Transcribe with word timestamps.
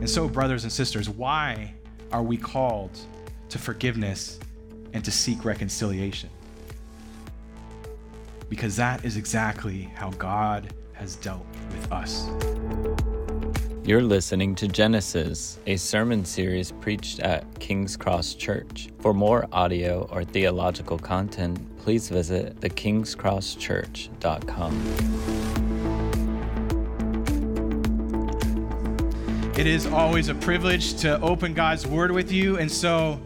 And 0.00 0.08
so, 0.08 0.26
brothers 0.26 0.64
and 0.64 0.72
sisters, 0.72 1.10
why 1.10 1.74
are 2.10 2.22
we 2.22 2.38
called 2.38 2.98
to 3.50 3.58
forgiveness 3.58 4.40
and 4.94 5.04
to 5.04 5.10
seek 5.10 5.44
reconciliation? 5.44 6.30
Because 8.48 8.76
that 8.76 9.04
is 9.04 9.18
exactly 9.18 9.82
how 9.94 10.08
God 10.12 10.72
has 10.94 11.16
dealt 11.16 11.44
with 11.70 11.92
us. 11.92 12.26
You're 13.84 14.02
listening 14.02 14.54
to 14.56 14.66
Genesis, 14.68 15.58
a 15.66 15.76
sermon 15.76 16.24
series 16.24 16.72
preached 16.72 17.20
at 17.20 17.44
King's 17.60 17.94
Cross 17.96 18.34
Church. 18.34 18.88
For 19.00 19.12
more 19.12 19.46
audio 19.52 20.08
or 20.10 20.24
theological 20.24 20.98
content, 20.98 21.60
please 21.78 22.08
visit 22.08 22.58
thekingscrosschurch.com. 22.60 25.39
It 29.60 29.66
is 29.66 29.84
always 29.84 30.28
a 30.28 30.34
privilege 30.34 30.94
to 31.02 31.20
open 31.20 31.52
God's 31.52 31.86
Word 31.86 32.12
with 32.12 32.32
you, 32.32 32.56
and 32.56 32.72
so 32.72 33.20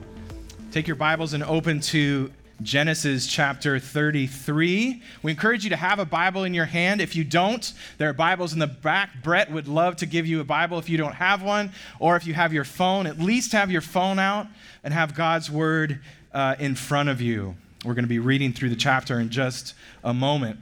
take 0.73 0.89
your 0.89 0.97
Bibles 0.97 1.33
and 1.33 1.45
open 1.45 1.79
to 1.83 2.33
Genesis 2.61 3.29
chapter 3.29 3.79
33. 3.79 5.01
We 5.23 5.31
encourage 5.31 5.63
you 5.63 5.71
to 5.71 5.77
have 5.77 6.01
a 6.01 6.05
Bible 6.05 6.43
in 6.43 6.53
your 6.53 6.65
hand. 6.65 7.01
If 7.01 7.15
you 7.15 7.23
don't, 7.23 7.73
there 7.99 8.09
are 8.09 8.13
Bibles 8.13 8.53
in 8.53 8.59
the 8.59 8.67
back. 8.67 9.11
Brett 9.23 9.49
would 9.53 9.69
love 9.69 9.95
to 9.99 10.07
give 10.07 10.27
you 10.27 10.41
a 10.41 10.45
Bible 10.45 10.77
if 10.81 10.89
you 10.89 10.99
don't 10.99 11.15
have 11.15 11.41
one, 11.41 11.71
or 12.01 12.17
if 12.17 12.27
you 12.27 12.35
have 12.35 12.53
your 12.53 12.65
phone, 12.65 13.07
at 13.07 13.21
least 13.21 13.53
have 13.53 13.71
your 13.71 13.81
phone 13.81 14.19
out 14.19 14.49
and 14.83 14.93
have 14.93 15.15
God's 15.15 15.53
Word 15.53 16.01
uh, 16.33 16.57
in 16.59 16.75
front 16.75 17.11
of 17.11 17.21
you. 17.21 17.55
We're 17.85 17.95
going 17.95 18.07
to 18.07 18.09
be 18.09 18.19
reading 18.19 18.53
through 18.53 18.71
the 18.71 18.77
chapter 18.77 19.21
in 19.21 19.31
just 19.31 19.75
a 20.03 20.13
moment. 20.13 20.59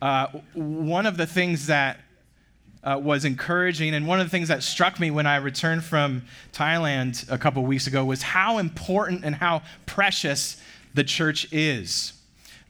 Uh, 0.00 0.28
one 0.52 1.06
of 1.06 1.16
the 1.16 1.26
things 1.26 1.66
that 1.66 1.98
uh, 2.84 3.00
was 3.02 3.24
encouraging. 3.24 3.94
And 3.94 4.06
one 4.06 4.20
of 4.20 4.26
the 4.26 4.30
things 4.30 4.48
that 4.48 4.62
struck 4.62 5.00
me 5.00 5.10
when 5.10 5.26
I 5.26 5.36
returned 5.36 5.82
from 5.82 6.22
Thailand 6.52 7.30
a 7.30 7.38
couple 7.38 7.64
weeks 7.64 7.86
ago 7.86 8.04
was 8.04 8.22
how 8.22 8.58
important 8.58 9.24
and 9.24 9.34
how 9.34 9.62
precious 9.86 10.60
the 10.92 11.02
church 11.02 11.48
is. 11.50 12.12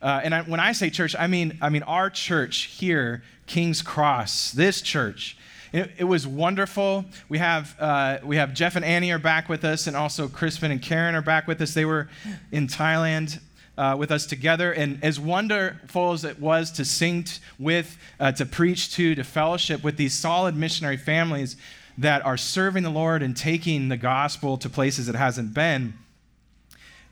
Uh, 0.01 0.21
and 0.23 0.35
I, 0.35 0.43
when 0.43 0.61
I 0.61 0.73
say 0.73 0.91
church, 0.91 1.17
I 1.19 1.27
mean, 1.27 1.59
I 1.61 1.69
mean 1.69 1.83
our 1.83 2.11
church 2.11 2.65
here, 2.79 3.23
King's 3.47 3.83
Cross, 3.83 4.53
this 4.53 4.81
church. 4.83 5.37
It, 5.73 5.91
it 5.99 6.05
was 6.05 6.25
wonderful. 6.25 7.05
We 7.29 7.39
have, 7.39 7.75
uh, 7.81 8.19
we 8.23 8.37
have 8.37 8.55
Jeff 8.55 8.77
and 8.77 8.85
Annie 8.85 9.11
are 9.11 9.19
back 9.19 9.49
with 9.49 9.65
us, 9.65 9.89
and 9.89 9.97
also 9.97 10.29
Crispin 10.29 10.71
and 10.71 10.81
Karen 10.81 11.17
are 11.17 11.23
back 11.23 11.49
with 11.49 11.61
us. 11.61 11.75
They 11.75 11.85
were 11.85 12.09
in 12.53 12.69
Thailand 12.69 13.41
uh, 13.77 13.97
with 13.99 14.11
us 14.11 14.27
together. 14.27 14.73
And 14.73 15.03
as 15.03 15.19
wonderful 15.19 16.13
as 16.13 16.25
it 16.25 16.39
was 16.39 16.71
to 16.73 16.85
sing 16.85 17.25
t- 17.25 17.41
with, 17.59 17.97
uh, 18.21 18.33
to 18.33 18.47
preach 18.47 18.95
to, 18.95 19.15
to 19.15 19.25
fellowship 19.25 19.83
with 19.83 19.97
these 19.97 20.15
solid 20.15 20.57
missionary 20.57 20.97
families 20.97 21.57
that 21.99 22.25
are 22.25 22.37
serving 22.37 22.83
the 22.83 22.91
Lord 22.91 23.23
and 23.23 23.37
taking 23.37 23.89
the 23.89 23.97
gospel 23.97 24.57
to 24.59 24.69
places 24.69 25.09
it 25.09 25.15
hasn't 25.15 25.55
been, 25.55 25.95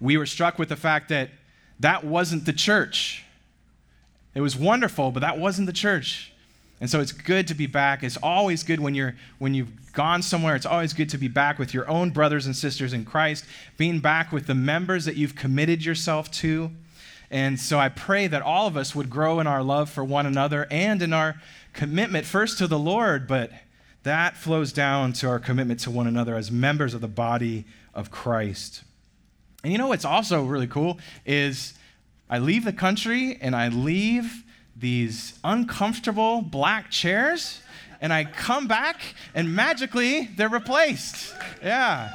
we 0.00 0.16
were 0.16 0.26
struck 0.26 0.58
with 0.58 0.68
the 0.68 0.76
fact 0.76 1.08
that 1.08 1.30
that 1.80 2.04
wasn't 2.04 2.46
the 2.46 2.52
church. 2.52 3.24
It 4.34 4.40
was 4.40 4.56
wonderful, 4.56 5.10
but 5.10 5.20
that 5.20 5.38
wasn't 5.38 5.66
the 5.66 5.72
church. 5.72 6.31
And 6.82 6.90
so 6.90 7.00
it's 7.00 7.12
good 7.12 7.46
to 7.46 7.54
be 7.54 7.68
back. 7.68 8.02
It's 8.02 8.16
always 8.16 8.64
good 8.64 8.80
when 8.80 8.96
you're 8.96 9.14
when 9.38 9.54
you've 9.54 9.92
gone 9.92 10.20
somewhere. 10.20 10.56
It's 10.56 10.66
always 10.66 10.92
good 10.92 11.08
to 11.10 11.16
be 11.16 11.28
back 11.28 11.56
with 11.60 11.72
your 11.72 11.88
own 11.88 12.10
brothers 12.10 12.44
and 12.44 12.56
sisters 12.56 12.92
in 12.92 13.04
Christ, 13.04 13.44
being 13.76 14.00
back 14.00 14.32
with 14.32 14.48
the 14.48 14.56
members 14.56 15.04
that 15.04 15.14
you've 15.14 15.36
committed 15.36 15.84
yourself 15.84 16.28
to. 16.32 16.72
And 17.30 17.60
so 17.60 17.78
I 17.78 17.88
pray 17.88 18.26
that 18.26 18.42
all 18.42 18.66
of 18.66 18.76
us 18.76 18.96
would 18.96 19.10
grow 19.10 19.38
in 19.38 19.46
our 19.46 19.62
love 19.62 19.90
for 19.90 20.02
one 20.02 20.26
another 20.26 20.66
and 20.72 21.00
in 21.00 21.12
our 21.12 21.40
commitment 21.72 22.26
first 22.26 22.58
to 22.58 22.66
the 22.66 22.80
Lord, 22.80 23.28
but 23.28 23.52
that 24.02 24.36
flows 24.36 24.72
down 24.72 25.12
to 25.14 25.28
our 25.28 25.38
commitment 25.38 25.78
to 25.80 25.90
one 25.92 26.08
another 26.08 26.34
as 26.34 26.50
members 26.50 26.94
of 26.94 27.00
the 27.00 27.06
body 27.06 27.64
of 27.94 28.10
Christ. 28.10 28.82
And 29.62 29.70
you 29.70 29.78
know 29.78 29.86
what's 29.86 30.04
also 30.04 30.44
really 30.44 30.66
cool 30.66 30.98
is 31.24 31.74
I 32.28 32.40
leave 32.40 32.64
the 32.64 32.72
country 32.72 33.38
and 33.40 33.54
I 33.54 33.68
leave 33.68 34.42
these 34.76 35.38
uncomfortable 35.44 36.42
black 36.42 36.90
chairs 36.90 37.60
and 38.02 38.12
I 38.12 38.24
come 38.24 38.66
back 38.66 39.00
and 39.34 39.54
magically 39.54 40.28
they're 40.36 40.48
replaced. 40.48 41.32
Yeah. 41.62 42.10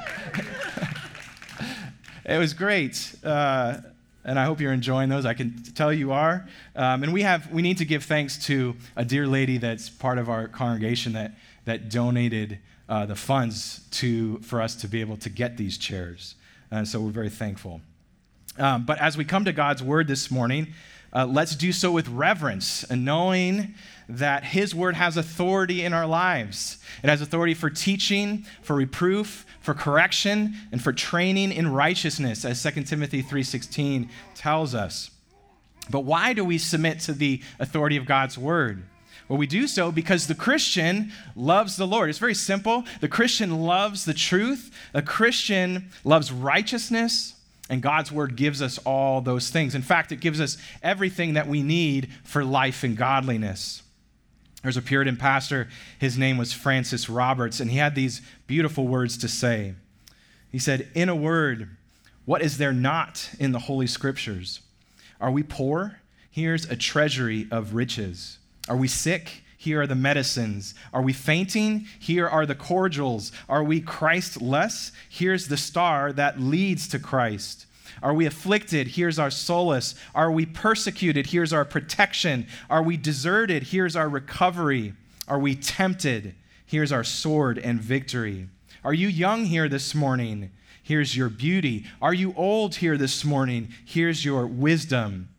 it 2.26 2.38
was 2.38 2.52
great. 2.52 3.14
Uh, 3.24 3.78
and 4.22 4.38
I 4.38 4.44
hope 4.44 4.60
you're 4.60 4.74
enjoying 4.74 5.08
those. 5.08 5.24
I 5.24 5.32
can 5.32 5.62
tell 5.74 5.90
you 5.92 6.12
are. 6.12 6.46
Um, 6.76 7.02
and 7.02 7.14
we 7.14 7.22
have 7.22 7.50
we 7.50 7.62
need 7.62 7.78
to 7.78 7.86
give 7.86 8.04
thanks 8.04 8.44
to 8.46 8.76
a 8.94 9.04
dear 9.04 9.26
lady 9.26 9.56
that's 9.56 9.88
part 9.88 10.18
of 10.18 10.28
our 10.28 10.46
congregation 10.46 11.14
that 11.14 11.32
that 11.64 11.88
donated 11.88 12.58
uh, 12.88 13.06
the 13.06 13.16
funds 13.16 13.80
to 13.92 14.38
for 14.40 14.60
us 14.60 14.76
to 14.76 14.88
be 14.88 15.00
able 15.00 15.16
to 15.16 15.30
get 15.30 15.56
these 15.56 15.78
chairs. 15.78 16.34
And 16.70 16.86
so 16.86 17.00
we're 17.00 17.10
very 17.10 17.30
thankful. 17.30 17.80
Um, 18.58 18.84
but 18.84 18.98
as 19.00 19.16
we 19.16 19.24
come 19.24 19.46
to 19.46 19.52
God's 19.52 19.82
word 19.82 20.08
this 20.08 20.30
morning, 20.30 20.74
uh, 21.12 21.26
let's 21.26 21.56
do 21.56 21.72
so 21.72 21.90
with 21.90 22.08
reverence 22.08 22.84
and 22.84 23.04
knowing 23.04 23.74
that 24.08 24.44
His 24.44 24.74
word 24.74 24.94
has 24.94 25.16
authority 25.16 25.84
in 25.84 25.92
our 25.92 26.06
lives. 26.06 26.78
It 27.02 27.10
has 27.10 27.20
authority 27.20 27.54
for 27.54 27.70
teaching, 27.70 28.44
for 28.62 28.74
reproof, 28.74 29.46
for 29.60 29.74
correction, 29.74 30.54
and 30.72 30.82
for 30.82 30.92
training 30.92 31.52
in 31.52 31.72
righteousness, 31.72 32.44
as 32.44 32.60
2 32.60 32.86
Timothy 32.86 33.22
3:16 33.22 34.08
tells 34.34 34.74
us. 34.74 35.10
But 35.90 36.00
why 36.00 36.32
do 36.32 36.44
we 36.44 36.58
submit 36.58 37.00
to 37.00 37.12
the 37.12 37.42
authority 37.58 37.96
of 37.96 38.06
God's 38.06 38.36
word? 38.36 38.82
Well, 39.28 39.38
we 39.38 39.46
do 39.46 39.66
so 39.66 39.92
because 39.92 40.26
the 40.26 40.34
Christian 40.34 41.12
loves 41.36 41.76
the 41.76 41.86
Lord. 41.86 42.08
It's 42.08 42.18
very 42.18 42.34
simple. 42.34 42.84
The 43.00 43.08
Christian 43.08 43.62
loves 43.62 44.06
the 44.06 44.14
truth. 44.14 44.70
A 44.94 45.02
Christian 45.02 45.90
loves 46.02 46.32
righteousness. 46.32 47.34
And 47.68 47.82
God's 47.82 48.10
word 48.10 48.36
gives 48.36 48.62
us 48.62 48.78
all 48.78 49.20
those 49.20 49.50
things. 49.50 49.74
In 49.74 49.82
fact, 49.82 50.10
it 50.10 50.20
gives 50.20 50.40
us 50.40 50.56
everything 50.82 51.34
that 51.34 51.46
we 51.46 51.62
need 51.62 52.08
for 52.24 52.44
life 52.44 52.82
and 52.82 52.96
godliness. 52.96 53.82
There's 54.62 54.76
a 54.76 54.82
Puritan 54.82 55.16
pastor, 55.16 55.68
his 55.98 56.18
name 56.18 56.36
was 56.36 56.52
Francis 56.52 57.08
Roberts, 57.08 57.60
and 57.60 57.70
he 57.70 57.78
had 57.78 57.94
these 57.94 58.22
beautiful 58.46 58.88
words 58.88 59.16
to 59.18 59.28
say. 59.28 59.74
He 60.50 60.58
said, 60.58 60.88
In 60.94 61.08
a 61.08 61.14
word, 61.14 61.76
what 62.24 62.42
is 62.42 62.58
there 62.58 62.72
not 62.72 63.30
in 63.38 63.52
the 63.52 63.60
Holy 63.60 63.86
Scriptures? 63.86 64.60
Are 65.20 65.30
we 65.30 65.42
poor? 65.42 66.00
Here's 66.30 66.64
a 66.64 66.76
treasury 66.76 67.46
of 67.50 67.74
riches. 67.74 68.38
Are 68.68 68.76
we 68.76 68.88
sick? 68.88 69.42
Here 69.60 69.82
are 69.82 69.86
the 69.88 69.96
medicines. 69.96 70.72
Are 70.94 71.02
we 71.02 71.12
fainting? 71.12 71.86
Here 71.98 72.28
are 72.28 72.46
the 72.46 72.54
cordials. 72.54 73.32
Are 73.48 73.64
we 73.64 73.80
Christless? 73.80 74.92
Here's 75.10 75.48
the 75.48 75.56
star 75.56 76.12
that 76.12 76.40
leads 76.40 76.86
to 76.88 77.00
Christ. 77.00 77.66
Are 78.00 78.14
we 78.14 78.24
afflicted? 78.24 78.86
Here's 78.86 79.18
our 79.18 79.32
solace. 79.32 79.96
Are 80.14 80.30
we 80.30 80.46
persecuted? 80.46 81.26
Here's 81.26 81.52
our 81.52 81.64
protection. 81.64 82.46
Are 82.70 82.84
we 82.84 82.96
deserted? 82.96 83.64
Here's 83.64 83.96
our 83.96 84.08
recovery. 84.08 84.94
Are 85.26 85.40
we 85.40 85.56
tempted? 85.56 86.36
Here's 86.64 86.92
our 86.92 87.02
sword 87.02 87.58
and 87.58 87.80
victory. 87.80 88.48
Are 88.84 88.94
you 88.94 89.08
young 89.08 89.46
here 89.46 89.68
this 89.68 89.92
morning? 89.92 90.52
Here's 90.84 91.16
your 91.16 91.30
beauty. 91.30 91.84
Are 92.00 92.14
you 92.14 92.32
old 92.36 92.76
here 92.76 92.96
this 92.96 93.24
morning? 93.24 93.70
Here's 93.84 94.24
your 94.24 94.46
wisdom. 94.46 95.30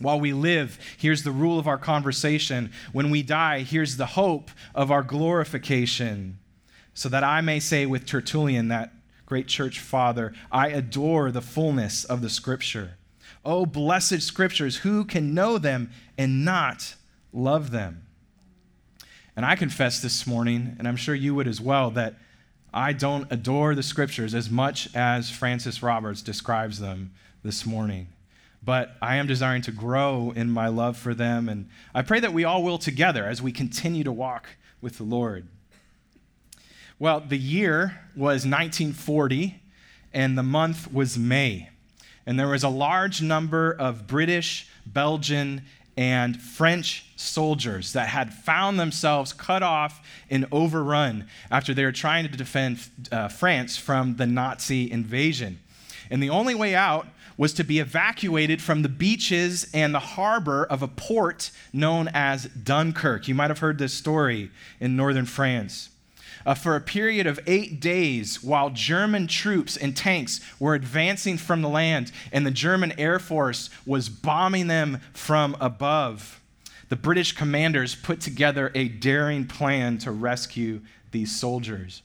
While 0.00 0.18
we 0.18 0.32
live, 0.32 0.78
here's 0.96 1.24
the 1.24 1.30
rule 1.30 1.58
of 1.58 1.68
our 1.68 1.76
conversation. 1.76 2.72
When 2.92 3.10
we 3.10 3.22
die, 3.22 3.60
here's 3.60 3.98
the 3.98 4.06
hope 4.06 4.50
of 4.74 4.90
our 4.90 5.02
glorification. 5.02 6.38
So 6.94 7.10
that 7.10 7.22
I 7.22 7.42
may 7.42 7.60
say 7.60 7.84
with 7.84 8.06
Tertullian, 8.06 8.68
that 8.68 8.92
great 9.26 9.46
church 9.46 9.78
father, 9.78 10.32
I 10.50 10.68
adore 10.68 11.30
the 11.30 11.42
fullness 11.42 12.04
of 12.04 12.22
the 12.22 12.30
scripture. 12.30 12.96
Oh, 13.44 13.66
blessed 13.66 14.22
scriptures, 14.22 14.78
who 14.78 15.04
can 15.04 15.34
know 15.34 15.58
them 15.58 15.90
and 16.16 16.46
not 16.46 16.94
love 17.32 17.70
them? 17.70 18.06
And 19.36 19.44
I 19.44 19.54
confess 19.54 20.00
this 20.00 20.26
morning, 20.26 20.76
and 20.78 20.88
I'm 20.88 20.96
sure 20.96 21.14
you 21.14 21.34
would 21.34 21.46
as 21.46 21.60
well, 21.60 21.90
that 21.90 22.16
I 22.72 22.94
don't 22.94 23.30
adore 23.30 23.74
the 23.74 23.82
scriptures 23.82 24.34
as 24.34 24.48
much 24.48 24.94
as 24.94 25.30
Francis 25.30 25.82
Roberts 25.82 26.22
describes 26.22 26.80
them 26.80 27.12
this 27.42 27.66
morning 27.66 28.08
but 28.62 28.96
I 29.00 29.16
am 29.16 29.26
desiring 29.26 29.62
to 29.62 29.72
grow 29.72 30.32
in 30.36 30.50
my 30.50 30.68
love 30.68 30.96
for 30.96 31.14
them. 31.14 31.48
And 31.48 31.68
I 31.94 32.02
pray 32.02 32.20
that 32.20 32.32
we 32.32 32.44
all 32.44 32.62
will 32.62 32.78
together 32.78 33.24
as 33.26 33.40
we 33.40 33.52
continue 33.52 34.04
to 34.04 34.12
walk 34.12 34.48
with 34.80 34.98
the 34.98 35.04
Lord. 35.04 35.46
Well, 36.98 37.20
the 37.20 37.38
year 37.38 38.00
was 38.14 38.44
1940, 38.44 39.62
and 40.12 40.36
the 40.36 40.42
month 40.42 40.92
was 40.92 41.18
May. 41.18 41.70
And 42.26 42.38
there 42.38 42.48
was 42.48 42.62
a 42.62 42.68
large 42.68 43.22
number 43.22 43.72
of 43.72 44.06
British, 44.06 44.68
Belgian, 44.84 45.62
and 45.96 46.40
French 46.40 47.06
soldiers 47.16 47.94
that 47.94 48.08
had 48.08 48.32
found 48.32 48.78
themselves 48.78 49.32
cut 49.32 49.62
off 49.62 50.06
and 50.28 50.46
overrun 50.52 51.26
after 51.50 51.74
they 51.74 51.84
were 51.84 51.92
trying 51.92 52.28
to 52.28 52.36
defend 52.36 52.78
uh, 53.10 53.28
France 53.28 53.76
from 53.76 54.16
the 54.16 54.26
Nazi 54.26 54.90
invasion. 54.90 55.58
And 56.10 56.22
the 56.22 56.30
only 56.30 56.54
way 56.54 56.74
out 56.74 57.06
was 57.36 57.54
to 57.54 57.64
be 57.64 57.78
evacuated 57.78 58.60
from 58.60 58.82
the 58.82 58.88
beaches 58.88 59.70
and 59.72 59.94
the 59.94 60.00
harbor 60.00 60.64
of 60.64 60.82
a 60.82 60.88
port 60.88 61.50
known 61.72 62.08
as 62.12 62.46
Dunkirk. 62.46 63.28
You 63.28 63.34
might 63.34 63.50
have 63.50 63.60
heard 63.60 63.78
this 63.78 63.94
story 63.94 64.50
in 64.80 64.96
northern 64.96 65.26
France. 65.26 65.90
uh, 66.46 66.54
for 66.54 66.76
a 66.76 66.80
period 66.80 67.26
of 67.26 67.40
eight 67.46 67.80
days 67.80 68.42
while 68.42 68.70
German 68.70 69.26
troops 69.26 69.76
and 69.76 69.96
tanks 69.96 70.40
were 70.58 70.74
advancing 70.74 71.36
from 71.36 71.62
the 71.62 71.68
land 71.68 72.12
and 72.32 72.46
the 72.46 72.50
German 72.50 72.92
Air 72.98 73.18
Force 73.18 73.70
was 73.86 74.08
bombing 74.08 74.66
them 74.66 75.00
from 75.12 75.56
above. 75.60 76.40
The 76.88 76.96
British 76.96 77.32
commanders 77.32 77.94
put 77.94 78.20
together 78.20 78.72
a 78.74 78.88
daring 78.88 79.46
plan 79.46 79.98
to 79.98 80.10
rescue 80.10 80.80
these 81.12 81.34
soldiers. 81.34 82.02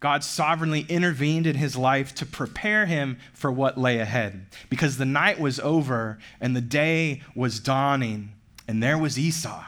God 0.03 0.25
sovereignly 0.25 0.85
intervened 0.89 1.47
in 1.47 1.55
his 1.55 1.77
life 1.77 2.13
to 2.17 2.27
prepare 2.27 2.87
him 2.87 3.19
for 3.33 3.53
what 3.53 3.79
lay 3.79 4.01
ahead. 4.01 4.47
Because 4.69 4.99
the 4.99 5.05
night 5.05 5.39
was 5.39 5.61
over 5.61 6.19
and 6.41 6.57
the 6.57 6.61
day 6.61 7.23
was 7.37 7.61
dawning, 7.61 8.33
and 8.67 8.83
there 8.83 8.99
was 8.99 9.17
Esau 9.17 9.63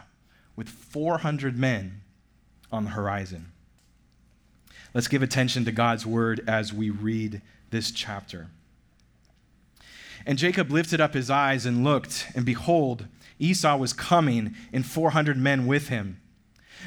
with 0.56 0.68
400 0.68 1.56
men 1.56 2.00
on 2.72 2.82
the 2.82 2.90
horizon. 2.90 3.52
Let's 4.92 5.06
give 5.06 5.22
attention 5.22 5.64
to 5.66 5.72
God's 5.72 6.04
word 6.04 6.42
as 6.48 6.72
we 6.72 6.90
read 6.90 7.40
this 7.70 7.92
chapter. 7.92 8.48
And 10.26 10.36
Jacob 10.36 10.68
lifted 10.68 11.00
up 11.00 11.14
his 11.14 11.30
eyes 11.30 11.64
and 11.64 11.84
looked, 11.84 12.26
and 12.34 12.44
behold, 12.44 13.06
Esau 13.38 13.76
was 13.76 13.92
coming, 13.92 14.56
and 14.72 14.84
400 14.84 15.36
men 15.36 15.68
with 15.68 15.90
him. 15.90 16.20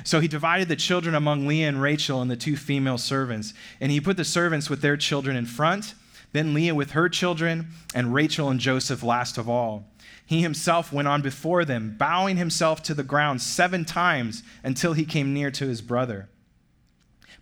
So 0.04 0.20
he 0.20 0.28
divided 0.28 0.68
the 0.68 0.76
children 0.76 1.16
among 1.16 1.48
Leah 1.48 1.70
and 1.70 1.82
Rachel 1.82 2.22
and 2.22 2.30
the 2.30 2.36
two 2.36 2.56
female 2.56 2.98
servants. 2.98 3.54
And 3.80 3.92
he 3.92 4.02
put 4.02 4.18
the 4.18 4.26
servants 4.26 4.70
with 4.70 4.82
their 4.82 4.98
children 4.98 5.36
in 5.36 5.46
front, 5.46 5.94
then 6.34 6.54
Leah 6.54 6.76
with 6.76 6.92
her 6.92 7.10
children, 7.10 7.68
and 7.94 8.14
Rachel 8.14 8.50
and 8.50 8.60
Joseph 8.60 9.04
last 9.04 9.38
of 9.38 9.50
all. 9.50 9.86
He 10.26 10.42
himself 10.42 10.92
went 10.92 11.08
on 11.08 11.22
before 11.22 11.64
them, 11.64 11.96
bowing 11.98 12.36
himself 12.38 12.84
to 12.84 12.94
the 12.94 13.04
ground 13.04 13.42
seven 13.42 13.86
times 13.86 14.44
until 14.64 14.94
he 14.94 15.06
came 15.06 15.34
near 15.34 15.52
to 15.52 15.68
his 15.68 15.82
brother. 15.82 16.30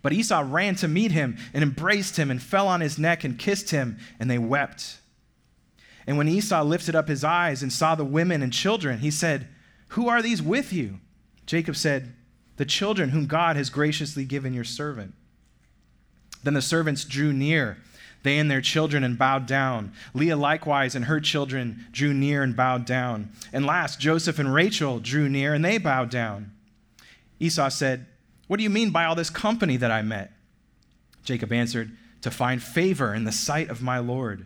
But 0.03 0.13
Esau 0.13 0.43
ran 0.47 0.75
to 0.75 0.87
meet 0.87 1.11
him 1.11 1.35
and 1.51 1.63
embraced 1.63 2.17
him 2.17 2.29
and 2.29 2.41
fell 2.41 2.67
on 2.67 2.81
his 2.81 2.99
neck 2.99 3.23
and 3.23 3.39
kissed 3.39 3.71
him, 3.71 3.97
and 4.19 4.29
they 4.29 4.37
wept. 4.37 4.99
And 6.05 6.17
when 6.17 6.27
Esau 6.27 6.61
lifted 6.63 6.95
up 6.95 7.07
his 7.07 7.23
eyes 7.23 7.63
and 7.63 7.73
saw 7.73 7.95
the 7.95 8.05
women 8.05 8.43
and 8.43 8.53
children, 8.53 8.99
he 8.99 9.09
said, 9.09 9.47
Who 9.89 10.07
are 10.07 10.21
these 10.21 10.41
with 10.41 10.71
you? 10.71 10.99
Jacob 11.47 11.75
said, 11.75 12.14
The 12.57 12.65
children 12.65 13.09
whom 13.09 13.25
God 13.25 13.55
has 13.55 13.69
graciously 13.69 14.25
given 14.25 14.53
your 14.53 14.63
servant. 14.63 15.13
Then 16.43 16.53
the 16.53 16.61
servants 16.61 17.03
drew 17.03 17.33
near, 17.33 17.77
they 18.23 18.37
and 18.37 18.49
their 18.49 18.61
children, 18.61 19.03
and 19.03 19.17
bowed 19.17 19.45
down. 19.45 19.93
Leah 20.13 20.37
likewise 20.37 20.95
and 20.95 21.05
her 21.05 21.19
children 21.19 21.85
drew 21.91 22.13
near 22.13 22.43
and 22.43 22.55
bowed 22.55 22.85
down. 22.85 23.29
And 23.53 23.65
last, 23.65 23.99
Joseph 23.99 24.39
and 24.39 24.53
Rachel 24.53 24.99
drew 24.99 25.29
near, 25.29 25.53
and 25.53 25.63
they 25.63 25.77
bowed 25.77 26.09
down. 26.09 26.51
Esau 27.39 27.69
said, 27.69 28.05
What 28.47 28.57
do 28.57 28.63
you 28.63 28.69
mean 28.69 28.91
by 28.91 29.05
all 29.05 29.15
this 29.15 29.29
company 29.29 29.77
that 29.77 29.91
I 29.91 30.01
met? 30.01 30.31
Jacob 31.23 31.51
answered, 31.51 31.91
To 32.21 32.31
find 32.31 32.61
favor 32.61 33.13
in 33.13 33.25
the 33.25 33.31
sight 33.31 33.69
of 33.69 33.81
my 33.81 33.99
Lord. 33.99 34.45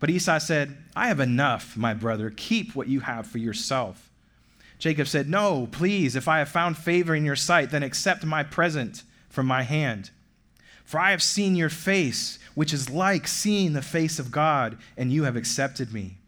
But 0.00 0.10
Esau 0.10 0.38
said, 0.38 0.76
I 0.94 1.08
have 1.08 1.20
enough, 1.20 1.76
my 1.76 1.94
brother. 1.94 2.30
Keep 2.30 2.74
what 2.74 2.88
you 2.88 3.00
have 3.00 3.26
for 3.26 3.38
yourself. 3.38 4.03
Jacob 4.78 5.06
said, 5.06 5.28
No, 5.28 5.68
please, 5.70 6.16
if 6.16 6.28
I 6.28 6.38
have 6.38 6.48
found 6.48 6.76
favor 6.76 7.14
in 7.14 7.24
your 7.24 7.36
sight, 7.36 7.70
then 7.70 7.82
accept 7.82 8.24
my 8.24 8.42
present 8.42 9.02
from 9.28 9.46
my 9.46 9.62
hand. 9.62 10.10
For 10.84 11.00
I 11.00 11.10
have 11.10 11.22
seen 11.22 11.56
your 11.56 11.70
face, 11.70 12.38
which 12.54 12.72
is 12.72 12.90
like 12.90 13.26
seeing 13.26 13.72
the 13.72 13.82
face 13.82 14.18
of 14.18 14.30
God, 14.30 14.78
and 14.96 15.12
you 15.12 15.24
have 15.24 15.36
accepted 15.36 15.92
me. 15.92 16.18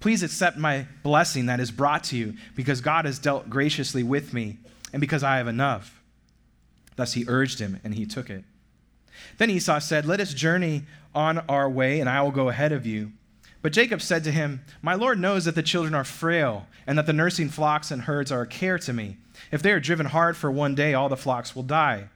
Please 0.00 0.22
accept 0.22 0.58
my 0.58 0.86
blessing 1.02 1.46
that 1.46 1.60
is 1.60 1.70
brought 1.70 2.04
to 2.04 2.16
you, 2.16 2.34
because 2.54 2.80
God 2.80 3.04
has 3.04 3.18
dealt 3.18 3.48
graciously 3.48 4.02
with 4.02 4.34
me, 4.34 4.58
and 4.92 5.00
because 5.00 5.22
I 5.22 5.36
have 5.36 5.48
enough. 5.48 6.02
Thus 6.96 7.14
he 7.14 7.24
urged 7.28 7.58
him, 7.58 7.80
and 7.84 7.94
he 7.94 8.04
took 8.04 8.28
it. 8.28 8.44
Then 9.38 9.50
Esau 9.50 9.78
said, 9.78 10.04
Let 10.04 10.20
us 10.20 10.34
journey 10.34 10.82
on 11.14 11.38
our 11.48 11.70
way, 11.70 12.00
and 12.00 12.08
I 12.08 12.22
will 12.22 12.30
go 12.32 12.48
ahead 12.48 12.72
of 12.72 12.84
you. 12.84 13.12
But 13.64 13.72
Jacob 13.72 14.02
said 14.02 14.24
to 14.24 14.30
him, 14.30 14.60
My 14.82 14.92
Lord 14.92 15.18
knows 15.18 15.46
that 15.46 15.54
the 15.54 15.62
children 15.62 15.94
are 15.94 16.04
frail, 16.04 16.66
and 16.86 16.98
that 16.98 17.06
the 17.06 17.14
nursing 17.14 17.48
flocks 17.48 17.90
and 17.90 18.02
herds 18.02 18.30
are 18.30 18.42
a 18.42 18.46
care 18.46 18.78
to 18.80 18.92
me. 18.92 19.16
If 19.50 19.62
they 19.62 19.72
are 19.72 19.80
driven 19.80 20.04
hard 20.04 20.36
for 20.36 20.50
one 20.50 20.74
day, 20.74 20.92
all 20.92 21.08
the 21.08 21.16
flocks 21.16 21.56
will 21.56 21.62
die. 21.62 22.10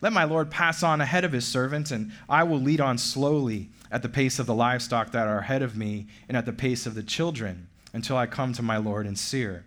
Let 0.00 0.12
my 0.12 0.22
Lord 0.22 0.52
pass 0.52 0.84
on 0.84 1.00
ahead 1.00 1.24
of 1.24 1.32
his 1.32 1.48
servant, 1.48 1.90
and 1.90 2.12
I 2.28 2.44
will 2.44 2.60
lead 2.60 2.80
on 2.80 2.98
slowly 2.98 3.70
at 3.90 4.02
the 4.02 4.08
pace 4.08 4.38
of 4.38 4.46
the 4.46 4.54
livestock 4.54 5.10
that 5.10 5.26
are 5.26 5.40
ahead 5.40 5.62
of 5.62 5.76
me, 5.76 6.06
and 6.28 6.36
at 6.36 6.46
the 6.46 6.52
pace 6.52 6.86
of 6.86 6.94
the 6.94 7.02
children, 7.02 7.66
until 7.92 8.16
I 8.16 8.26
come 8.26 8.52
to 8.52 8.62
my 8.62 8.76
Lord 8.76 9.04
in 9.04 9.16
Seir. 9.16 9.64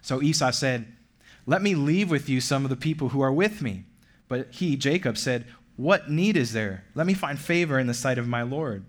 So 0.00 0.22
Esau 0.22 0.50
said, 0.52 0.86
Let 1.44 1.60
me 1.60 1.74
leave 1.74 2.10
with 2.10 2.30
you 2.30 2.40
some 2.40 2.64
of 2.64 2.70
the 2.70 2.76
people 2.76 3.10
who 3.10 3.20
are 3.20 3.30
with 3.30 3.60
me. 3.60 3.84
But 4.28 4.48
he, 4.52 4.76
Jacob, 4.76 5.18
said, 5.18 5.44
what 5.76 6.10
need 6.10 6.36
is 6.36 6.52
there? 6.52 6.84
Let 6.94 7.06
me 7.06 7.14
find 7.14 7.38
favor 7.38 7.78
in 7.78 7.86
the 7.86 7.94
sight 7.94 8.18
of 8.18 8.28
my 8.28 8.42
Lord. 8.42 8.84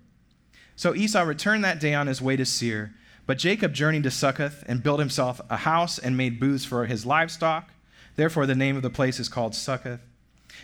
So 0.76 0.96
Esau 0.96 1.22
returned 1.22 1.64
that 1.64 1.80
day 1.80 1.94
on 1.94 2.08
his 2.08 2.22
way 2.22 2.36
to 2.36 2.46
Seir, 2.46 2.94
but 3.26 3.38
Jacob 3.38 3.74
journeyed 3.74 4.04
to 4.04 4.12
Succoth 4.12 4.64
and 4.68 4.84
built 4.84 5.00
himself 5.00 5.40
a 5.50 5.58
house 5.58 5.98
and 5.98 6.18
made 6.18 6.40
booths 6.40 6.66
for 6.66 6.86
his 6.86 7.06
livestock. 7.06 7.70
Therefore, 8.16 8.46
the 8.46 8.56
name 8.56 8.76
of 8.76 8.82
the 8.82 8.90
place 8.90 9.20
is 9.20 9.30
called 9.30 9.56
Succoth. 9.56 10.02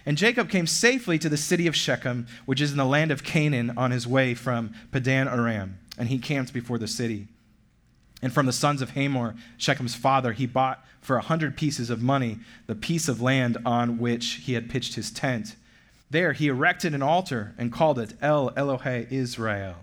And 0.06 0.18
Jacob 0.18 0.50
came 0.50 0.68
safely 0.68 1.18
to 1.20 1.30
the 1.30 1.38
city 1.38 1.68
of 1.68 1.76
Shechem, 1.76 2.28
which 2.46 2.62
is 2.62 2.72
in 2.72 2.78
the 2.78 2.86
land 2.86 3.12
of 3.12 3.24
Canaan, 3.24 3.74
on 3.78 3.92
his 3.92 4.08
way 4.08 4.34
from 4.34 4.74
Padan 4.92 5.28
Aram, 5.28 5.80
and 5.98 6.10
he 6.10 6.20
camped 6.20 6.54
before 6.54 6.78
the 6.78 6.88
city. 6.88 7.28
And 8.22 8.34
from 8.34 8.46
the 8.46 8.54
sons 8.54 8.82
of 8.82 8.92
Hamor, 8.92 9.36
Shechem's 9.58 9.96
father, 9.96 10.34
he 10.34 10.46
bought 10.46 10.84
for 11.02 11.16
a 11.16 11.22
hundred 11.22 11.56
pieces 11.56 11.90
of 11.90 12.02
money 12.02 12.40
the 12.68 12.76
piece 12.76 13.08
of 13.08 13.22
land 13.22 13.58
on 13.66 13.98
which 13.98 14.42
he 14.44 14.54
had 14.54 14.70
pitched 14.70 14.96
his 14.96 15.12
tent. 15.12 15.56
There 16.10 16.34
he 16.34 16.48
erected 16.48 16.94
an 16.94 17.02
altar 17.02 17.54
and 17.58 17.72
called 17.72 18.00
it 18.00 18.14
El 18.22 18.52
Elohe 18.52 19.10
Israel. 19.12 19.76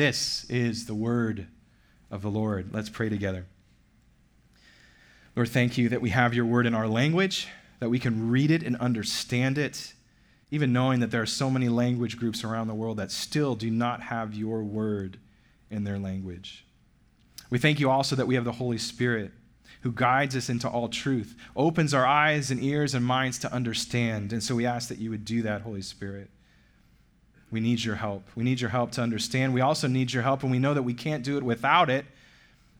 This 0.00 0.46
is 0.48 0.86
the 0.86 0.94
word 0.94 1.46
of 2.10 2.22
the 2.22 2.30
Lord. 2.30 2.70
Let's 2.72 2.88
pray 2.88 3.10
together. 3.10 3.44
Lord, 5.36 5.50
thank 5.50 5.76
you 5.76 5.90
that 5.90 6.00
we 6.00 6.08
have 6.08 6.32
your 6.32 6.46
word 6.46 6.64
in 6.64 6.74
our 6.74 6.88
language. 6.88 7.48
that 7.80 7.90
we 7.90 7.98
can 7.98 8.30
read 8.30 8.50
it 8.50 8.62
and 8.62 8.76
understand 8.76 9.58
it, 9.58 9.92
even 10.50 10.72
knowing 10.72 11.00
that 11.00 11.10
there 11.10 11.20
are 11.20 11.26
so 11.26 11.50
many 11.50 11.68
language 11.68 12.16
groups 12.16 12.44
around 12.44 12.68
the 12.68 12.74
world 12.74 12.96
that 12.96 13.10
still 13.10 13.54
do 13.54 13.70
not 13.70 14.00
have 14.04 14.32
your 14.32 14.62
word 14.62 15.18
in 15.70 15.84
their 15.84 15.98
language. 15.98 16.64
We 17.50 17.58
thank 17.58 17.78
you 17.78 17.90
also 17.90 18.16
that 18.16 18.26
we 18.26 18.36
have 18.36 18.44
the 18.46 18.52
Holy 18.52 18.78
Spirit 18.78 19.32
who 19.82 19.92
guides 19.92 20.34
us 20.34 20.48
into 20.48 20.66
all 20.66 20.88
truth, 20.88 21.36
opens 21.54 21.92
our 21.92 22.06
eyes 22.06 22.50
and 22.50 22.62
ears 22.62 22.94
and 22.94 23.04
minds 23.04 23.38
to 23.40 23.52
understand. 23.52 24.32
And 24.32 24.42
so 24.42 24.54
we 24.54 24.64
ask 24.64 24.88
that 24.88 24.98
you 24.98 25.10
would 25.10 25.26
do 25.26 25.42
that, 25.42 25.60
Holy 25.60 25.82
Spirit. 25.82 26.30
We 27.50 27.60
need 27.60 27.82
your 27.82 27.96
help. 27.96 28.28
We 28.34 28.44
need 28.44 28.60
your 28.60 28.70
help 28.70 28.92
to 28.92 29.02
understand. 29.02 29.52
We 29.54 29.60
also 29.60 29.88
need 29.88 30.12
your 30.12 30.22
help, 30.22 30.42
and 30.42 30.52
we 30.52 30.58
know 30.58 30.74
that 30.74 30.82
we 30.82 30.94
can't 30.94 31.24
do 31.24 31.36
it 31.36 31.42
without 31.42 31.90
it, 31.90 32.06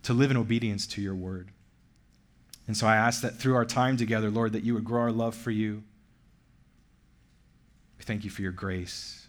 to 0.04 0.12
live 0.12 0.30
in 0.30 0.36
obedience 0.36 0.86
to 0.86 1.02
your 1.02 1.14
word. 1.14 1.50
And 2.66 2.76
so 2.76 2.86
I 2.86 2.96
ask 2.96 3.22
that 3.22 3.36
through 3.36 3.56
our 3.56 3.64
time 3.64 3.96
together, 3.96 4.30
Lord, 4.30 4.52
that 4.52 4.62
you 4.62 4.74
would 4.74 4.84
grow 4.84 5.02
our 5.02 5.12
love 5.12 5.34
for 5.34 5.50
you. 5.50 5.82
We 7.98 8.04
thank 8.04 8.24
you 8.24 8.30
for 8.30 8.42
your 8.42 8.52
grace. 8.52 9.26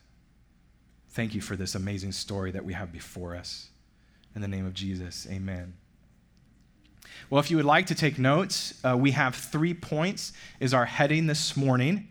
Thank 1.10 1.34
you 1.36 1.42
for 1.42 1.56
this 1.56 1.76
amazing 1.76 2.14
story 2.14 2.52
that 2.52 2.64
we 2.64 2.74
have 2.74 2.92
before 2.92 3.36
us. 3.36 3.70
In 4.36 4.42
the 4.42 4.48
name 4.48 4.66
of 4.66 4.74
Jesus, 4.74 5.28
amen. 5.30 5.74
Well, 7.30 7.40
if 7.40 7.52
you 7.52 7.58
would 7.58 7.66
like 7.66 7.88
to 7.88 7.96
take 7.96 8.18
notes, 8.18 8.80
uh, 8.86 8.96
we 8.98 9.12
have 9.12 9.36
three 9.36 9.74
points 9.74 10.32
is 10.60 10.74
our 10.74 10.86
heading 10.86 11.28
this 11.28 11.58
morning. 11.58 12.08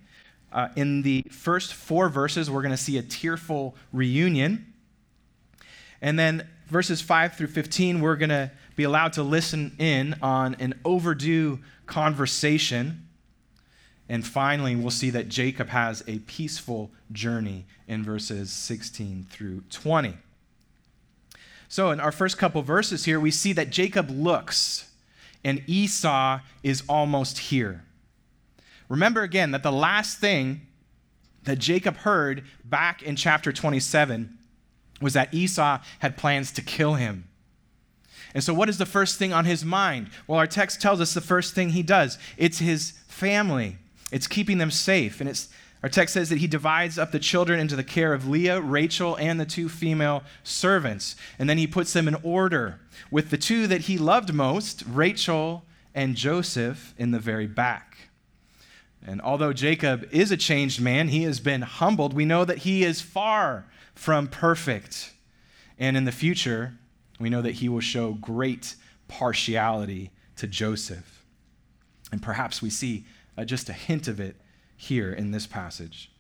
Uh, 0.52 0.69
in 0.76 1.02
the 1.02 1.25
first 1.30 1.75
four 1.75 2.09
verses, 2.09 2.50
we're 2.50 2.62
going 2.62 2.71
to 2.73 2.76
see 2.76 2.99
a 2.99 3.02
tearful 3.02 3.76
reunion. 3.92 4.73
And 6.02 6.19
then 6.19 6.49
verses 6.66 7.00
5 7.00 7.37
through 7.37 7.49
15, 7.49 8.00
we're 8.00 8.16
going 8.16 8.30
to 8.30 8.50
be 8.76 8.85
allowed 8.85 9.12
to 9.14 9.23
listen 9.23 9.76
in 9.78 10.16
on 10.23 10.57
an 10.59 10.75
overdue 10.85 11.61
conversation. 11.87 13.07
And 14.09 14.26
finally, 14.26 14.75
we'll 14.75 14.90
see 14.90 15.11
that 15.11 15.28
Jacob 15.28 15.69
has 15.69 16.02
a 16.09 16.19
peaceful 16.21 16.90
journey 17.12 17.66
in 17.87 18.02
verses 18.02 18.50
16 18.50 19.26
through 19.30 19.62
20. 19.71 20.16
So, 21.69 21.92
in 21.92 22.00
our 22.00 22.11
first 22.11 22.37
couple 22.37 22.62
verses 22.62 23.04
here, 23.04 23.21
we 23.21 23.30
see 23.30 23.52
that 23.52 23.71
Jacob 23.71 24.11
looks 24.11 24.90
and 25.45 25.62
Esau 25.69 26.40
is 26.62 26.83
almost 26.88 27.38
here. 27.38 27.85
Remember 28.90 29.23
again 29.23 29.52
that 29.52 29.62
the 29.62 29.73
last 29.73 30.18
thing 30.18 30.66
that 31.44 31.59
Jacob 31.59 31.99
heard 31.99 32.44
back 32.64 33.02
in 33.02 33.16
chapter 33.16 33.52
27 33.52 34.37
was 35.00 35.14
that 35.14 35.32
Esau 35.32 35.78
had 36.00 36.18
plans 36.18 36.52
to 36.52 36.61
kill 36.61 36.94
him. 36.94 37.28
And 38.35 38.44
so, 38.44 38.52
what 38.52 38.68
is 38.68 38.78
the 38.78 38.87
first 38.87 39.18
thing 39.18 39.32
on 39.32 39.44
his 39.44 39.64
mind? 39.64 40.11
Well, 40.26 40.38
our 40.38 40.47
text 40.47 40.82
tells 40.82 41.00
us 41.00 41.14
the 41.14 41.20
first 41.20 41.54
thing 41.54 41.70
he 41.70 41.82
does 41.82 42.18
it's 42.37 42.59
his 42.59 42.92
family, 43.06 43.78
it's 44.12 44.26
keeping 44.26 44.59
them 44.59 44.70
safe. 44.70 45.20
And 45.20 45.30
it's, 45.30 45.49
our 45.82 45.88
text 45.88 46.14
says 46.14 46.28
that 46.28 46.38
he 46.38 46.47
divides 46.47 46.99
up 46.99 47.12
the 47.12 47.18
children 47.18 47.59
into 47.59 47.76
the 47.76 47.85
care 47.85 48.12
of 48.12 48.28
Leah, 48.28 48.61
Rachel, 48.61 49.16
and 49.16 49.40
the 49.40 49.47
two 49.47 49.68
female 49.68 50.25
servants. 50.42 51.16
And 51.38 51.49
then 51.49 51.59
he 51.59 51.66
puts 51.66 51.92
them 51.92 52.06
in 52.06 52.16
order, 52.23 52.80
with 53.11 53.30
the 53.30 53.38
two 53.38 53.66
that 53.68 53.82
he 53.82 53.97
loved 53.99 54.35
most, 54.35 54.82
Rachel 54.87 55.64
and 55.94 56.16
Joseph, 56.16 56.92
in 56.99 57.12
the 57.12 57.18
very 57.18 57.47
back. 57.47 58.09
And 59.07 59.21
although 59.21 59.52
Jacob 59.52 60.09
is 60.12 60.30
a 60.30 60.37
changed 60.37 60.80
man, 60.80 61.09
he 61.09 61.23
has 61.23 61.40
been 61.40 61.62
humbled. 61.62 62.12
We 62.12 62.25
know 62.25 62.45
that 62.45 62.59
he 62.59 62.85
is 62.85 63.00
far 63.00 63.66
from 63.95 64.28
perfect. 64.28 65.12
And 65.78 65.97
in 65.97 66.04
the 66.04 66.12
future, 66.12 66.75
we 67.19 67.30
know 67.30 67.42
that 67.42 67.57
he 67.57 67.69
will 67.69 67.80
show 67.80 68.12
great 68.12 68.76
partiality 69.09 70.11
to 70.37 70.47
Joseph. 70.47 71.25
And 72.12 72.23
perhaps 72.23 72.61
we 72.61 72.71
see 72.71 73.07
uh, 73.37 73.45
just 73.45 73.69
a 73.69 73.75
hint 73.75 74.09
of 74.09 74.21
it 74.21 74.37
here 74.76 75.12
in 75.12 75.30
this 75.30 75.47
passage. 75.47 76.11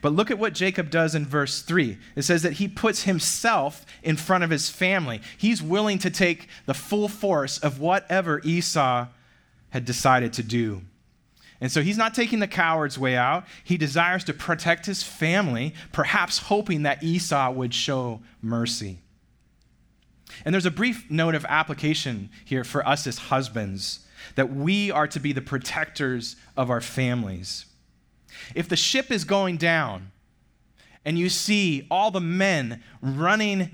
But 0.00 0.12
look 0.12 0.30
at 0.30 0.38
what 0.38 0.54
Jacob 0.54 0.90
does 0.90 1.14
in 1.14 1.26
verse 1.26 1.62
3. 1.62 1.98
It 2.14 2.22
says 2.22 2.42
that 2.42 2.54
he 2.54 2.68
puts 2.68 3.02
himself 3.02 3.84
in 4.02 4.16
front 4.16 4.44
of 4.44 4.50
his 4.50 4.70
family. 4.70 5.20
He's 5.36 5.62
willing 5.62 5.98
to 5.98 6.10
take 6.10 6.48
the 6.66 6.74
full 6.74 7.08
force 7.08 7.58
of 7.58 7.80
whatever 7.80 8.40
Esau 8.44 9.08
had 9.70 9.84
decided 9.84 10.32
to 10.34 10.42
do. 10.42 10.82
And 11.64 11.72
so 11.72 11.80
he's 11.80 11.96
not 11.96 12.12
taking 12.12 12.40
the 12.40 12.46
coward's 12.46 12.98
way 12.98 13.16
out. 13.16 13.46
He 13.64 13.78
desires 13.78 14.22
to 14.24 14.34
protect 14.34 14.84
his 14.84 15.02
family, 15.02 15.72
perhaps 15.92 16.36
hoping 16.36 16.82
that 16.82 17.02
Esau 17.02 17.52
would 17.52 17.72
show 17.72 18.20
mercy. 18.42 18.98
And 20.44 20.52
there's 20.52 20.66
a 20.66 20.70
brief 20.70 21.10
note 21.10 21.34
of 21.34 21.46
application 21.48 22.28
here 22.44 22.64
for 22.64 22.86
us 22.86 23.06
as 23.06 23.16
husbands 23.16 24.06
that 24.34 24.54
we 24.54 24.90
are 24.90 25.08
to 25.08 25.18
be 25.18 25.32
the 25.32 25.40
protectors 25.40 26.36
of 26.54 26.68
our 26.68 26.82
families. 26.82 27.64
If 28.54 28.68
the 28.68 28.76
ship 28.76 29.10
is 29.10 29.24
going 29.24 29.56
down 29.56 30.12
and 31.02 31.18
you 31.18 31.30
see 31.30 31.86
all 31.90 32.10
the 32.10 32.20
men 32.20 32.82
running 33.00 33.70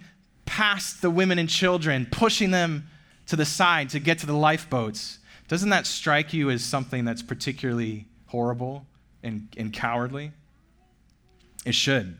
past 0.47 1.03
the 1.03 1.11
women 1.11 1.41
and 1.41 1.49
children, 1.49 2.07
pushing 2.09 2.53
them 2.53 2.87
to 3.27 3.35
the 3.35 3.45
side 3.45 3.89
to 3.89 3.99
get 3.99 4.21
to 4.21 4.27
the 4.27 4.33
lifeboats, 4.33 5.19
doesn't 5.51 5.71
that 5.71 5.85
strike 5.85 6.33
you 6.33 6.49
as 6.49 6.63
something 6.63 7.05
that's 7.05 7.23
particularly 7.23 8.07
horrible 8.27 8.87
and, 9.21 9.49
and 9.57 9.73
cowardly? 9.73 10.31
It 11.67 11.75
should. 11.75 12.17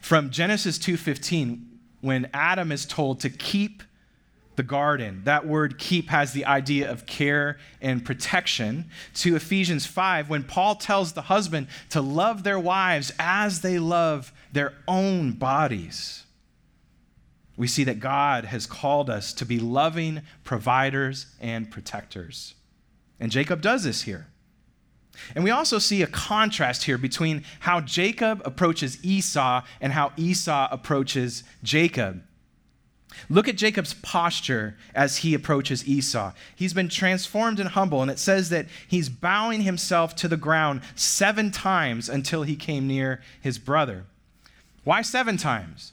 From 0.00 0.30
Genesis 0.30 0.78
2:15, 0.78 1.64
when 2.00 2.28
Adam 2.34 2.72
is 2.72 2.84
told 2.84 3.20
to 3.20 3.30
keep 3.30 3.84
the 4.56 4.64
garden, 4.64 5.22
that 5.26 5.46
word 5.46 5.78
keep 5.78 6.08
has 6.08 6.32
the 6.32 6.44
idea 6.44 6.90
of 6.90 7.06
care 7.06 7.58
and 7.80 8.04
protection. 8.04 8.90
To 9.14 9.36
Ephesians 9.36 9.86
5, 9.86 10.28
when 10.28 10.42
Paul 10.42 10.74
tells 10.74 11.12
the 11.12 11.22
husband 11.22 11.68
to 11.90 12.00
love 12.00 12.42
their 12.42 12.58
wives 12.58 13.12
as 13.16 13.60
they 13.60 13.78
love 13.78 14.32
their 14.52 14.74
own 14.88 15.34
bodies 15.34 16.24
we 17.58 17.66
see 17.66 17.84
that 17.84 18.00
God 18.00 18.46
has 18.46 18.66
called 18.66 19.10
us 19.10 19.34
to 19.34 19.44
be 19.44 19.58
loving 19.58 20.22
providers 20.44 21.26
and 21.40 21.70
protectors. 21.70 22.54
And 23.20 23.32
Jacob 23.32 23.60
does 23.60 23.82
this 23.82 24.02
here. 24.02 24.28
And 25.34 25.42
we 25.42 25.50
also 25.50 25.80
see 25.80 26.00
a 26.02 26.06
contrast 26.06 26.84
here 26.84 26.96
between 26.96 27.44
how 27.60 27.80
Jacob 27.80 28.40
approaches 28.44 29.04
Esau 29.04 29.62
and 29.80 29.92
how 29.92 30.12
Esau 30.16 30.68
approaches 30.70 31.42
Jacob. 31.64 32.22
Look 33.28 33.48
at 33.48 33.56
Jacob's 33.56 33.94
posture 33.94 34.76
as 34.94 35.18
he 35.18 35.34
approaches 35.34 35.88
Esau. 35.88 36.34
He's 36.54 36.74
been 36.74 36.88
transformed 36.88 37.58
and 37.58 37.70
humble, 37.70 38.02
and 38.02 38.10
it 38.10 38.20
says 38.20 38.50
that 38.50 38.66
he's 38.86 39.08
bowing 39.08 39.62
himself 39.62 40.14
to 40.16 40.28
the 40.28 40.36
ground 40.36 40.82
seven 40.94 41.50
times 41.50 42.08
until 42.08 42.44
he 42.44 42.54
came 42.54 42.86
near 42.86 43.20
his 43.40 43.58
brother. 43.58 44.04
Why 44.84 45.02
seven 45.02 45.36
times? 45.36 45.92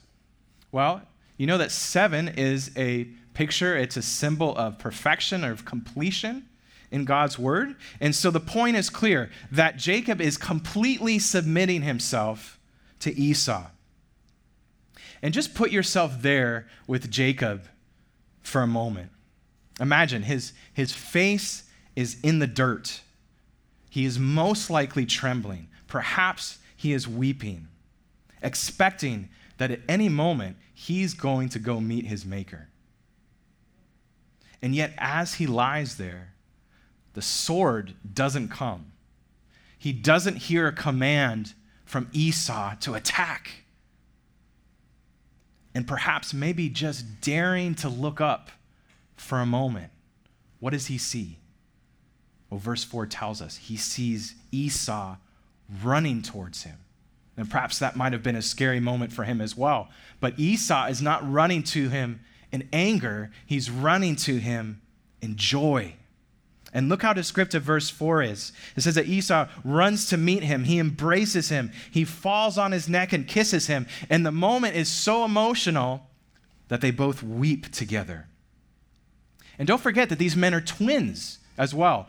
Well, 0.70 1.02
you 1.36 1.46
know 1.46 1.58
that 1.58 1.70
seven 1.70 2.28
is 2.28 2.70
a 2.76 3.04
picture, 3.34 3.76
it's 3.76 3.96
a 3.96 4.02
symbol 4.02 4.56
of 4.56 4.78
perfection 4.78 5.44
or 5.44 5.52
of 5.52 5.64
completion 5.64 6.48
in 6.90 7.04
God's 7.04 7.38
word. 7.38 7.76
And 8.00 8.14
so 8.14 8.30
the 8.30 8.40
point 8.40 8.76
is 8.76 8.88
clear 8.88 9.30
that 9.52 9.76
Jacob 9.76 10.20
is 10.20 10.36
completely 10.38 11.18
submitting 11.18 11.82
himself 11.82 12.58
to 13.00 13.14
Esau. 13.14 13.66
And 15.22 15.34
just 15.34 15.54
put 15.54 15.70
yourself 15.70 16.22
there 16.22 16.66
with 16.86 17.10
Jacob 17.10 17.68
for 18.42 18.62
a 18.62 18.66
moment. 18.66 19.10
Imagine 19.80 20.22
his, 20.22 20.52
his 20.72 20.92
face 20.92 21.64
is 21.94 22.18
in 22.22 22.38
the 22.38 22.46
dirt. 22.46 23.00
He 23.90 24.04
is 24.04 24.18
most 24.18 24.70
likely 24.70 25.04
trembling. 25.04 25.68
Perhaps 25.88 26.58
he 26.76 26.92
is 26.92 27.08
weeping, 27.08 27.68
expecting 28.42 29.28
that 29.58 29.70
at 29.70 29.80
any 29.88 30.08
moment 30.08 30.56
he's 30.78 31.14
going 31.14 31.48
to 31.48 31.58
go 31.58 31.80
meet 31.80 32.04
his 32.04 32.26
maker. 32.26 32.68
And 34.60 34.74
yet, 34.74 34.92
as 34.98 35.34
he 35.34 35.46
lies 35.46 35.96
there, 35.96 36.34
the 37.14 37.22
sword 37.22 37.94
doesn't 38.12 38.48
come. 38.48 38.92
He 39.78 39.94
doesn't 39.94 40.36
hear 40.36 40.66
a 40.66 40.72
command 40.72 41.54
from 41.86 42.10
Esau 42.12 42.74
to 42.80 42.92
attack. 42.92 43.64
And 45.74 45.88
perhaps, 45.88 46.34
maybe 46.34 46.68
just 46.68 47.22
daring 47.22 47.74
to 47.76 47.88
look 47.88 48.20
up 48.20 48.50
for 49.16 49.40
a 49.40 49.46
moment. 49.46 49.90
What 50.60 50.74
does 50.74 50.88
he 50.88 50.98
see? 50.98 51.38
Well, 52.50 52.60
verse 52.60 52.84
4 52.84 53.06
tells 53.06 53.40
us 53.40 53.56
he 53.56 53.78
sees 53.78 54.34
Esau 54.52 55.16
running 55.82 56.20
towards 56.20 56.64
him. 56.64 56.76
And 57.36 57.50
perhaps 57.50 57.78
that 57.78 57.96
might 57.96 58.12
have 58.12 58.22
been 58.22 58.36
a 58.36 58.42
scary 58.42 58.80
moment 58.80 59.12
for 59.12 59.24
him 59.24 59.40
as 59.40 59.56
well. 59.56 59.88
But 60.20 60.38
Esau 60.38 60.86
is 60.86 61.02
not 61.02 61.30
running 61.30 61.62
to 61.64 61.88
him 61.88 62.20
in 62.52 62.68
anger, 62.72 63.30
he's 63.44 63.70
running 63.70 64.16
to 64.16 64.38
him 64.38 64.80
in 65.20 65.36
joy. 65.36 65.94
And 66.72 66.88
look 66.88 67.02
how 67.02 67.12
descriptive 67.12 67.62
verse 67.62 67.88
4 67.90 68.22
is. 68.22 68.52
It 68.76 68.82
says 68.82 68.96
that 68.96 69.06
Esau 69.06 69.48
runs 69.64 70.08
to 70.10 70.16
meet 70.16 70.42
him. 70.42 70.64
He 70.64 70.78
embraces 70.78 71.48
him. 71.48 71.72
He 71.90 72.04
falls 72.04 72.58
on 72.58 72.72
his 72.72 72.88
neck 72.88 73.12
and 73.12 73.26
kisses 73.26 73.66
him. 73.66 73.86
And 74.10 74.26
the 74.26 74.32
moment 74.32 74.76
is 74.76 74.88
so 74.90 75.24
emotional 75.24 76.06
that 76.68 76.80
they 76.80 76.90
both 76.90 77.22
weep 77.22 77.72
together. 77.72 78.26
And 79.58 79.66
don't 79.66 79.80
forget 79.80 80.10
that 80.10 80.18
these 80.18 80.36
men 80.36 80.52
are 80.52 80.60
twins 80.60 81.38
as 81.56 81.74
well. 81.74 82.08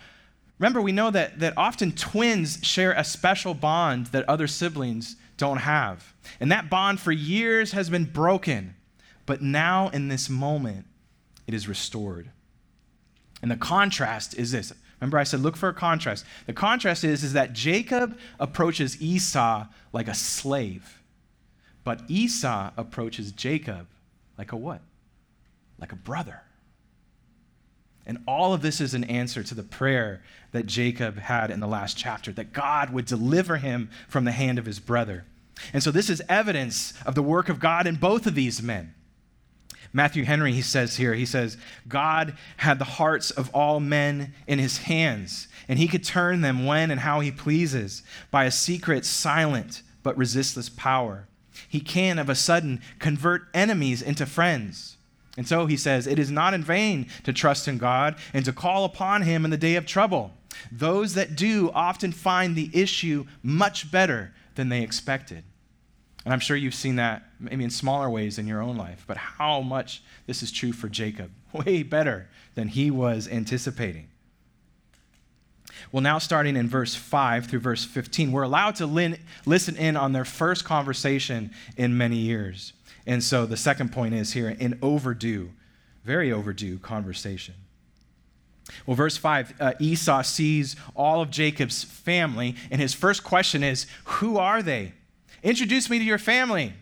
Remember, 0.59 0.81
we 0.81 0.91
know 0.91 1.11
that, 1.11 1.39
that 1.39 1.53
often 1.55 1.91
twins 1.91 2.59
share 2.63 2.91
a 2.93 3.03
special 3.03 3.53
bond 3.53 4.07
that 4.07 4.27
other 4.27 4.47
siblings 4.47 5.15
don't 5.37 5.57
have. 5.57 6.13
And 6.39 6.51
that 6.51 6.69
bond 6.69 6.99
for 6.99 7.11
years 7.11 7.73
has 7.73 7.89
been 7.89 8.05
broken. 8.05 8.75
But 9.25 9.41
now, 9.41 9.89
in 9.89 10.07
this 10.07 10.29
moment, 10.29 10.87
it 11.45 11.53
is 11.53 11.67
restored. 11.67 12.29
And 13.41 13.51
the 13.51 13.57
contrast 13.57 14.35
is 14.35 14.51
this. 14.51 14.73
Remember, 14.99 15.19
I 15.19 15.23
said, 15.23 15.41
look 15.41 15.55
for 15.55 15.69
a 15.69 15.73
contrast. 15.73 16.25
The 16.47 16.53
contrast 16.53 17.03
is, 17.03 17.23
is 17.23 17.33
that 17.33 17.53
Jacob 17.53 18.17
approaches 18.39 18.99
Esau 18.99 19.67
like 19.93 20.07
a 20.07 20.15
slave, 20.15 21.03
but 21.83 22.01
Esau 22.07 22.71
approaches 22.75 23.31
Jacob 23.31 23.87
like 24.39 24.51
a 24.51 24.57
what? 24.57 24.81
Like 25.79 25.91
a 25.91 25.95
brother. 25.95 26.41
And 28.07 28.19
all 28.25 28.53
of 28.53 28.61
this 28.61 28.79
is 28.79 28.93
an 28.93 29.03
answer 29.03 29.43
to 29.43 29.53
the 29.53 29.63
prayer 29.63 30.21
that 30.53 30.65
Jacob 30.65 31.17
had 31.17 31.51
in 31.51 31.59
the 31.59 31.67
last 31.67 31.97
chapter 31.97 32.31
that 32.31 32.53
God 32.53 32.89
would 32.91 33.05
deliver 33.05 33.57
him 33.57 33.89
from 34.07 34.23
the 34.23 34.31
hand 34.31 34.57
of 34.57 34.65
his 34.65 34.79
brother. 34.79 35.25
And 35.73 35.83
so 35.83 35.91
this 35.91 36.09
is 36.09 36.21
evidence 36.29 36.93
of 37.05 37.15
the 37.15 37.21
work 37.21 37.49
of 37.49 37.59
God 37.59 37.85
in 37.85 37.95
both 37.95 38.25
of 38.25 38.33
these 38.33 38.63
men. 38.63 38.93
Matthew 39.91 40.23
Henry, 40.23 40.53
he 40.53 40.61
says 40.61 40.95
here, 40.95 41.15
he 41.15 41.25
says, 41.25 41.57
God 41.87 42.37
had 42.57 42.79
the 42.79 42.85
hearts 42.85 43.29
of 43.31 43.49
all 43.53 43.81
men 43.81 44.33
in 44.47 44.59
his 44.59 44.79
hands, 44.79 45.49
and 45.67 45.77
he 45.77 45.87
could 45.87 46.03
turn 46.03 46.41
them 46.41 46.65
when 46.65 46.91
and 46.91 47.01
how 47.01 47.19
he 47.19 47.31
pleases 47.31 48.03
by 48.31 48.45
a 48.45 48.51
secret, 48.51 49.05
silent, 49.05 49.81
but 50.03 50.17
resistless 50.17 50.69
power. 50.69 51.27
He 51.67 51.79
can, 51.81 52.19
of 52.19 52.29
a 52.29 52.35
sudden, 52.35 52.81
convert 52.99 53.47
enemies 53.53 54.01
into 54.01 54.25
friends 54.25 54.96
and 55.37 55.47
so 55.47 55.67
he 55.67 55.77
says, 55.77 56.07
It 56.07 56.17
is 56.17 56.31
not 56.31 56.55
in 56.55 56.63
vain 56.63 57.07
to 57.23 57.31
trust 57.31 57.67
in 57.67 57.77
God 57.77 58.15
and 58.33 58.43
to 58.43 58.51
call 58.51 58.83
upon 58.83 59.21
him 59.21 59.45
in 59.45 59.51
the 59.51 59.57
day 59.57 59.75
of 59.75 59.85
trouble. 59.85 60.33
Those 60.71 61.13
that 61.13 61.35
do 61.35 61.71
often 61.73 62.11
find 62.11 62.55
the 62.55 62.71
issue 62.73 63.25
much 63.43 63.91
better 63.91 64.33
than 64.55 64.69
they 64.69 64.81
expected. 64.81 65.43
And 66.25 66.33
I'm 66.33 66.39
sure 66.39 66.57
you've 66.57 66.75
seen 66.75 66.95
that 66.95 67.23
maybe 67.39 67.63
in 67.63 67.69
smaller 67.69 68.09
ways 68.09 68.37
in 68.39 68.47
your 68.47 68.61
own 68.61 68.75
life, 68.75 69.05
but 69.07 69.15
how 69.15 69.61
much 69.61 70.03
this 70.25 70.41
is 70.43 70.51
true 70.51 70.73
for 70.73 70.89
Jacob. 70.89 71.31
Way 71.53 71.83
better 71.83 72.27
than 72.55 72.67
he 72.67 72.91
was 72.91 73.29
anticipating. 73.29 74.09
Well, 75.91 76.01
now 76.01 76.17
starting 76.17 76.57
in 76.57 76.67
verse 76.67 76.95
5 76.95 77.45
through 77.45 77.59
verse 77.59 77.85
15, 77.85 78.31
we're 78.31 78.43
allowed 78.43 78.75
to 78.75 79.15
listen 79.45 79.75
in 79.77 79.95
on 79.95 80.11
their 80.11 80.25
first 80.25 80.65
conversation 80.65 81.51
in 81.77 81.97
many 81.97 82.17
years. 82.17 82.73
And 83.07 83.23
so 83.23 83.45
the 83.45 83.57
second 83.57 83.93
point 83.93 84.13
is 84.13 84.33
here 84.33 84.49
an 84.59 84.77
overdue, 84.81 85.51
very 86.03 86.31
overdue 86.31 86.77
conversation. 86.77 87.55
Well, 88.85 88.97
verse 88.97 89.15
5 89.15 89.53
uh, 89.61 89.73
Esau 89.79 90.21
sees 90.23 90.75
all 90.93 91.21
of 91.21 91.31
Jacob's 91.31 91.85
family, 91.85 92.55
and 92.69 92.81
his 92.81 92.93
first 92.93 93.23
question 93.23 93.63
is, 93.63 93.87
Who 94.03 94.37
are 94.37 94.61
they? 94.61 94.91
Introduce 95.41 95.89
me 95.89 95.99
to 95.99 96.03
your 96.03 96.17
family. 96.17 96.73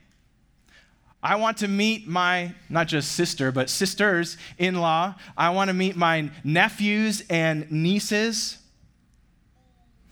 I 1.22 1.36
want 1.36 1.58
to 1.58 1.68
meet 1.68 2.08
my, 2.08 2.54
not 2.70 2.88
just 2.88 3.12
sister, 3.12 3.52
but 3.52 3.70
sisters 3.70 4.38
in 4.58 4.76
law. 4.76 5.16
I 5.38 5.52
want 5.52 5.70
to 5.70 5.74
meet 5.74 5.96
my 5.96 6.32
nephews 6.44 7.24
and 7.30 7.72
nieces. 7.72 8.58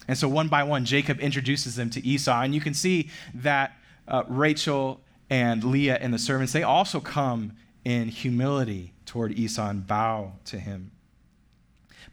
And 0.08 0.18
so, 0.18 0.28
one 0.28 0.48
by 0.48 0.64
one, 0.64 0.86
Jacob 0.86 1.20
introduces 1.20 1.76
them 1.76 1.90
to 1.92 2.06
Esau. 2.06 2.42
And 2.42 2.54
you 2.54 2.62
can 2.62 2.74
see 2.76 3.10
that 3.34 3.74
uh, 4.08 4.24
Rachel 4.28 5.03
and 5.34 5.64
Leah 5.64 5.98
and 6.00 6.14
the 6.14 6.20
servants, 6.20 6.54
they 6.54 6.62
also 6.62 7.00
come 7.00 7.54
in 7.84 8.08
humility 8.08 8.94
toward 9.08 9.32
Esau 9.32 9.68
and 9.68 9.88
bow 9.88 10.34
to 10.46 10.60
him. 10.60 10.92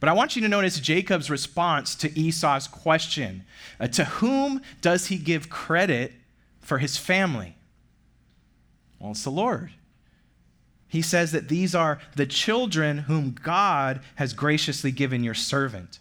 But 0.00 0.08
I 0.08 0.14
want 0.14 0.36
you 0.36 0.42
to 0.42 0.48
notice 0.48 0.80
Jacob's 0.80 1.28
response 1.28 1.94
to 1.96 2.18
Esau's 2.18 2.66
question 2.66 3.44
uh, 3.78 3.88
To 3.88 4.06
whom 4.06 4.62
does 4.80 5.08
he 5.08 5.18
give 5.18 5.50
credit 5.50 6.12
for 6.60 6.78
his 6.78 6.96
family? 6.96 7.56
Well, 8.98 9.10
it's 9.10 9.24
the 9.24 9.30
Lord. 9.30 9.70
He 10.88 11.02
says 11.02 11.32
that 11.32 11.48
these 11.48 11.74
are 11.74 12.00
the 12.16 12.24
children 12.24 12.98
whom 13.00 13.32
God 13.32 14.00
has 14.14 14.32
graciously 14.32 14.92
given 14.92 15.22
your 15.22 15.34
servant. 15.34 15.99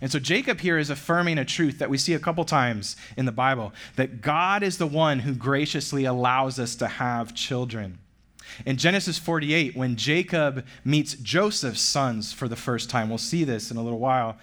And 0.00 0.10
so 0.10 0.18
Jacob 0.18 0.60
here 0.60 0.78
is 0.78 0.90
affirming 0.90 1.38
a 1.38 1.44
truth 1.44 1.78
that 1.78 1.90
we 1.90 1.98
see 1.98 2.14
a 2.14 2.18
couple 2.18 2.44
times 2.44 2.96
in 3.16 3.26
the 3.26 3.32
Bible 3.32 3.72
that 3.96 4.20
God 4.20 4.62
is 4.62 4.78
the 4.78 4.86
one 4.86 5.20
who 5.20 5.34
graciously 5.34 6.04
allows 6.04 6.58
us 6.58 6.74
to 6.76 6.88
have 6.88 7.34
children. 7.34 7.98
In 8.66 8.76
Genesis 8.76 9.18
48, 9.18 9.76
when 9.76 9.96
Jacob 9.96 10.64
meets 10.84 11.14
Joseph's 11.14 11.80
sons 11.80 12.32
for 12.32 12.48
the 12.48 12.56
first 12.56 12.90
time, 12.90 13.08
we'll 13.08 13.18
see 13.18 13.44
this 13.44 13.70
in 13.70 13.76
a 13.76 13.82
little 13.82 13.98
while. 13.98 14.36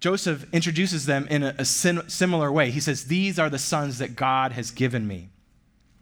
Joseph 0.00 0.46
introduces 0.52 1.06
them 1.06 1.26
in 1.28 1.42
a, 1.42 1.54
a 1.58 1.64
similar 1.64 2.50
way. 2.50 2.70
He 2.70 2.80
says, 2.80 3.04
These 3.04 3.38
are 3.38 3.50
the 3.50 3.58
sons 3.58 3.98
that 3.98 4.16
God 4.16 4.52
has 4.52 4.70
given 4.70 5.06
me. 5.06 5.28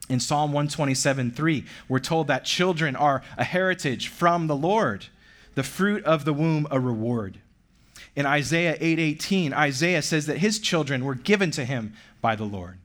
In 0.09 0.21
Psalm 0.21 0.53
127 0.53 1.33
3, 1.33 1.65
we're 1.89 1.99
told 1.99 2.29
that 2.29 2.45
children 2.45 2.97
are 2.97 3.23
a 3.37 3.45
heritage 3.45 4.09
from 4.09 4.47
the 4.47 4.57
Lord, 4.57 5.07
the 5.55 5.63
fruit 5.63 6.03
of 6.05 6.25
the 6.25 6.33
womb, 6.33 6.67
a 6.71 6.81
reward. 6.81 7.41
In 8.19 8.27
Isaiah 8.27 8.77
8:18, 8.81 9.53
8, 9.53 9.55
Isaiah 9.55 10.03
says 10.03 10.27
that 10.27 10.39
his 10.39 10.59
children 10.59 11.05
were 11.05 11.15
given 11.15 11.53
to 11.53 11.65
him 11.65 11.95
by 12.21 12.35
the 12.35 12.45
Lord. 12.45 12.79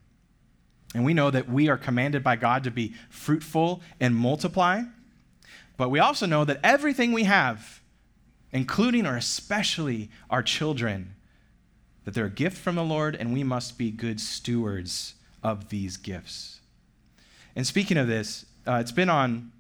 And 0.94 1.04
we 1.04 1.16
know 1.16 1.32
that 1.32 1.50
we 1.50 1.70
are 1.70 1.78
commanded 1.78 2.24
by 2.24 2.36
God 2.36 2.64
to 2.66 2.70
be 2.70 2.94
fruitful 3.10 3.82
and 4.00 4.16
multiply. 4.16 4.84
But 5.76 5.90
we 5.90 5.98
also 5.98 6.28
know 6.28 6.46
that 6.46 6.60
everything 6.64 7.14
we 7.14 7.24
have, 7.24 7.82
including 8.52 9.08
or 9.08 9.18
especially 9.18 10.12
our 10.30 10.44
children, 10.44 11.16
that 12.06 12.14
they're 12.14 12.28
a 12.28 12.30
gift 12.30 12.60
from 12.60 12.76
the 12.76 12.84
Lord 12.84 13.16
and 13.16 13.34
we 13.34 13.44
must 13.44 13.76
be 13.76 13.90
good 13.90 14.22
stewards 14.22 15.16
of 15.42 15.70
these 15.70 15.98
gifts. 15.98 16.60
And 17.56 17.66
speaking 17.66 17.98
of 17.98 18.06
this, 18.06 18.46
uh, 18.68 18.76
it's 18.76 18.92
been 18.92 19.10
on 19.10 19.52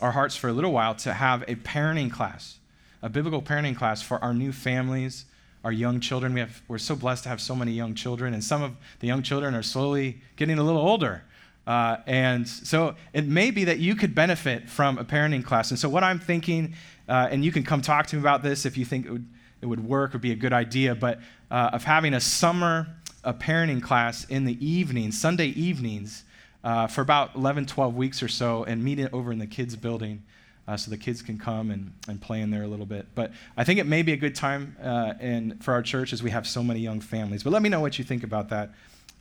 our 0.00 0.12
hearts 0.12 0.36
for 0.36 0.48
a 0.48 0.54
little 0.54 0.72
while 0.72 0.94
to 0.94 1.12
have 1.12 1.42
a 1.42 1.56
parenting 1.56 2.10
class 2.10 2.60
a 3.02 3.08
biblical 3.08 3.42
parenting 3.42 3.76
class 3.76 4.02
for 4.02 4.22
our 4.22 4.32
new 4.32 4.52
families, 4.52 5.24
our 5.64 5.72
young 5.72 6.00
children. 6.00 6.34
We 6.34 6.40
have, 6.40 6.62
we're 6.68 6.78
so 6.78 6.94
blessed 6.94 7.24
to 7.24 7.28
have 7.28 7.40
so 7.40 7.54
many 7.54 7.72
young 7.72 7.94
children, 7.94 8.34
and 8.34 8.42
some 8.42 8.62
of 8.62 8.72
the 9.00 9.06
young 9.06 9.22
children 9.22 9.54
are 9.54 9.62
slowly 9.62 10.20
getting 10.36 10.58
a 10.58 10.62
little 10.62 10.80
older. 10.80 11.24
Uh, 11.66 11.98
and 12.06 12.48
so 12.48 12.96
it 13.12 13.26
may 13.26 13.50
be 13.50 13.64
that 13.64 13.78
you 13.78 13.94
could 13.94 14.14
benefit 14.14 14.68
from 14.68 14.98
a 14.98 15.04
parenting 15.04 15.44
class. 15.44 15.70
And 15.70 15.78
so, 15.78 15.88
what 15.88 16.02
I'm 16.02 16.18
thinking, 16.18 16.74
uh, 17.08 17.28
and 17.30 17.44
you 17.44 17.52
can 17.52 17.62
come 17.62 17.82
talk 17.82 18.06
to 18.08 18.16
me 18.16 18.20
about 18.20 18.42
this 18.42 18.66
if 18.66 18.76
you 18.76 18.84
think 18.84 19.06
it 19.06 19.12
would, 19.12 19.26
it 19.60 19.66
would 19.66 19.86
work, 19.86 20.12
would 20.12 20.22
be 20.22 20.32
a 20.32 20.36
good 20.36 20.52
idea, 20.52 20.94
but 20.94 21.20
uh, 21.50 21.70
of 21.72 21.84
having 21.84 22.14
a 22.14 22.20
summer 22.20 22.88
a 23.24 23.32
parenting 23.32 23.82
class 23.82 24.24
in 24.24 24.44
the 24.44 24.64
evenings, 24.66 25.20
Sunday 25.20 25.48
evenings, 25.48 26.24
uh, 26.64 26.86
for 26.86 27.00
about 27.00 27.34
11, 27.34 27.66
12 27.66 27.94
weeks 27.94 28.22
or 28.22 28.28
so, 28.28 28.64
and 28.64 28.82
meet 28.82 28.98
it 28.98 29.12
over 29.12 29.32
in 29.32 29.38
the 29.38 29.46
kids' 29.46 29.76
building 29.76 30.22
uh, 30.68 30.76
so 30.76 30.90
the 30.90 30.96
kids 30.96 31.22
can 31.22 31.38
come 31.38 31.70
and, 31.70 31.92
and 32.08 32.20
play 32.20 32.40
in 32.40 32.50
there 32.50 32.62
a 32.62 32.68
little 32.68 32.86
bit. 32.86 33.06
But 33.14 33.32
I 33.56 33.64
think 33.64 33.80
it 33.80 33.86
may 33.86 34.02
be 34.02 34.12
a 34.12 34.16
good 34.16 34.34
time 34.34 34.76
uh, 34.82 35.14
in, 35.20 35.58
for 35.58 35.74
our 35.74 35.82
church 35.82 36.12
as 36.12 36.22
we 36.22 36.30
have 36.30 36.46
so 36.46 36.62
many 36.62 36.80
young 36.80 37.00
families. 37.00 37.42
But 37.42 37.52
let 37.52 37.62
me 37.62 37.68
know 37.68 37.80
what 37.80 37.98
you 37.98 38.04
think 38.04 38.22
about 38.22 38.50
that 38.50 38.70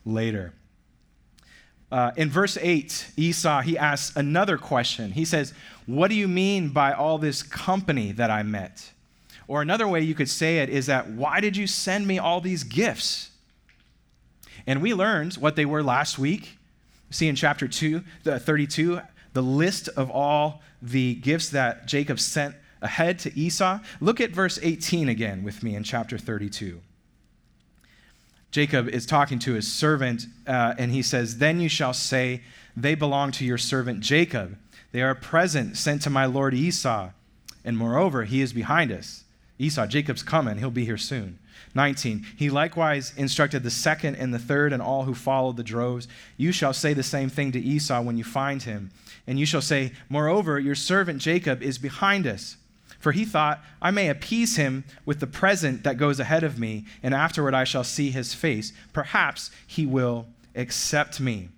later. 0.06 0.54
Uh, 1.92 2.12
in 2.16 2.30
verse 2.30 2.58
8, 2.62 3.12
Esau, 3.18 3.62
he 3.62 3.78
asks 3.78 4.16
another 4.16 4.58
question. 4.58 5.12
He 5.12 5.26
says, 5.26 5.54
What 5.88 6.10
do 6.10 6.16
you 6.16 6.28
mean 6.28 6.70
by 6.70 6.94
all 6.94 7.18
this 7.18 7.44
company 7.44 8.12
that 8.14 8.30
I 8.30 8.44
met? 8.44 8.92
Or 9.48 9.62
another 9.62 9.88
way 9.88 10.00
you 10.02 10.16
could 10.16 10.30
say 10.30 10.60
it 10.60 10.70
is 10.70 10.86
that, 10.86 11.10
Why 11.10 11.42
did 11.42 11.58
you 11.58 11.68
send 11.68 12.08
me 12.08 12.18
all 12.20 12.40
these 12.40 12.64
gifts? 12.64 13.32
And 14.68 14.82
we 14.82 14.94
learned 14.94 15.34
what 15.34 15.56
they 15.56 15.66
were 15.66 15.84
last 15.84 16.18
week. 16.18 16.58
See 17.10 17.28
in 17.28 17.36
chapter 17.36 17.68
2, 17.68 18.04
the 18.24 18.40
32, 18.40 19.02
the 19.34 19.42
list 19.42 19.90
of 19.90 20.10
all 20.10 20.62
the 20.82 21.16
gifts 21.16 21.50
that 21.50 21.86
Jacob 21.86 22.20
sent 22.20 22.56
ahead 22.82 23.20
to 23.20 23.38
Esau. 23.38 23.80
Look 24.00 24.20
at 24.20 24.32
verse 24.32 24.60
18 24.62 25.10
again 25.10 25.44
with 25.44 25.64
me 25.64 25.76
in 25.76 25.84
chapter 25.84 26.18
32. 26.18 26.82
Jacob 28.50 28.90
is 28.90 29.06
talking 29.06 29.40
to 29.40 29.54
his 29.54 29.72
servant, 29.72 30.26
uh, 30.46 30.74
and 30.78 30.92
he 30.92 31.02
says, 31.02 31.38
Then 31.38 31.62
you 31.62 31.70
shall 31.70 31.94
say, 31.94 32.42
They 32.76 32.96
belong 32.96 33.32
to 33.34 33.46
your 33.46 33.58
servant 33.58 34.02
Jacob. 34.02 34.58
They 34.92 35.02
are 35.02 35.12
a 35.12 35.16
present 35.16 35.78
sent 35.78 36.02
to 36.02 36.10
my 36.10 36.26
lord 36.26 36.54
Esau. 36.54 37.12
And 37.64 37.78
moreover, 37.78 38.26
he 38.26 38.42
is 38.42 38.52
behind 38.52 38.92
us. 38.92 39.24
Esau, 39.58 39.86
Jacob's 39.86 40.24
coming. 40.24 40.58
He'll 40.58 40.72
be 40.72 40.86
here 40.86 40.98
soon. 40.98 41.40
19. 41.74 42.26
He 42.36 42.50
likewise 42.50 43.14
instructed 43.16 43.64
the 43.64 43.72
second 43.72 44.16
and 44.16 44.34
the 44.34 44.40
third 44.40 44.74
and 44.74 44.82
all 44.82 45.04
who 45.04 45.14
followed 45.14 45.58
the 45.58 45.64
droves. 45.64 46.08
You 46.38 46.52
shall 46.52 46.74
say 46.74 46.94
the 46.94 47.04
same 47.04 47.30
thing 47.30 47.52
to 47.54 47.60
Esau 47.60 48.02
when 48.02 48.18
you 48.18 48.24
find 48.24 48.64
him. 48.64 48.92
And 49.28 49.40
you 49.40 49.46
shall 49.46 49.62
say, 49.62 49.94
Moreover, 50.10 50.60
your 50.60 50.76
servant 50.76 51.22
Jacob 51.22 51.62
is 51.62 51.78
behind 51.78 52.28
us. 52.28 52.58
For 53.00 53.12
he 53.12 53.26
thought, 53.26 53.64
I 53.82 53.90
may 53.90 54.10
appease 54.10 54.58
him 54.58 54.84
with 55.06 55.20
the 55.20 55.28
present 55.28 55.84
that 55.84 55.98
goes 55.98 56.20
ahead 56.20 56.44
of 56.44 56.60
me, 56.60 56.86
and 57.02 57.16
afterward 57.16 57.56
I 57.56 57.64
shall 57.64 57.84
see 57.84 58.12
his 58.12 58.36
face. 58.36 58.74
Perhaps 58.94 59.50
he 59.66 59.88
will 59.88 60.28
accept 60.56 61.20
me. 61.20 61.50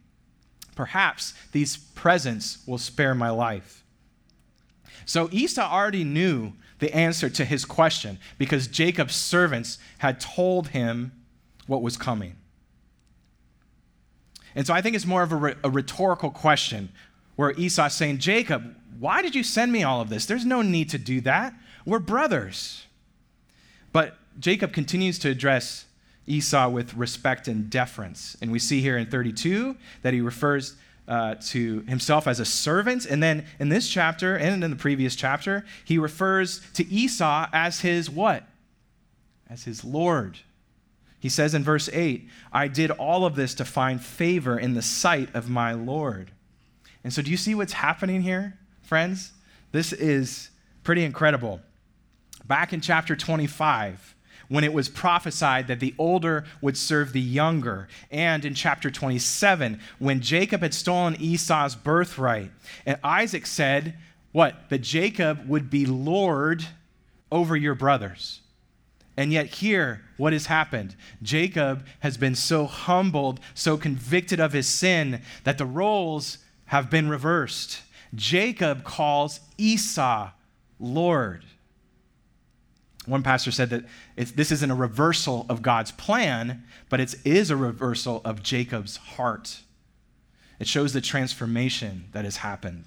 Perhaps 0.75 1.33
these 1.51 1.75
presents 1.75 2.59
will 2.65 2.77
spare 2.77 3.13
my 3.13 3.29
life. 3.29 3.83
So 5.05 5.27
Esau 5.31 5.69
already 5.69 6.03
knew 6.05 6.53
the 6.83 6.93
answer 6.93 7.29
to 7.29 7.45
his 7.45 7.63
question 7.63 8.19
because 8.37 8.67
Jacob's 8.67 9.15
servants 9.15 9.77
had 9.99 10.19
told 10.19 10.69
him 10.69 11.13
what 11.65 11.81
was 11.81 11.95
coming. 11.95 12.35
And 14.53 14.67
so 14.67 14.73
I 14.73 14.81
think 14.81 14.95
it's 14.95 15.05
more 15.05 15.23
of 15.23 15.31
a, 15.31 15.55
a 15.63 15.69
rhetorical 15.69 16.29
question 16.29 16.89
where 17.37 17.51
Esau's 17.53 17.93
saying, 17.93 18.19
Jacob, 18.19 18.75
why 18.99 19.21
did 19.21 19.33
you 19.33 19.43
send 19.43 19.71
me 19.71 19.83
all 19.83 20.01
of 20.01 20.09
this? 20.09 20.25
There's 20.25 20.45
no 20.45 20.61
need 20.61 20.89
to 20.89 20.97
do 20.97 21.21
that. 21.21 21.53
We're 21.85 21.99
brothers. 21.99 22.85
But 23.91 24.17
Jacob 24.39 24.73
continues 24.73 25.17
to 25.19 25.29
address 25.29 25.85
Esau 26.27 26.69
with 26.69 26.93
respect 26.95 27.47
and 27.47 27.69
deference. 27.69 28.37
And 28.41 28.51
we 28.51 28.59
see 28.59 28.81
here 28.81 28.97
in 28.97 29.07
32 29.07 29.77
that 30.01 30.13
he 30.13 30.21
refers 30.21 30.75
uh, 31.07 31.35
to 31.35 31.81
himself 31.81 32.27
as 32.27 32.39
a 32.39 32.45
servant. 32.45 33.05
And 33.05 33.21
then 33.21 33.45
in 33.59 33.69
this 33.69 33.89
chapter 33.89 34.35
and 34.35 34.63
in 34.63 34.69
the 34.71 34.77
previous 34.77 35.15
chapter, 35.15 35.65
he 35.83 35.97
refers 35.97 36.61
to 36.73 36.87
Esau 36.87 37.47
as 37.51 37.81
his 37.81 38.09
what? 38.09 38.43
As 39.49 39.63
his 39.63 39.83
Lord. 39.83 40.39
He 41.19 41.29
says 41.29 41.53
in 41.53 41.63
verse 41.63 41.89
8, 41.91 42.27
I 42.51 42.67
did 42.67 42.91
all 42.91 43.25
of 43.25 43.35
this 43.35 43.53
to 43.55 43.65
find 43.65 44.03
favor 44.03 44.59
in 44.59 44.73
the 44.73 44.81
sight 44.81 45.33
of 45.33 45.49
my 45.49 45.73
Lord. 45.73 46.31
And 47.03 47.13
so, 47.13 47.21
do 47.21 47.31
you 47.31 47.37
see 47.37 47.55
what's 47.55 47.73
happening 47.73 48.21
here, 48.21 48.57
friends? 48.81 49.31
This 49.71 49.93
is 49.93 50.49
pretty 50.83 51.03
incredible. 51.03 51.61
Back 52.45 52.73
in 52.73 52.81
chapter 52.81 53.15
25, 53.15 54.12
when 54.53 54.63
it 54.63 54.71
was 54.71 54.87
prophesied 54.87 55.65
that 55.65 55.79
the 55.79 55.95
older 55.97 56.45
would 56.61 56.77
serve 56.77 57.11
the 57.11 57.19
younger, 57.19 57.87
and 58.11 58.45
in 58.45 58.53
chapter 58.53 58.91
27, 58.91 59.79
when 59.97 60.21
Jacob 60.21 60.61
had 60.61 60.75
stolen 60.75 61.19
Esau's 61.19 61.73
birthright, 61.73 62.51
and 62.85 62.99
Isaac 63.03 63.47
said, 63.47 63.97
What? 64.31 64.69
That 64.69 64.83
Jacob 64.83 65.49
would 65.49 65.71
be 65.71 65.87
Lord 65.87 66.67
over 67.31 67.57
your 67.57 67.73
brothers. 67.73 68.41
And 69.17 69.33
yet, 69.33 69.47
here, 69.47 70.03
what 70.17 70.33
has 70.33 70.45
happened? 70.45 70.95
Jacob 71.23 71.83
has 72.01 72.17
been 72.17 72.35
so 72.35 72.67
humbled, 72.67 73.39
so 73.55 73.75
convicted 73.75 74.39
of 74.39 74.53
his 74.53 74.67
sin, 74.67 75.23
that 75.45 75.57
the 75.57 75.65
roles 75.65 76.37
have 76.65 76.91
been 76.91 77.09
reversed. 77.09 77.81
Jacob 78.13 78.83
calls 78.83 79.39
Esau 79.57 80.29
Lord. 80.79 81.43
One 83.05 83.23
pastor 83.23 83.51
said 83.51 83.69
that 83.69 83.85
this 84.15 84.51
isn't 84.51 84.71
a 84.71 84.75
reversal 84.75 85.45
of 85.49 85.61
God's 85.61 85.91
plan, 85.91 86.63
but 86.89 86.99
it 86.99 87.15
is 87.25 87.49
a 87.49 87.57
reversal 87.57 88.21
of 88.23 88.43
Jacob's 88.43 88.97
heart. 88.97 89.61
It 90.59 90.67
shows 90.67 90.93
the 90.93 91.01
transformation 91.01 92.05
that 92.13 92.23
has 92.23 92.37
happened. 92.37 92.85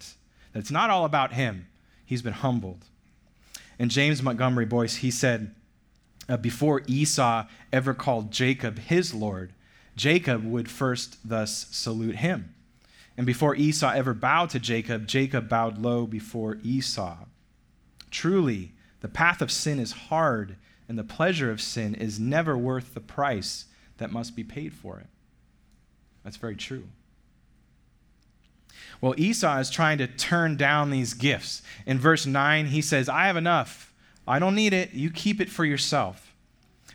That 0.53 0.61
it's 0.61 0.71
not 0.71 0.91
all 0.91 1.05
about 1.05 1.35
him, 1.35 1.67
he's 2.05 2.23
been 2.23 2.33
humbled. 2.33 2.85
And 3.79 3.91
James 3.91 4.23
Montgomery 4.23 4.65
Boice, 4.65 4.97
he 4.97 5.11
said, 5.11 5.55
uh, 6.29 6.37
before 6.37 6.83
Esau 6.87 7.45
ever 7.73 7.95
called 7.95 8.33
Jacob 8.33 8.79
his 8.79 9.13
Lord, 9.15 9.53
Jacob 9.97 10.45
would 10.45 10.71
first 10.71 11.19
thus 11.29 11.67
salute 11.71 12.17
him. 12.17 12.55
And 13.17 13.27
before 13.27 13.55
Esau 13.55 13.93
ever 13.93 14.13
bowed 14.13 14.51
to 14.51 14.59
Jacob, 14.59 15.07
Jacob 15.07 15.49
bowed 15.49 15.79
low 15.79 16.07
before 16.07 16.59
Esau. 16.63 17.17
Truly, 18.11 18.73
the 19.01 19.09
path 19.09 19.43
of 19.43 19.51
sin 19.51 19.79
is 19.79 19.93
hard, 19.93 20.57
and 20.89 20.99
the 20.99 21.05
pleasure 21.05 21.51
of 21.51 21.61
sin 21.61 21.95
is 21.95 22.21
never 22.21 22.57
worth 22.57 22.95
the 22.95 23.01
price 23.01 23.67
that 23.99 24.13
must 24.13 24.37
be 24.37 24.45
paid 24.45 24.73
for 24.73 24.99
it. 24.99 25.07
That's 26.25 26.37
very 26.37 26.57
true. 26.57 26.85
Well, 29.01 29.15
Esau 29.17 29.59
is 29.59 29.71
trying 29.71 29.99
to 29.99 30.07
turn 30.07 30.57
down 30.57 30.91
these 30.91 31.15
gifts. 31.15 31.63
In 31.85 31.99
verse 31.99 32.27
9, 32.27 32.67
he 32.67 32.81
says, 32.81 33.09
I 33.09 33.27
have 33.27 33.37
enough. 33.37 33.93
I 34.27 34.39
don't 34.39 34.55
need 34.55 34.73
it. 34.73 34.93
You 34.93 35.11
keep 35.11 35.41
it 35.41 35.51
for 35.51 35.65
yourself. 35.65 36.35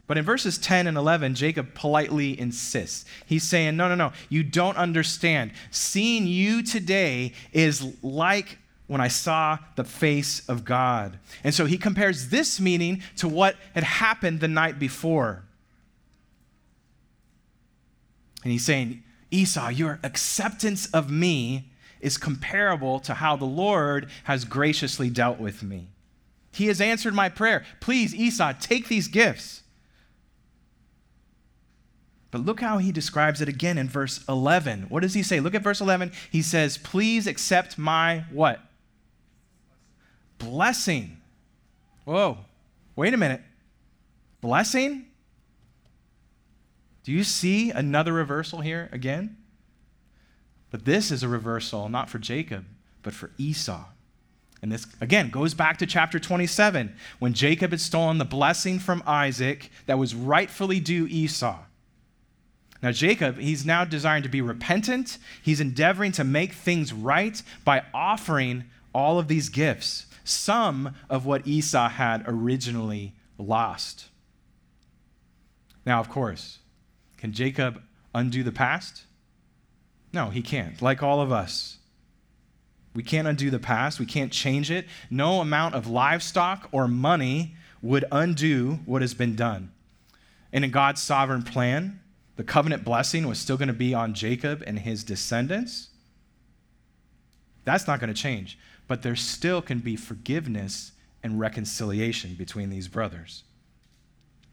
But 0.07 0.17
in 0.17 0.25
verses 0.25 0.57
10 0.57 0.87
and 0.87 0.97
11, 0.97 1.35
Jacob 1.35 1.73
politely 1.73 2.37
insists. 2.37 3.05
He's 3.25 3.43
saying, 3.43 3.77
No, 3.77 3.87
no, 3.87 3.95
no, 3.95 4.11
you 4.27 4.43
don't 4.43 4.75
understand. 4.75 5.51
Seeing 5.69 6.27
you 6.27 6.63
today 6.63 7.31
is 7.53 7.95
like 8.03 8.57
when 8.91 8.99
I 8.99 9.07
saw 9.07 9.57
the 9.77 9.85
face 9.85 10.41
of 10.49 10.65
God. 10.65 11.17
And 11.45 11.55
so 11.55 11.63
he 11.63 11.77
compares 11.77 12.27
this 12.27 12.59
meaning 12.59 13.01
to 13.15 13.27
what 13.29 13.55
had 13.73 13.85
happened 13.85 14.41
the 14.41 14.49
night 14.49 14.79
before. 14.79 15.43
And 18.43 18.51
he's 18.51 18.65
saying, 18.65 19.01
Esau, 19.31 19.69
your 19.69 20.01
acceptance 20.03 20.87
of 20.87 21.09
me 21.09 21.71
is 22.01 22.17
comparable 22.17 22.99
to 22.99 23.13
how 23.13 23.37
the 23.37 23.45
Lord 23.45 24.09
has 24.25 24.43
graciously 24.43 25.09
dealt 25.09 25.39
with 25.39 25.63
me. 25.63 25.87
He 26.51 26.67
has 26.67 26.81
answered 26.81 27.13
my 27.13 27.29
prayer. 27.29 27.63
Please, 27.79 28.13
Esau, 28.13 28.51
take 28.59 28.89
these 28.89 29.07
gifts. 29.07 29.61
But 32.29 32.41
look 32.41 32.59
how 32.59 32.79
he 32.79 32.91
describes 32.91 33.39
it 33.39 33.47
again 33.47 33.77
in 33.77 33.87
verse 33.87 34.21
11. 34.27 34.87
What 34.89 35.01
does 35.01 35.13
he 35.13 35.23
say? 35.23 35.39
Look 35.39 35.55
at 35.55 35.63
verse 35.63 35.79
11. 35.79 36.11
He 36.29 36.41
says, 36.41 36.77
Please 36.77 37.25
accept 37.25 37.77
my 37.77 38.25
what? 38.31 38.59
Blessing. 40.41 41.17
Whoa, 42.05 42.37
wait 42.95 43.13
a 43.13 43.17
minute. 43.17 43.41
Blessing? 44.41 45.05
Do 47.03 47.11
you 47.11 47.23
see 47.23 47.71
another 47.71 48.13
reversal 48.13 48.61
here 48.61 48.89
again? 48.91 49.37
But 50.71 50.85
this 50.85 51.11
is 51.11 51.23
a 51.23 51.27
reversal 51.27 51.89
not 51.89 52.09
for 52.09 52.19
Jacob, 52.19 52.65
but 53.03 53.13
for 53.13 53.31
Esau. 53.37 53.85
And 54.61 54.71
this, 54.71 54.85
again, 55.01 55.29
goes 55.29 55.53
back 55.53 55.77
to 55.77 55.85
chapter 55.85 56.19
27 56.19 56.95
when 57.19 57.33
Jacob 57.33 57.71
had 57.71 57.81
stolen 57.81 58.19
the 58.19 58.25
blessing 58.25 58.79
from 58.79 59.01
Isaac 59.07 59.71
that 59.87 59.97
was 59.97 60.13
rightfully 60.13 60.79
due 60.79 61.07
Esau. 61.07 61.57
Now, 62.83 62.91
Jacob, 62.91 63.37
he's 63.37 63.65
now 63.65 63.85
desiring 63.85 64.23
to 64.23 64.29
be 64.29 64.41
repentant. 64.41 65.17
He's 65.41 65.61
endeavoring 65.61 66.11
to 66.13 66.23
make 66.23 66.53
things 66.53 66.93
right 66.93 67.41
by 67.63 67.83
offering 67.93 68.65
all 68.93 69.19
of 69.19 69.27
these 69.27 69.49
gifts, 69.49 70.07
some 70.23 70.95
of 71.09 71.25
what 71.25 71.47
Esau 71.47 71.89
had 71.89 72.23
originally 72.27 73.13
lost. 73.37 74.07
Now, 75.85 75.99
of 75.99 76.09
course, 76.09 76.59
can 77.17 77.33
Jacob 77.33 77.81
undo 78.13 78.43
the 78.43 78.51
past? 78.51 79.03
No, 80.13 80.29
he 80.29 80.41
can't, 80.41 80.81
like 80.81 81.01
all 81.01 81.21
of 81.21 81.31
us. 81.31 81.77
We 82.93 83.03
can't 83.03 83.27
undo 83.27 83.49
the 83.49 83.59
past. 83.59 83.99
We 83.99 84.05
can't 84.05 84.31
change 84.31 84.69
it. 84.69 84.85
No 85.09 85.39
amount 85.39 85.75
of 85.75 85.87
livestock 85.87 86.67
or 86.71 86.87
money 86.87 87.55
would 87.81 88.05
undo 88.11 88.79
what 88.85 89.01
has 89.01 89.13
been 89.13 89.35
done. 89.35 89.71
And 90.51 90.65
in 90.65 90.71
God's 90.71 91.01
sovereign 91.01 91.43
plan, 91.43 92.01
the 92.35 92.43
covenant 92.43 92.83
blessing 92.83 93.27
was 93.27 93.39
still 93.39 93.57
going 93.57 93.67
to 93.67 93.73
be 93.73 93.93
on 93.93 94.13
Jacob 94.13 94.63
and 94.67 94.79
his 94.79 95.03
descendants. 95.03 95.89
That's 97.63 97.87
not 97.87 97.99
going 97.99 98.13
to 98.13 98.19
change. 98.19 98.57
But 98.91 99.03
there 99.03 99.15
still 99.15 99.61
can 99.61 99.79
be 99.79 99.95
forgiveness 99.95 100.91
and 101.23 101.39
reconciliation 101.39 102.33
between 102.33 102.69
these 102.69 102.89
brothers. 102.89 103.45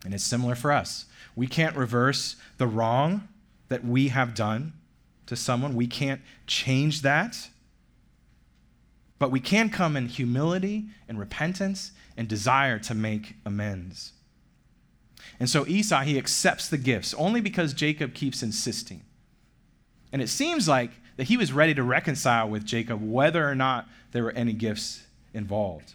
And 0.05 0.14
it's 0.14 0.22
similar 0.22 0.55
for 0.55 0.70
us. 0.70 1.07
We 1.35 1.48
can't 1.48 1.74
reverse 1.74 2.37
the 2.57 2.68
wrong 2.68 3.27
that 3.68 3.85
we 3.85 4.11
have 4.11 4.37
done 4.37 4.74
to 5.27 5.35
someone, 5.35 5.74
we 5.74 5.88
can't 5.88 6.20
change 6.46 7.03
that. 7.03 7.48
But 9.18 9.33
we 9.33 9.40
can 9.40 9.70
come 9.70 9.96
in 9.96 10.07
humility 10.07 10.85
and 11.09 11.18
repentance 11.18 11.90
and 12.16 12.29
desire 12.29 12.79
to 12.79 12.94
make 12.94 13.35
amends. 13.44 14.12
And 15.40 15.51
so 15.51 15.66
Esau, 15.66 16.03
he 16.03 16.16
accepts 16.16 16.68
the 16.68 16.79
gifts 16.79 17.12
only 17.14 17.40
because 17.40 17.72
Jacob 17.72 18.14
keeps 18.14 18.44
insisting. 18.44 19.03
And 20.12 20.22
it 20.22 20.29
seems 20.29 20.68
like 20.68 20.92
that 21.18 21.26
he 21.26 21.37
was 21.37 21.52
ready 21.52 21.74
to 21.74 21.83
reconcile 21.83 22.48
with 22.48 22.64
Jacob 22.64 23.02
whether 23.02 23.46
or 23.46 23.54
not 23.54 23.88
there 24.12 24.22
were 24.22 24.31
any 24.33 24.52
gifts 24.52 25.02
involved. 25.35 25.94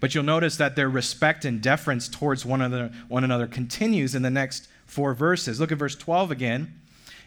But 0.00 0.14
you'll 0.14 0.24
notice 0.24 0.56
that 0.56 0.74
their 0.74 0.88
respect 0.88 1.44
and 1.44 1.62
deference 1.62 2.08
towards 2.08 2.44
one 2.44 2.60
another, 2.60 2.92
one 3.06 3.22
another 3.22 3.46
continues 3.46 4.16
in 4.16 4.22
the 4.22 4.30
next 4.30 4.68
four 4.84 5.14
verses. 5.14 5.60
Look 5.60 5.70
at 5.70 5.78
verse 5.78 5.94
12 5.94 6.32
again. 6.32 6.80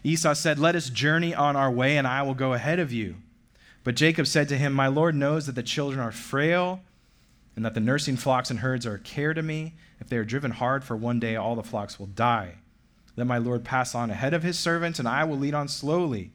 Esau 0.04 0.34
said, 0.34 0.60
Let 0.60 0.76
us 0.76 0.90
journey 0.90 1.34
on 1.34 1.56
our 1.56 1.72
way, 1.72 1.98
and 1.98 2.06
I 2.06 2.22
will 2.22 2.34
go 2.34 2.54
ahead 2.54 2.80
of 2.80 2.92
you. 2.92 3.16
But 3.86 3.96
Jacob 3.96 4.28
said 4.28 4.50
to 4.50 4.58
him, 4.58 4.74
My 4.74 4.88
Lord 4.88 5.16
knows 5.16 5.46
that 5.46 5.56
the 5.56 5.64
children 5.64 6.02
are 6.02 6.12
frail, 6.12 6.82
and 7.56 7.64
that 7.64 7.76
the 7.76 7.80
nursing 7.80 8.18
flocks 8.18 8.50
and 8.52 8.60
herds 8.60 8.86
are 8.86 8.96
a 8.96 9.00
care 9.00 9.34
to 9.34 9.42
me. 9.42 9.74
If 10.02 10.10
they 10.10 10.18
are 10.18 10.26
driven 10.26 10.52
hard 10.52 10.84
for 10.84 10.98
one 10.98 11.20
day, 11.20 11.38
all 11.38 11.56
the 11.56 11.64
flocks 11.64 11.98
will 11.98 12.08
die. 12.08 12.56
Let 13.16 13.28
my 13.28 13.38
Lord 13.38 13.64
pass 13.64 13.96
on 13.96 14.10
ahead 14.10 14.34
of 14.34 14.44
his 14.44 14.60
servants, 14.60 15.00
and 15.00 15.08
I 15.08 15.24
will 15.24 15.38
lead 15.38 15.54
on 15.54 15.70
slowly, 15.70 16.32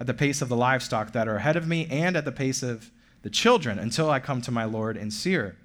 at 0.00 0.06
the 0.06 0.14
pace 0.14 0.42
of 0.42 0.48
the 0.48 0.56
livestock 0.56 1.12
that 1.12 1.28
are 1.28 1.36
ahead 1.36 1.56
of 1.56 1.66
me, 1.66 1.86
and 1.90 2.16
at 2.16 2.24
the 2.24 2.32
pace 2.32 2.62
of 2.62 2.90
the 3.22 3.30
children, 3.30 3.78
until 3.78 4.10
I 4.10 4.20
come 4.20 4.40
to 4.42 4.50
my 4.50 4.64
Lord 4.64 4.96
in 4.96 5.10
Seir. 5.10 5.56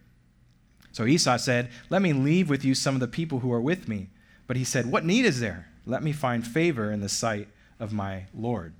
So 0.91 1.05
Esau 1.05 1.37
said, 1.37 1.69
Let 1.89 2.01
me 2.01 2.13
leave 2.13 2.49
with 2.49 2.63
you 2.63 2.75
some 2.75 2.95
of 2.95 3.01
the 3.01 3.07
people 3.07 3.39
who 3.39 3.51
are 3.51 3.61
with 3.61 3.87
me. 3.87 4.09
But 4.47 4.57
he 4.57 4.63
said, 4.63 4.91
What 4.91 5.05
need 5.05 5.25
is 5.25 5.39
there? 5.39 5.67
Let 5.85 6.03
me 6.03 6.13
find 6.13 6.45
favor 6.45 6.91
in 6.91 7.01
the 7.01 7.09
sight 7.09 7.47
of 7.79 7.93
my 7.93 8.25
Lord. 8.33 8.73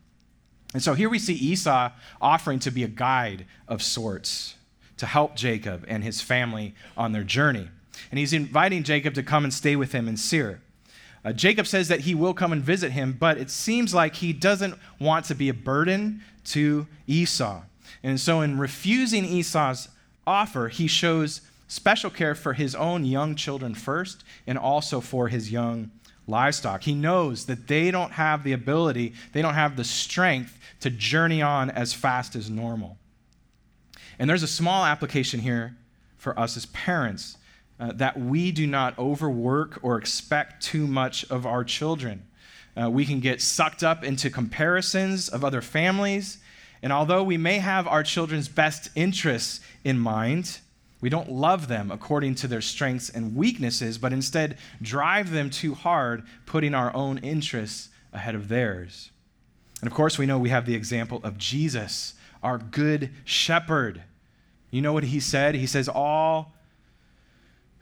And 0.74 0.82
so 0.82 0.94
here 0.94 1.10
we 1.10 1.20
see 1.20 1.34
Esau 1.34 1.92
offering 2.20 2.60
to 2.60 2.72
be 2.72 2.84
a 2.84 2.88
guide 2.88 3.46
of 3.68 3.84
sorts, 3.84 4.56
to 4.98 5.06
help 5.06 5.36
Jacob 5.36 5.86
and 5.88 6.04
his 6.04 6.22
family 6.22 6.74
on 6.98 7.12
their 7.12 7.24
journey. 7.24 7.70
And 8.10 8.20
he's 8.20 8.34
inviting 8.34 8.84
Jacob 8.84 9.13
to 9.16 9.24
come 9.24 9.44
and 9.44 9.54
stay 9.54 9.76
with 9.76 9.92
him 9.92 10.08
in 10.08 10.18
Seir. 10.18 10.62
Uh, 11.25 11.31
Jacob 11.31 11.67
says 11.67 11.88
that 11.88 12.01
he 12.01 12.13
will 12.13 12.33
come 12.33 12.51
and 12.51 12.62
visit 12.62 12.91
him, 12.91 13.15
but 13.17 13.38
it 13.38 13.49
seems 13.49 13.93
like 13.93 14.15
he 14.15 14.33
doesn't 14.33 14.75
want 14.99 15.25
to 15.25 15.36
be 15.36 15.49
a 15.49 15.53
burden 15.53 16.21
to 16.45 16.86
Esau. 17.07 17.62
And 18.03 18.19
so, 18.19 18.41
in 18.41 18.57
refusing 18.57 19.23
Esau's 19.23 19.88
offer, 20.27 20.67
he 20.67 20.88
shows 20.88 21.41
special 21.67 22.09
care 22.09 22.36
for 22.36 22.53
his 22.53 22.75
own 22.75 23.05
young 23.05 23.36
children 23.36 23.73
first 23.73 24.23
and 24.45 24.57
also 24.57 24.99
for 24.99 25.29
his 25.29 25.51
young 25.51 25.91
livestock. 26.27 26.83
He 26.83 26.93
knows 26.93 27.45
that 27.45 27.67
they 27.67 27.91
don't 27.91 28.12
have 28.12 28.43
the 28.43 28.53
ability, 28.53 29.13
they 29.31 29.41
don't 29.41 29.53
have 29.53 29.75
the 29.75 29.83
strength 29.83 30.59
to 30.81 30.89
journey 30.89 31.41
on 31.41 31.69
as 31.69 31.93
fast 31.93 32.36
as 32.36 32.49
normal. 32.49 32.97
And 34.19 34.29
there's 34.29 34.43
a 34.43 34.47
small 34.47 34.86
application 34.86 35.39
here 35.39 35.75
for 36.17 36.38
us 36.38 36.55
as 36.55 36.65
parents 36.67 37.38
uh, 37.79 37.91
that 37.93 38.19
we 38.19 38.51
do 38.51 38.67
not 38.67 38.97
overwork 38.97 39.79
or 39.81 39.97
expect 39.97 40.63
too 40.63 40.88
much 40.88 41.29
of 41.31 41.45
our 41.45 41.63
children. 41.63 42.23
Uh, 42.75 42.89
we 42.89 43.05
can 43.05 43.19
get 43.19 43.41
sucked 43.41 43.83
up 43.83 44.03
into 44.03 44.29
comparisons 44.29 45.29
of 45.29 45.43
other 45.43 45.62
families. 45.62 46.39
And 46.81 46.91
although 46.91 47.23
we 47.23 47.38
may 47.38 47.59
have 47.59 47.88
our 47.88 48.03
children's 48.03 48.47
best 48.47 48.89
interests 48.95 49.59
in 49.83 49.99
mind, 49.99 50.59
we 51.01 51.09
don't 51.09 51.31
love 51.31 51.67
them 51.67 51.91
according 51.91 52.36
to 52.36 52.47
their 52.47 52.62
strengths 52.62 53.09
and 53.09 53.36
weaknesses, 53.36 53.97
but 53.97 54.13
instead 54.13 54.57
drive 54.81 55.31
them 55.31 55.49
too 55.49 55.73
hard, 55.73 56.23
putting 56.45 56.73
our 56.73 56.95
own 56.95 57.17
interests 57.17 57.89
ahead 58.13 58.36
of 58.36 58.47
theirs. 58.47 59.12
And 59.81 59.91
of 59.91 59.93
course, 59.93 60.17
we 60.17 60.25
know 60.25 60.38
we 60.38 60.49
have 60.49 60.65
the 60.65 60.75
example 60.75 61.19
of 61.23 61.38
Jesus, 61.38 62.13
our 62.41 62.57
good 62.57 63.12
shepherd. 63.25 64.03
You 64.71 64.81
know 64.81 64.93
what 64.93 65.03
he 65.03 65.19
said? 65.19 65.55
He 65.55 65.67
says, 65.67 65.89
All 65.89 66.53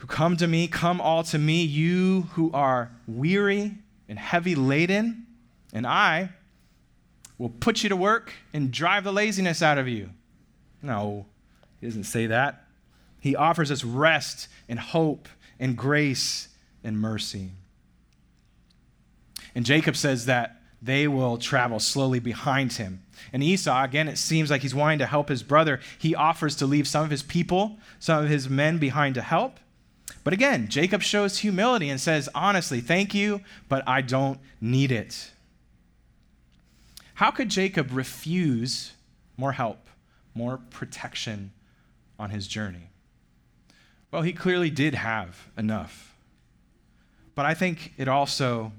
who 0.01 0.07
come 0.07 0.35
to 0.35 0.47
me, 0.47 0.67
come 0.67 0.99
all 0.99 1.21
to 1.21 1.37
me, 1.37 1.61
you 1.63 2.23
who 2.33 2.51
are 2.53 2.89
weary 3.07 3.75
and 4.09 4.17
heavy 4.17 4.55
laden, 4.55 5.27
and 5.73 5.85
I 5.85 6.29
will 7.37 7.49
put 7.49 7.83
you 7.83 7.89
to 7.89 7.95
work 7.95 8.33
and 8.51 8.71
drive 8.71 9.03
the 9.03 9.13
laziness 9.13 9.61
out 9.61 9.77
of 9.77 9.87
you. 9.87 10.09
No, 10.81 11.27
he 11.79 11.85
doesn't 11.85 12.05
say 12.05 12.25
that. 12.25 12.63
He 13.19 13.35
offers 13.35 13.69
us 13.69 13.83
rest 13.83 14.47
and 14.67 14.79
hope 14.79 15.29
and 15.59 15.77
grace 15.77 16.47
and 16.83 16.99
mercy. 16.99 17.51
And 19.53 19.63
Jacob 19.63 19.95
says 19.95 20.25
that 20.25 20.63
they 20.81 21.07
will 21.07 21.37
travel 21.37 21.79
slowly 21.79 22.19
behind 22.19 22.73
him. 22.73 23.03
And 23.31 23.43
Esau, 23.43 23.83
again, 23.83 24.07
it 24.07 24.17
seems 24.17 24.49
like 24.49 24.63
he's 24.63 24.73
wanting 24.73 24.97
to 24.97 25.05
help 25.05 25.29
his 25.29 25.43
brother. 25.43 25.79
He 25.99 26.15
offers 26.15 26.55
to 26.55 26.65
leave 26.65 26.87
some 26.87 27.03
of 27.03 27.11
his 27.11 27.21
people, 27.21 27.77
some 27.99 28.23
of 28.23 28.31
his 28.31 28.49
men 28.49 28.79
behind 28.79 29.13
to 29.13 29.21
help. 29.21 29.59
But 30.23 30.33
again, 30.33 30.67
Jacob 30.67 31.01
shows 31.01 31.39
humility 31.39 31.89
and 31.89 31.99
says, 31.99 32.29
honestly, 32.35 32.79
thank 32.79 33.13
you, 33.13 33.41
but 33.67 33.83
I 33.87 34.01
don't 34.01 34.39
need 34.59 34.91
it. 34.91 35.31
How 37.15 37.31
could 37.31 37.49
Jacob 37.49 37.89
refuse 37.91 38.93
more 39.37 39.53
help, 39.53 39.87
more 40.35 40.59
protection 40.69 41.51
on 42.19 42.29
his 42.29 42.47
journey? 42.47 42.89
Well, 44.11 44.21
he 44.21 44.33
clearly 44.33 44.69
did 44.69 44.93
have 44.93 45.47
enough. 45.57 46.15
But 47.33 47.45
I 47.45 47.53
think 47.53 47.93
it 47.97 48.07
also 48.07 48.73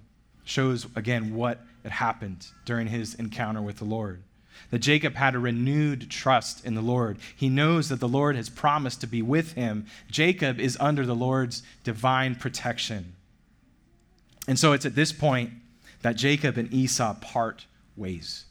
shows, 0.45 0.87
again, 0.95 1.35
what 1.35 1.65
had 1.83 1.93
happened 1.93 2.47
during 2.65 2.87
his 2.87 3.15
encounter 3.15 3.63
with 3.63 3.79
the 3.79 3.85
Lord 3.85 4.23
that 4.71 4.79
Jacob 4.79 5.15
had 5.15 5.35
a 5.35 5.39
renewed 5.39 6.11
trust 6.11 6.65
in 6.65 6.75
the 6.75 6.81
Lord. 6.81 7.19
He 7.35 7.49
knows 7.49 7.89
that 7.89 8.01
the 8.01 8.09
Lord 8.09 8.37
has 8.37 8.49
promised 8.49 9.01
to 9.03 9.07
be 9.07 9.23
with 9.23 9.53
him. 9.53 9.87
Jacob 10.11 10.59
is 10.59 10.77
under 10.81 11.05
the 11.05 11.15
Lord's 11.15 11.63
divine 11.85 12.35
protection. 12.35 13.15
And 14.49 14.59
so 14.59 14.73
it's 14.73 14.87
at 14.87 14.95
this 14.95 15.13
point 15.13 15.51
that 16.03 16.17
Jacob 16.17 16.59
and 16.59 16.73
Esau 16.73 17.15
part 17.15 17.67
ways. 17.97 18.45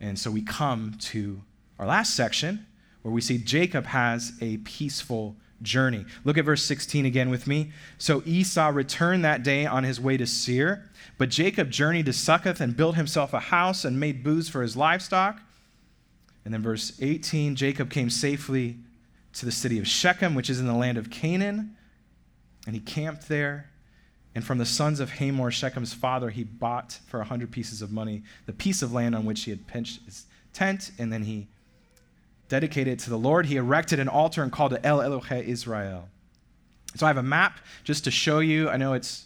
And 0.00 0.18
so 0.18 0.30
we 0.30 0.42
come 0.42 0.96
to 1.00 1.42
our 1.78 1.86
last 1.86 2.14
section 2.14 2.66
where 3.02 3.12
we 3.12 3.20
see 3.20 3.38
Jacob 3.38 3.86
has 3.86 4.32
a 4.40 4.58
peaceful 4.58 5.36
journey. 5.62 6.04
Look 6.24 6.38
at 6.38 6.44
verse 6.44 6.64
16 6.64 7.06
again 7.06 7.30
with 7.30 7.46
me. 7.46 7.72
So 7.98 8.22
Esau 8.26 8.68
returned 8.68 9.24
that 9.24 9.42
day 9.42 9.66
on 9.66 9.84
his 9.84 10.00
way 10.00 10.16
to 10.16 10.26
Seir, 10.26 10.90
but 11.18 11.28
Jacob 11.30 11.70
journeyed 11.70 12.06
to 12.06 12.12
Succoth 12.12 12.60
and 12.60 12.76
built 12.76 12.96
himself 12.96 13.32
a 13.32 13.40
house 13.40 13.84
and 13.84 13.98
made 13.98 14.22
booths 14.22 14.48
for 14.48 14.62
his 14.62 14.76
livestock. 14.76 15.40
And 16.44 16.52
then 16.52 16.62
verse 16.62 16.98
18 17.00 17.56
Jacob 17.56 17.90
came 17.90 18.10
safely 18.10 18.78
to 19.34 19.46
the 19.46 19.52
city 19.52 19.78
of 19.78 19.88
Shechem, 19.88 20.34
which 20.34 20.50
is 20.50 20.60
in 20.60 20.66
the 20.66 20.74
land 20.74 20.98
of 20.98 21.10
Canaan, 21.10 21.76
and 22.66 22.74
he 22.74 22.80
camped 22.80 23.28
there. 23.28 23.70
And 24.34 24.44
from 24.44 24.58
the 24.58 24.66
sons 24.66 24.98
of 24.98 25.10
Hamor, 25.12 25.50
Shechem's 25.50 25.92
father, 25.92 26.30
he 26.30 26.42
bought 26.44 26.98
for 27.06 27.20
a 27.20 27.24
hundred 27.24 27.50
pieces 27.50 27.82
of 27.82 27.92
money 27.92 28.22
the 28.46 28.52
piece 28.52 28.80
of 28.80 28.92
land 28.92 29.14
on 29.14 29.24
which 29.24 29.44
he 29.44 29.50
had 29.50 29.66
pitched 29.66 30.04
his 30.04 30.26
tent, 30.52 30.90
and 30.98 31.12
then 31.12 31.24
he 31.24 31.48
dedicated 32.52 32.98
to 32.98 33.08
the 33.08 33.16
Lord. 33.16 33.46
He 33.46 33.56
erected 33.56 33.98
an 33.98 34.08
altar 34.08 34.42
and 34.42 34.52
called 34.52 34.74
it 34.74 34.82
El 34.84 34.98
Elohe 34.98 35.42
Israel. 35.42 36.10
So 36.94 37.06
I 37.06 37.08
have 37.08 37.16
a 37.16 37.22
map 37.22 37.58
just 37.82 38.04
to 38.04 38.10
show 38.10 38.40
you. 38.40 38.68
I 38.68 38.76
know 38.76 38.92
it's 38.92 39.24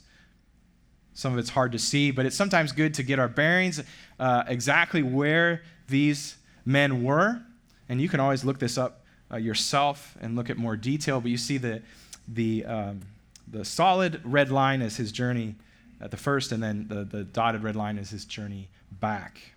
some 1.13 1.33
of 1.33 1.39
it's 1.41 1.51
hard 1.51 1.73
to 1.73 1.79
see, 1.81 2.13
but 2.13 2.25
it's 2.25 2.37
sometimes 2.37 2.71
good 2.71 2.95
to 2.95 3.03
get 3.03 3.19
our 3.19 3.27
bearings 3.27 3.83
uh, 4.21 4.45
exactly 4.47 5.03
where 5.03 5.63
these 5.89 6.37
men 6.65 7.03
were. 7.03 7.43
And 7.89 8.01
you 8.01 8.09
can 8.09 8.21
always 8.21 8.45
look 8.45 8.61
this 8.61 8.79
up 8.79 9.05
uh, 9.33 9.39
yourself 9.39 10.17
and 10.21 10.37
look 10.37 10.49
at 10.49 10.57
more 10.57 10.77
detail. 10.77 11.21
But 11.21 11.33
you 11.33 11.37
see 11.37 11.59
the, 11.59 11.83
the, 12.29 12.65
um, 12.65 13.01
the 13.49 13.65
solid 13.65 14.21
red 14.23 14.53
line 14.53 14.83
is 14.83 14.99
his 14.99 15.11
journey 15.11 15.57
at 16.01 16.13
the 16.13 16.17
first, 16.17 16.53
and 16.53 16.63
then 16.63 16.87
the, 16.87 17.03
the 17.03 17.25
dotted 17.25 17.65
red 17.65 17.75
line 17.75 17.99
is 17.99 18.11
his 18.11 18.25
journey 18.25 18.69
back. 19.01 19.56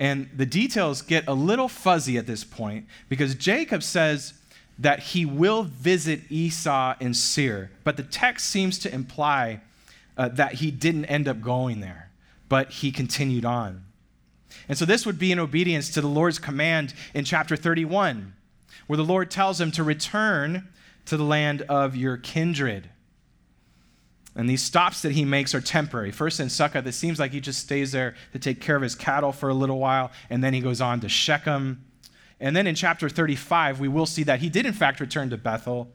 And 0.00 0.30
the 0.34 0.46
details 0.46 1.02
get 1.02 1.28
a 1.28 1.34
little 1.34 1.68
fuzzy 1.68 2.16
at 2.16 2.26
this 2.26 2.42
point 2.42 2.86
because 3.10 3.34
Jacob 3.34 3.82
says 3.82 4.32
that 4.78 5.00
he 5.00 5.26
will 5.26 5.62
visit 5.62 6.22
Esau 6.30 6.94
in 7.00 7.12
Seir, 7.12 7.70
but 7.84 7.98
the 7.98 8.02
text 8.02 8.48
seems 8.48 8.78
to 8.78 8.92
imply 8.92 9.60
uh, 10.16 10.28
that 10.28 10.54
he 10.54 10.70
didn't 10.70 11.04
end 11.04 11.28
up 11.28 11.42
going 11.42 11.80
there, 11.80 12.10
but 12.48 12.70
he 12.70 12.90
continued 12.90 13.44
on. 13.44 13.84
And 14.68 14.78
so 14.78 14.86
this 14.86 15.04
would 15.04 15.18
be 15.18 15.32
in 15.32 15.38
obedience 15.38 15.90
to 15.90 16.00
the 16.00 16.08
Lord's 16.08 16.38
command 16.38 16.94
in 17.12 17.26
chapter 17.26 17.54
31, 17.54 18.32
where 18.86 18.96
the 18.96 19.04
Lord 19.04 19.30
tells 19.30 19.60
him 19.60 19.70
to 19.72 19.84
return 19.84 20.66
to 21.04 21.18
the 21.18 21.24
land 21.24 21.60
of 21.62 21.94
your 21.94 22.16
kindred. 22.16 22.88
And 24.40 24.48
these 24.48 24.62
stops 24.62 25.02
that 25.02 25.12
he 25.12 25.24
makes 25.24 25.54
are 25.54 25.60
temporary. 25.60 26.10
First 26.10 26.40
in 26.40 26.48
Succoth, 26.48 26.86
it 26.86 26.92
seems 26.92 27.18
like 27.18 27.32
he 27.32 27.40
just 27.40 27.60
stays 27.60 27.92
there 27.92 28.14
to 28.32 28.38
take 28.38 28.60
care 28.60 28.76
of 28.76 28.82
his 28.82 28.94
cattle 28.94 29.32
for 29.32 29.48
a 29.48 29.54
little 29.54 29.78
while, 29.78 30.10
and 30.28 30.42
then 30.42 30.54
he 30.54 30.60
goes 30.60 30.80
on 30.80 31.00
to 31.00 31.08
Shechem. 31.08 31.84
And 32.40 32.56
then 32.56 32.66
in 32.66 32.74
chapter 32.74 33.08
35, 33.08 33.78
we 33.80 33.88
will 33.88 34.06
see 34.06 34.22
that 34.24 34.40
he 34.40 34.48
did, 34.48 34.66
in 34.66 34.72
fact, 34.72 34.98
return 34.98 35.30
to 35.30 35.36
Bethel 35.36 35.92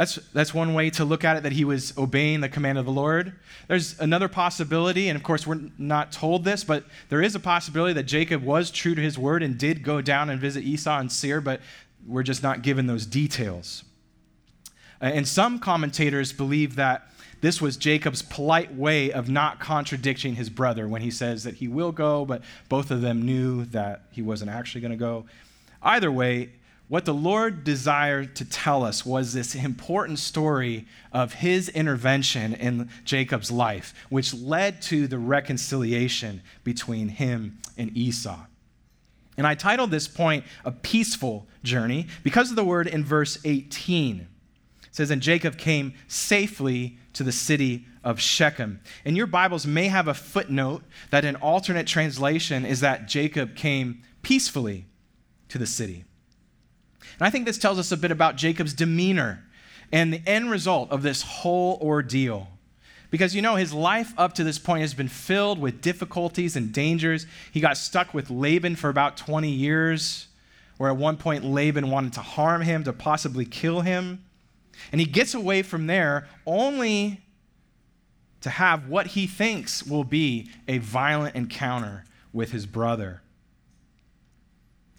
that's, 0.00 0.14
that's 0.32 0.54
one 0.54 0.72
way 0.72 0.88
to 0.88 1.04
look 1.04 1.24
at 1.24 1.36
it, 1.36 1.42
that 1.42 1.52
he 1.52 1.62
was 1.62 1.92
obeying 1.98 2.40
the 2.40 2.48
command 2.48 2.78
of 2.78 2.86
the 2.86 2.90
Lord. 2.90 3.34
There's 3.68 4.00
another 4.00 4.28
possibility, 4.28 5.10
and 5.10 5.16
of 5.16 5.22
course, 5.22 5.46
we're 5.46 5.60
not 5.76 6.10
told 6.10 6.42
this, 6.42 6.64
but 6.64 6.84
there 7.10 7.20
is 7.20 7.34
a 7.34 7.38
possibility 7.38 7.92
that 7.92 8.04
Jacob 8.04 8.42
was 8.42 8.70
true 8.70 8.94
to 8.94 9.02
his 9.02 9.18
word 9.18 9.42
and 9.42 9.58
did 9.58 9.82
go 9.82 10.00
down 10.00 10.30
and 10.30 10.40
visit 10.40 10.64
Esau 10.64 10.98
and 10.98 11.12
Seir, 11.12 11.42
but 11.42 11.60
we're 12.06 12.22
just 12.22 12.42
not 12.42 12.62
given 12.62 12.86
those 12.86 13.04
details. 13.04 13.84
Uh, 15.00 15.06
and 15.06 15.26
some 15.26 15.58
commentators 15.58 16.32
believe 16.32 16.76
that 16.76 17.06
this 17.40 17.60
was 17.60 17.76
Jacob's 17.76 18.22
polite 18.22 18.74
way 18.74 19.12
of 19.12 19.28
not 19.28 19.60
contradicting 19.60 20.34
his 20.34 20.50
brother 20.50 20.86
when 20.86 21.00
he 21.00 21.10
says 21.10 21.44
that 21.44 21.54
he 21.54 21.68
will 21.68 21.92
go, 21.92 22.24
but 22.24 22.42
both 22.68 22.90
of 22.90 23.00
them 23.00 23.22
knew 23.22 23.64
that 23.66 24.02
he 24.10 24.20
wasn't 24.20 24.50
actually 24.50 24.82
going 24.82 24.90
to 24.90 24.96
go. 24.96 25.24
Either 25.82 26.12
way, 26.12 26.50
what 26.88 27.04
the 27.04 27.14
Lord 27.14 27.62
desired 27.62 28.34
to 28.36 28.44
tell 28.44 28.84
us 28.84 29.06
was 29.06 29.32
this 29.32 29.54
important 29.54 30.18
story 30.18 30.86
of 31.12 31.34
his 31.34 31.68
intervention 31.68 32.52
in 32.52 32.90
Jacob's 33.04 33.50
life, 33.50 33.94
which 34.08 34.34
led 34.34 34.82
to 34.82 35.06
the 35.06 35.18
reconciliation 35.18 36.42
between 36.64 37.08
him 37.08 37.58
and 37.78 37.96
Esau. 37.96 38.40
And 39.36 39.46
I 39.46 39.54
titled 39.54 39.92
this 39.92 40.08
point 40.08 40.44
A 40.64 40.72
Peaceful 40.72 41.46
Journey 41.62 42.08
because 42.24 42.50
of 42.50 42.56
the 42.56 42.64
word 42.64 42.88
in 42.88 43.04
verse 43.04 43.38
18. 43.44 44.26
It 44.90 44.96
says, 44.96 45.10
And 45.10 45.22
Jacob 45.22 45.56
came 45.56 45.94
safely 46.08 46.98
to 47.12 47.22
the 47.22 47.32
city 47.32 47.86
of 48.02 48.20
Shechem. 48.20 48.80
And 49.04 49.16
your 49.16 49.26
Bibles 49.26 49.66
may 49.66 49.88
have 49.88 50.08
a 50.08 50.14
footnote 50.14 50.82
that 51.10 51.24
an 51.24 51.36
alternate 51.36 51.86
translation 51.86 52.64
is 52.64 52.80
that 52.80 53.08
Jacob 53.08 53.54
came 53.54 54.02
peacefully 54.22 54.86
to 55.48 55.58
the 55.58 55.66
city. 55.66 56.04
And 57.18 57.26
I 57.26 57.30
think 57.30 57.46
this 57.46 57.58
tells 57.58 57.78
us 57.78 57.92
a 57.92 57.96
bit 57.96 58.10
about 58.10 58.36
Jacob's 58.36 58.74
demeanor 58.74 59.44
and 59.92 60.12
the 60.12 60.22
end 60.26 60.50
result 60.50 60.90
of 60.90 61.02
this 61.02 61.22
whole 61.22 61.78
ordeal. 61.82 62.48
Because 63.10 63.34
you 63.34 63.42
know, 63.42 63.56
his 63.56 63.72
life 63.72 64.14
up 64.16 64.34
to 64.34 64.44
this 64.44 64.58
point 64.58 64.82
has 64.82 64.94
been 64.94 65.08
filled 65.08 65.58
with 65.58 65.80
difficulties 65.80 66.54
and 66.54 66.72
dangers. 66.72 67.26
He 67.50 67.60
got 67.60 67.76
stuck 67.76 68.14
with 68.14 68.30
Laban 68.30 68.76
for 68.76 68.88
about 68.88 69.16
20 69.16 69.50
years. 69.50 70.28
where 70.76 70.88
at 70.88 70.96
one 70.96 71.18
point 71.18 71.44
Laban 71.44 71.90
wanted 71.90 72.14
to 72.14 72.20
harm 72.20 72.62
him, 72.62 72.84
to 72.84 72.92
possibly 72.92 73.44
kill 73.44 73.82
him. 73.82 74.24
And 74.92 75.00
he 75.00 75.06
gets 75.06 75.34
away 75.34 75.62
from 75.62 75.86
there 75.86 76.28
only 76.46 77.20
to 78.40 78.50
have 78.50 78.88
what 78.88 79.08
he 79.08 79.26
thinks 79.26 79.82
will 79.82 80.04
be 80.04 80.50
a 80.66 80.78
violent 80.78 81.36
encounter 81.36 82.04
with 82.32 82.52
his 82.52 82.66
brother. 82.66 83.22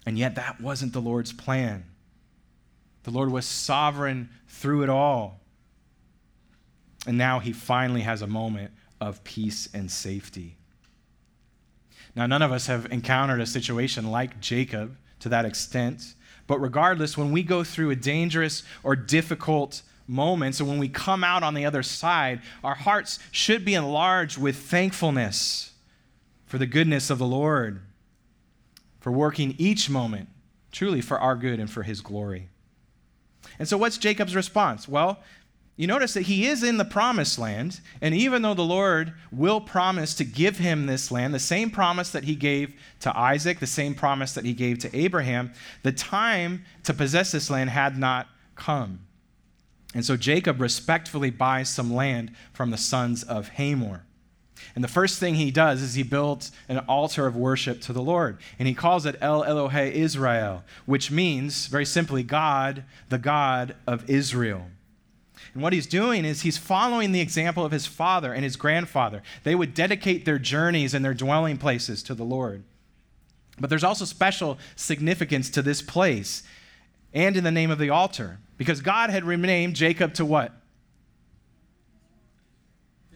And 0.06 0.18
yet, 0.18 0.34
that 0.34 0.60
wasn't 0.60 0.92
the 0.92 1.00
Lord's 1.00 1.32
plan. 1.32 1.84
The 3.04 3.10
Lord 3.10 3.30
was 3.30 3.46
sovereign 3.46 4.30
through 4.48 4.82
it 4.82 4.88
all. 4.88 5.40
And 7.06 7.18
now 7.18 7.40
he 7.40 7.52
finally 7.52 8.02
has 8.02 8.22
a 8.22 8.26
moment 8.26 8.72
of 9.00 9.24
peace 9.24 9.68
and 9.74 9.90
safety. 9.90 10.56
Now, 12.14 12.26
none 12.26 12.42
of 12.42 12.52
us 12.52 12.66
have 12.66 12.86
encountered 12.92 13.40
a 13.40 13.46
situation 13.46 14.10
like 14.10 14.40
Jacob 14.40 14.96
to 15.20 15.28
that 15.30 15.44
extent. 15.44 16.14
But 16.46 16.60
regardless, 16.60 17.16
when 17.16 17.32
we 17.32 17.42
go 17.42 17.64
through 17.64 17.90
a 17.90 17.96
dangerous 17.96 18.62
or 18.82 18.96
difficult 18.96 19.82
moment, 20.06 20.56
so 20.56 20.64
when 20.64 20.78
we 20.78 20.88
come 20.88 21.24
out 21.24 21.42
on 21.42 21.54
the 21.54 21.64
other 21.64 21.82
side, 21.82 22.40
our 22.64 22.74
hearts 22.74 23.18
should 23.30 23.64
be 23.64 23.74
enlarged 23.74 24.38
with 24.38 24.56
thankfulness 24.56 25.72
for 26.46 26.58
the 26.58 26.66
goodness 26.66 27.08
of 27.10 27.18
the 27.18 27.26
Lord, 27.26 27.80
for 29.00 29.10
working 29.10 29.54
each 29.58 29.88
moment 29.88 30.28
truly 30.72 31.00
for 31.00 31.18
our 31.18 31.36
good 31.36 31.60
and 31.60 31.70
for 31.70 31.82
his 31.82 32.00
glory. 32.00 32.48
And 33.58 33.68
so, 33.68 33.76
what's 33.76 33.98
Jacob's 33.98 34.34
response? 34.34 34.88
Well, 34.88 35.20
you 35.76 35.86
notice 35.86 36.14
that 36.14 36.22
he 36.22 36.46
is 36.46 36.62
in 36.62 36.76
the 36.76 36.84
promised 36.84 37.38
land, 37.38 37.80
and 38.00 38.14
even 38.14 38.42
though 38.42 38.54
the 38.54 38.62
Lord 38.62 39.14
will 39.30 39.60
promise 39.60 40.14
to 40.14 40.24
give 40.24 40.58
him 40.58 40.86
this 40.86 41.10
land, 41.10 41.32
the 41.32 41.38
same 41.38 41.70
promise 41.70 42.10
that 42.10 42.24
he 42.24 42.34
gave 42.34 42.74
to 43.00 43.16
Isaac, 43.16 43.58
the 43.58 43.66
same 43.66 43.94
promise 43.94 44.34
that 44.34 44.44
he 44.44 44.52
gave 44.52 44.78
to 44.80 44.94
Abraham, 44.96 45.52
the 45.82 45.92
time 45.92 46.64
to 46.84 46.92
possess 46.92 47.32
this 47.32 47.48
land 47.48 47.70
had 47.70 47.96
not 47.96 48.28
come. 48.54 49.00
And 49.94 50.04
so 50.04 50.16
Jacob 50.16 50.60
respectfully 50.60 51.30
buys 51.30 51.68
some 51.68 51.92
land 51.92 52.32
from 52.52 52.70
the 52.70 52.76
sons 52.78 53.22
of 53.22 53.48
Hamor. 53.48 54.04
And 54.74 54.84
the 54.84 54.88
first 54.88 55.18
thing 55.18 55.34
he 55.34 55.50
does 55.50 55.82
is 55.82 55.94
he 55.94 56.02
builds 56.02 56.52
an 56.68 56.78
altar 56.80 57.26
of 57.26 57.36
worship 57.36 57.80
to 57.82 57.92
the 57.92 58.02
Lord. 58.02 58.38
And 58.58 58.68
he 58.68 58.74
calls 58.74 59.04
it 59.06 59.16
El 59.20 59.42
Elohe 59.42 59.90
Israel, 59.90 60.64
which 60.86 61.10
means, 61.10 61.66
very 61.66 61.84
simply, 61.84 62.22
God, 62.22 62.84
the 63.08 63.18
God 63.18 63.74
of 63.86 64.08
Israel. 64.08 64.66
And 65.54 65.62
what 65.62 65.72
he's 65.72 65.86
doing 65.86 66.24
is 66.24 66.42
he's 66.42 66.56
following 66.56 67.12
the 67.12 67.20
example 67.20 67.64
of 67.64 67.72
his 67.72 67.86
father 67.86 68.32
and 68.32 68.42
his 68.42 68.56
grandfather. 68.56 69.22
They 69.44 69.54
would 69.54 69.74
dedicate 69.74 70.24
their 70.24 70.38
journeys 70.38 70.94
and 70.94 71.04
their 71.04 71.14
dwelling 71.14 71.58
places 71.58 72.02
to 72.04 72.14
the 72.14 72.24
Lord. 72.24 72.62
But 73.60 73.68
there's 73.68 73.84
also 73.84 74.04
special 74.04 74.58
significance 74.76 75.50
to 75.50 75.62
this 75.62 75.82
place 75.82 76.42
and 77.12 77.36
in 77.36 77.44
the 77.44 77.50
name 77.50 77.70
of 77.70 77.78
the 77.78 77.90
altar 77.90 78.38
because 78.56 78.80
God 78.80 79.10
had 79.10 79.24
renamed 79.24 79.76
Jacob 79.76 80.14
to 80.14 80.24
what? 80.24 80.52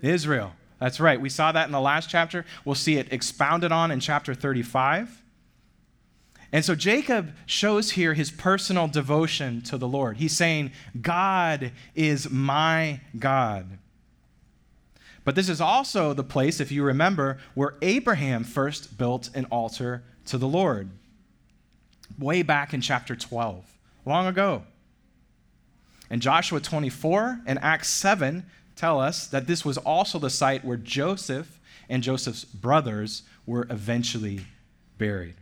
Israel. 0.02 0.52
That's 0.78 1.00
right. 1.00 1.18
We 1.18 1.30
saw 1.30 1.52
that 1.52 1.66
in 1.66 1.72
the 1.72 1.80
last 1.80 2.10
chapter. 2.10 2.44
We'll 2.64 2.74
see 2.74 2.98
it 2.98 3.10
expounded 3.12 3.72
on 3.72 3.90
in 3.90 4.00
chapter 4.00 4.34
35. 4.34 5.22
And 6.52 6.64
so 6.64 6.74
Jacob 6.74 7.34
shows 7.44 7.92
here 7.92 8.14
his 8.14 8.30
personal 8.30 8.88
devotion 8.88 9.62
to 9.62 9.76
the 9.76 9.88
Lord. 9.88 10.18
He's 10.18 10.36
saying, 10.36 10.72
God 11.00 11.72
is 11.94 12.30
my 12.30 13.00
God. 13.18 13.78
But 15.24 15.34
this 15.34 15.48
is 15.48 15.60
also 15.60 16.14
the 16.14 16.22
place, 16.22 16.60
if 16.60 16.70
you 16.70 16.84
remember, 16.84 17.38
where 17.54 17.74
Abraham 17.82 18.44
first 18.44 18.96
built 18.96 19.28
an 19.34 19.44
altar 19.46 20.04
to 20.26 20.38
the 20.38 20.46
Lord, 20.46 20.90
way 22.16 22.42
back 22.42 22.72
in 22.72 22.80
chapter 22.80 23.16
12, 23.16 23.64
long 24.04 24.26
ago. 24.28 24.62
And 26.08 26.22
Joshua 26.22 26.60
24 26.60 27.40
and 27.44 27.58
Acts 27.60 27.90
7 27.90 28.46
tell 28.76 29.00
us 29.00 29.26
that 29.26 29.48
this 29.48 29.64
was 29.64 29.78
also 29.78 30.20
the 30.20 30.30
site 30.30 30.64
where 30.64 30.76
Joseph 30.76 31.58
and 31.88 32.04
Joseph's 32.04 32.44
brothers 32.44 33.24
were 33.46 33.66
eventually 33.68 34.46
buried. 34.96 35.34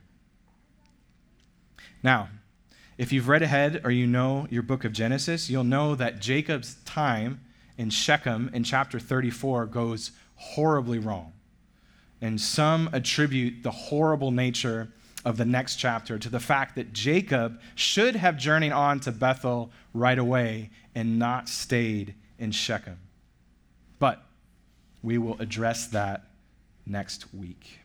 Now, 2.05 2.29
if 2.99 3.13
you've 3.13 3.29
read 3.29 3.43
ahead 3.43 3.81
or 3.83 3.91
you 3.91 4.07
know 4.07 4.47
your 4.51 4.63
book 4.63 4.85
of 4.85 4.93
Genesis, 4.93 5.49
you'll 5.49 5.65
know 5.65 5.95
that 5.95 6.21
Jacob's 6.21 6.77
time 6.85 7.41
in 7.79 7.89
Shechem 7.89 8.51
in 8.53 8.63
chapter 8.63 9.01
34 9.01 9.67
goes 9.67 10.13
horribly 10.37 10.99
wrong. 10.99 11.33
And 12.21 12.39
some 12.41 12.91
attribute 12.93 13.63
the 13.63 13.71
horrible 13.71 14.31
nature 14.31 14.93
of 15.25 15.39
the 15.39 15.47
next 15.47 15.77
chapter 15.77 16.19
to 16.19 16.29
the 16.29 16.39
fact 16.39 16.77
that 16.77 16.93
Jacob 16.93 17.59
should 17.75 18.17
have 18.17 18.37
journeyed 18.37 18.73
on 18.73 19.01
to 19.01 19.11
Bethel 19.11 19.73
right 19.95 20.19
away 20.19 20.71
and 20.95 21.19
not 21.19 21.49
stayed 21.49 22.15
in 22.39 22.53
Shechem. 22.53 22.99
But 23.99 24.23
we 25.03 25.17
will 25.17 25.41
address 25.41 25.87
that 25.89 26.27
next 26.87 27.33
week. 27.33 27.79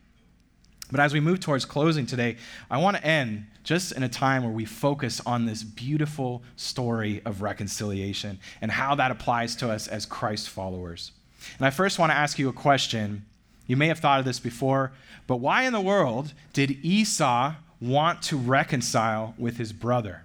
But 0.91 0.99
as 0.99 1.13
we 1.13 1.19
move 1.19 1.39
towards 1.39 1.65
closing 1.65 2.05
today, 2.05 2.37
I 2.69 2.77
want 2.77 2.97
to 2.97 3.05
end 3.05 3.45
just 3.63 3.91
in 3.91 4.01
a 4.01 4.09
time 4.09 4.43
where 4.43 4.51
we 4.51 4.65
focus 4.65 5.21
on 5.25 5.45
this 5.45 5.61
beautiful 5.61 6.41
story 6.55 7.21
of 7.25 7.41
reconciliation 7.41 8.39
and 8.61 8.71
how 8.71 8.95
that 8.95 9.11
applies 9.11 9.55
to 9.57 9.69
us 9.69 9.87
as 9.87 10.05
Christ 10.05 10.49
followers. 10.49 11.11
And 11.57 11.65
I 11.65 11.69
first 11.69 11.99
want 11.99 12.11
to 12.11 12.17
ask 12.17 12.39
you 12.39 12.49
a 12.49 12.53
question. 12.53 13.25
You 13.67 13.77
may 13.77 13.87
have 13.87 13.99
thought 13.99 14.19
of 14.19 14.25
this 14.25 14.39
before, 14.39 14.91
but 15.27 15.37
why 15.37 15.63
in 15.63 15.73
the 15.73 15.81
world 15.81 16.33
did 16.53 16.83
Esau 16.83 17.53
want 17.79 18.23
to 18.23 18.37
reconcile 18.37 19.35
with 19.37 19.57
his 19.57 19.71
brother? 19.71 20.23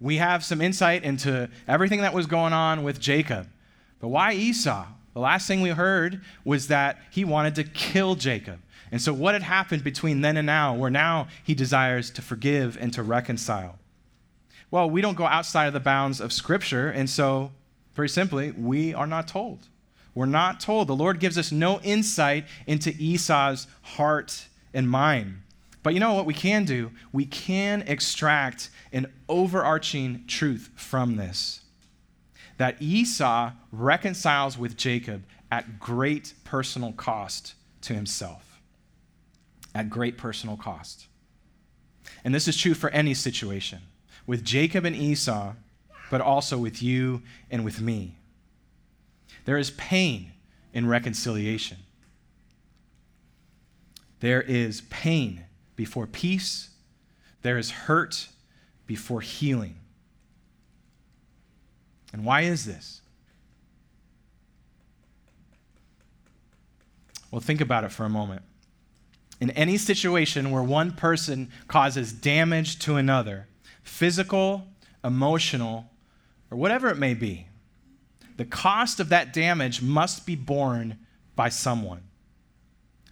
We 0.00 0.16
have 0.16 0.42
some 0.44 0.60
insight 0.60 1.04
into 1.04 1.48
everything 1.68 2.00
that 2.00 2.14
was 2.14 2.26
going 2.26 2.52
on 2.52 2.82
with 2.82 2.98
Jacob. 2.98 3.46
But 4.00 4.08
why 4.08 4.32
Esau? 4.32 4.86
The 5.12 5.20
last 5.20 5.46
thing 5.46 5.60
we 5.60 5.70
heard 5.70 6.22
was 6.44 6.68
that 6.68 6.98
he 7.10 7.24
wanted 7.24 7.54
to 7.56 7.64
kill 7.64 8.14
Jacob. 8.14 8.60
And 8.92 9.00
so, 9.00 9.12
what 9.12 9.34
had 9.34 9.42
happened 9.42 9.84
between 9.84 10.20
then 10.20 10.36
and 10.36 10.46
now, 10.46 10.74
where 10.74 10.90
now 10.90 11.28
he 11.44 11.54
desires 11.54 12.10
to 12.10 12.22
forgive 12.22 12.76
and 12.80 12.92
to 12.92 13.02
reconcile? 13.02 13.78
Well, 14.70 14.90
we 14.90 15.00
don't 15.00 15.16
go 15.16 15.26
outside 15.26 15.66
of 15.66 15.72
the 15.72 15.80
bounds 15.80 16.20
of 16.20 16.32
Scripture, 16.32 16.88
and 16.88 17.08
so, 17.08 17.52
very 17.94 18.08
simply, 18.08 18.50
we 18.52 18.94
are 18.94 19.06
not 19.06 19.28
told. 19.28 19.68
We're 20.14 20.26
not 20.26 20.60
told. 20.60 20.88
The 20.88 20.96
Lord 20.96 21.20
gives 21.20 21.38
us 21.38 21.52
no 21.52 21.80
insight 21.80 22.46
into 22.66 22.94
Esau's 22.98 23.68
heart 23.82 24.46
and 24.74 24.90
mind. 24.90 25.42
But 25.82 25.94
you 25.94 26.00
know 26.00 26.14
what 26.14 26.26
we 26.26 26.34
can 26.34 26.64
do? 26.64 26.90
We 27.12 27.26
can 27.26 27.82
extract 27.82 28.70
an 28.92 29.06
overarching 29.28 30.24
truth 30.26 30.70
from 30.74 31.16
this 31.16 31.60
that 32.58 32.76
Esau 32.78 33.52
reconciles 33.72 34.58
with 34.58 34.76
Jacob 34.76 35.22
at 35.50 35.80
great 35.80 36.34
personal 36.44 36.92
cost 36.92 37.54
to 37.80 37.94
himself 37.94 38.49
at 39.74 39.90
great 39.90 40.16
personal 40.16 40.56
cost. 40.56 41.06
And 42.24 42.34
this 42.34 42.48
is 42.48 42.56
true 42.56 42.74
for 42.74 42.90
any 42.90 43.14
situation 43.14 43.80
with 44.26 44.44
Jacob 44.44 44.84
and 44.84 44.96
Esau, 44.96 45.54
but 46.10 46.20
also 46.20 46.58
with 46.58 46.82
you 46.82 47.22
and 47.50 47.64
with 47.64 47.80
me. 47.80 48.16
There 49.44 49.58
is 49.58 49.70
pain 49.72 50.32
in 50.72 50.86
reconciliation. 50.86 51.78
There 54.20 54.42
is 54.42 54.82
pain 54.82 55.44
before 55.76 56.06
peace. 56.06 56.70
There 57.42 57.56
is 57.56 57.70
hurt 57.70 58.28
before 58.86 59.20
healing. 59.20 59.76
And 62.12 62.24
why 62.24 62.42
is 62.42 62.66
this? 62.66 63.00
Well, 67.30 67.40
think 67.40 67.60
about 67.60 67.84
it 67.84 67.92
for 67.92 68.04
a 68.04 68.10
moment 68.10 68.42
in 69.40 69.50
any 69.50 69.78
situation 69.78 70.50
where 70.50 70.62
one 70.62 70.92
person 70.92 71.50
causes 71.66 72.12
damage 72.12 72.78
to 72.80 72.96
another, 72.96 73.48
physical, 73.82 74.66
emotional, 75.02 75.90
or 76.50 76.58
whatever 76.58 76.88
it 76.88 76.98
may 76.98 77.14
be, 77.14 77.46
the 78.36 78.44
cost 78.44 79.00
of 79.00 79.08
that 79.08 79.32
damage 79.32 79.80
must 79.80 80.26
be 80.26 80.36
borne 80.36 80.98
by 81.36 81.48
someone. 81.48 82.02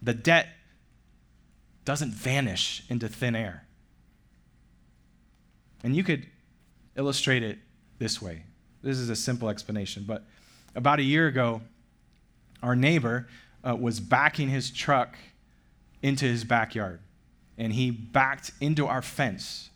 The 0.02 0.14
debt 0.14 0.48
doesn't 1.84 2.12
vanish 2.12 2.82
into 2.88 3.08
thin 3.08 3.34
air. 3.34 3.66
And 5.82 5.96
you 5.96 6.04
could 6.04 6.26
illustrate 6.96 7.42
it 7.42 7.58
this 7.98 8.20
way. 8.20 8.42
This 8.82 8.98
is 8.98 9.08
a 9.08 9.16
simple 9.16 9.48
explanation, 9.48 10.04
but 10.06 10.24
about 10.74 10.98
a 10.98 11.02
year 11.02 11.26
ago, 11.26 11.62
our 12.62 12.76
neighbor 12.76 13.28
uh, 13.66 13.74
was 13.74 14.00
backing 14.00 14.48
his 14.48 14.70
truck 14.70 15.16
into 16.02 16.24
his 16.24 16.44
backyard. 16.44 17.00
And 17.56 17.72
he 17.72 17.90
backed 17.90 18.52
into 18.60 18.86
our 18.86 19.02
fence. 19.02 19.70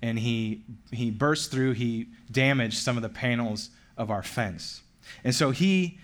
And 0.00 0.18
he, 0.18 0.64
he 0.90 1.10
burst 1.10 1.50
through, 1.52 1.72
he 1.72 2.08
damaged 2.30 2.78
some 2.78 2.96
of 2.96 3.02
the 3.02 3.08
panels 3.08 3.70
of 3.96 4.10
our 4.10 4.22
fence. 4.22 4.82
And 5.22 5.34
so 5.34 5.50
he 5.50 5.98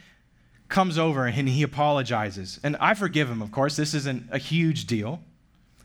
comes 0.69 0.99
over 0.99 1.27
and 1.27 1.49
he 1.49 1.63
apologizes. 1.63 2.61
And 2.63 2.77
I 2.77 2.95
forgive 2.95 3.29
him, 3.29 3.43
of 3.43 3.51
course. 3.51 3.77
This 3.77 3.95
isn't 3.95 4.29
a 4.31 4.39
huge 4.39 4.87
deal. 4.87 5.21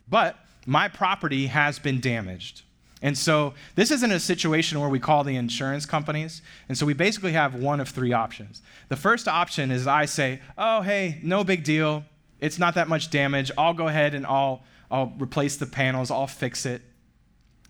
But 0.08 0.38
my 0.66 0.88
property 0.88 1.48
has 1.48 1.80
been 1.80 2.00
damaged. 2.00 2.64
And 3.02 3.18
so 3.18 3.54
this 3.76 3.92
isn't 3.92 4.12
a 4.12 4.20
situation 4.20 4.80
where 4.80 4.90
we 4.90 5.00
call 5.00 5.24
the 5.24 5.36
insurance 5.36 5.86
companies. 5.86 6.42
And 6.70 6.78
so 6.78 6.86
we 6.86 6.94
basically 6.94 7.34
have 7.34 7.54
one 7.54 7.82
of 7.82 7.90
three 7.90 8.14
options. 8.14 8.62
The 8.88 8.96
first 8.96 9.28
option 9.28 9.72
is 9.72 9.88
I 9.88 10.06
say, 10.06 10.40
oh, 10.58 10.82
hey, 10.82 11.20
no 11.22 11.44
big 11.44 11.64
deal. 11.64 12.06
It's 12.44 12.60
not 12.60 12.76
that 12.76 12.90
much 12.90 13.10
damage. 13.10 13.52
I'll 13.58 13.74
go 13.74 13.88
ahead 13.88 14.14
and 14.14 14.26
I'll, 14.26 14.64
I'll 14.92 15.14
replace 15.18 15.56
the 15.56 15.66
panels, 15.66 16.12
I'll 16.12 16.28
fix 16.28 16.66
it. 16.66 16.82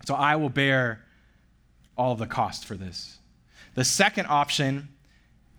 So 0.06 0.16
I 0.16 0.36
will 0.36 0.50
bear 0.50 1.06
all 1.96 2.16
the 2.16 2.26
cost 2.26 2.66
for 2.66 2.76
this. 2.76 3.20
The 3.76 3.86
second 3.86 4.26
option 4.30 4.90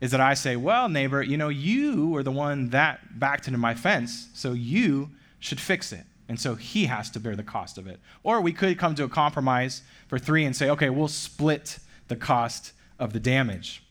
is 0.00 0.10
that 0.10 0.20
I 0.20 0.34
say, 0.34 0.56
well, 0.56 0.88
neighbor, 0.88 1.22
you 1.22 1.36
know, 1.36 1.48
you 1.48 2.08
were 2.08 2.24
the 2.24 2.32
one 2.32 2.70
that 2.70 3.20
backed 3.20 3.46
into 3.46 3.56
my 3.56 3.72
fence, 3.72 4.30
so 4.34 4.52
you 4.52 5.10
should 5.38 5.60
fix 5.60 5.92
it. 5.92 6.04
And 6.28 6.40
so 6.40 6.56
he 6.56 6.86
has 6.86 7.08
to 7.10 7.20
bear 7.20 7.36
the 7.36 7.44
cost 7.44 7.78
of 7.78 7.86
it. 7.86 8.00
Or 8.24 8.40
we 8.40 8.52
could 8.52 8.78
come 8.78 8.96
to 8.96 9.04
a 9.04 9.08
compromise 9.08 9.82
for 10.08 10.18
three 10.18 10.44
and 10.44 10.56
say, 10.56 10.70
okay, 10.70 10.90
we'll 10.90 11.06
split 11.06 11.78
the 12.08 12.16
cost 12.16 12.72
of 12.98 13.12
the 13.12 13.20
damage. 13.20 13.83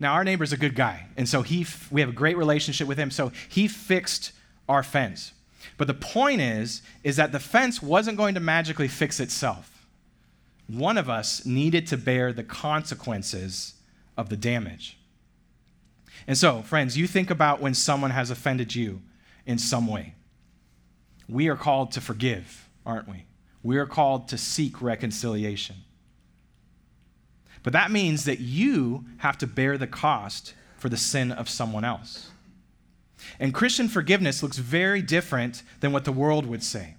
Now, 0.00 0.14
our 0.14 0.24
neighbor's 0.24 0.52
a 0.52 0.56
good 0.56 0.74
guy, 0.74 1.06
and 1.16 1.28
so 1.28 1.42
he, 1.42 1.66
we 1.90 2.00
have 2.00 2.10
a 2.10 2.14
great 2.14 2.36
relationship 2.36 2.88
with 2.88 2.98
him, 2.98 3.10
so 3.10 3.30
he 3.48 3.68
fixed 3.68 4.32
our 4.68 4.82
fence. 4.82 5.32
But 5.76 5.86
the 5.86 5.94
point 5.94 6.40
is, 6.40 6.82
is 7.04 7.16
that 7.16 7.32
the 7.32 7.38
fence 7.38 7.82
wasn't 7.82 8.16
going 8.16 8.34
to 8.34 8.40
magically 8.40 8.88
fix 8.88 9.20
itself. 9.20 9.86
One 10.66 10.96
of 10.96 11.10
us 11.10 11.44
needed 11.44 11.86
to 11.88 11.96
bear 11.96 12.32
the 12.32 12.42
consequences 12.42 13.74
of 14.16 14.30
the 14.30 14.36
damage. 14.36 14.98
And 16.26 16.36
so, 16.36 16.62
friends, 16.62 16.96
you 16.96 17.06
think 17.06 17.30
about 17.30 17.60
when 17.60 17.74
someone 17.74 18.10
has 18.10 18.30
offended 18.30 18.74
you 18.74 19.02
in 19.46 19.58
some 19.58 19.86
way 19.86 20.14
we 21.30 21.48
are 21.48 21.56
called 21.56 21.92
to 21.92 22.00
forgive, 22.00 22.68
aren't 22.84 23.08
we? 23.08 23.24
We 23.62 23.78
are 23.78 23.86
called 23.86 24.28
to 24.28 24.38
seek 24.38 24.82
reconciliation. 24.82 25.76
But 27.62 27.72
that 27.72 27.90
means 27.90 28.24
that 28.24 28.40
you 28.40 29.04
have 29.18 29.38
to 29.38 29.46
bear 29.46 29.76
the 29.76 29.86
cost 29.86 30.54
for 30.78 30.88
the 30.88 30.96
sin 30.96 31.30
of 31.30 31.48
someone 31.48 31.84
else. 31.84 32.30
And 33.38 33.52
Christian 33.52 33.88
forgiveness 33.88 34.42
looks 34.42 34.58
very 34.58 35.02
different 35.02 35.62
than 35.80 35.92
what 35.92 36.04
the 36.04 36.12
world 36.12 36.46
would 36.46 36.62
say. 36.62 36.94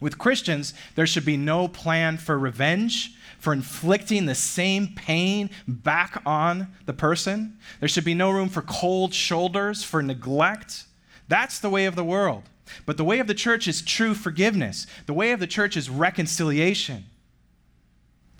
With 0.00 0.18
Christians, 0.18 0.74
there 0.96 1.06
should 1.06 1.24
be 1.24 1.36
no 1.36 1.68
plan 1.68 2.16
for 2.16 2.36
revenge, 2.36 3.14
for 3.38 3.52
inflicting 3.52 4.26
the 4.26 4.34
same 4.34 4.88
pain 4.96 5.48
back 5.68 6.20
on 6.26 6.74
the 6.86 6.92
person. 6.92 7.56
There 7.78 7.88
should 7.88 8.04
be 8.04 8.14
no 8.14 8.32
room 8.32 8.48
for 8.48 8.62
cold 8.62 9.14
shoulders, 9.14 9.84
for 9.84 10.02
neglect. 10.02 10.86
That's 11.28 11.60
the 11.60 11.70
way 11.70 11.86
of 11.86 11.94
the 11.94 12.02
world. 12.02 12.42
But 12.84 12.96
the 12.96 13.04
way 13.04 13.20
of 13.20 13.28
the 13.28 13.34
church 13.34 13.68
is 13.68 13.80
true 13.80 14.14
forgiveness, 14.14 14.88
the 15.06 15.12
way 15.12 15.30
of 15.30 15.38
the 15.38 15.46
church 15.46 15.76
is 15.76 15.88
reconciliation. 15.88 17.04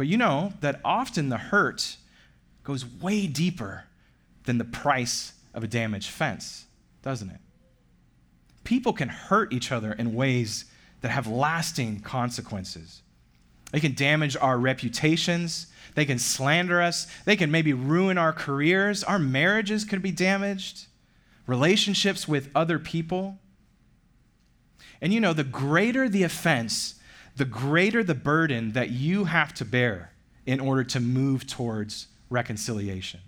But 0.03 0.09
you 0.09 0.16
know 0.16 0.53
that 0.62 0.80
often 0.84 1.28
the 1.28 1.36
hurt 1.36 1.96
goes 2.64 2.84
way 2.84 3.28
deeper 3.28 3.84
than 4.46 4.59
the 4.59 4.64
price 4.64 5.32
of 5.55 5.62
a 5.62 5.68
damaged 5.68 6.11
fence, 6.11 6.64
doesn't 7.03 7.30
it? 7.30 7.38
People 8.64 8.94
can 8.94 9.09
hurt 9.09 9.53
each 9.53 9.70
other 9.70 9.92
in 9.92 10.12
ways 10.12 10.64
that 11.03 11.12
have 11.12 11.28
lasting 11.28 12.00
consequences. 12.00 13.03
They 13.70 13.78
can 13.78 13.94
damage 13.94 14.36
our 14.36 14.59
reputations. 14.59 15.68
They 15.94 16.05
can 16.05 16.18
slander 16.18 16.82
us. 16.82 17.07
They 17.24 17.36
can 17.36 17.53
maybe 17.53 17.72
ruin 17.72 18.18
our 18.18 18.32
careers. 18.32 19.05
Our 19.05 19.20
marriages 19.20 19.84
could 19.84 20.03
be 20.03 20.11
damaged. 20.11 20.86
Relationships 21.46 22.26
with 22.26 22.50
other 22.57 22.80
people. 22.80 23.38
And 25.00 25.12
you 25.12 25.20
know, 25.20 25.32
the 25.32 25.44
greater 25.44 26.09
the 26.09 26.24
offense, 26.24 26.96
the 27.36 27.44
greater 27.44 28.04
the 28.04 28.14
burden 28.14 28.72
that 28.72 28.90
you 28.90 29.24
have 29.24 29.54
to 29.54 29.64
bear 29.64 30.12
in 30.46 30.60
order 30.60 30.84
to 30.84 31.00
move 31.00 31.46
towards 31.46 32.08
reconciliation. 32.28 33.20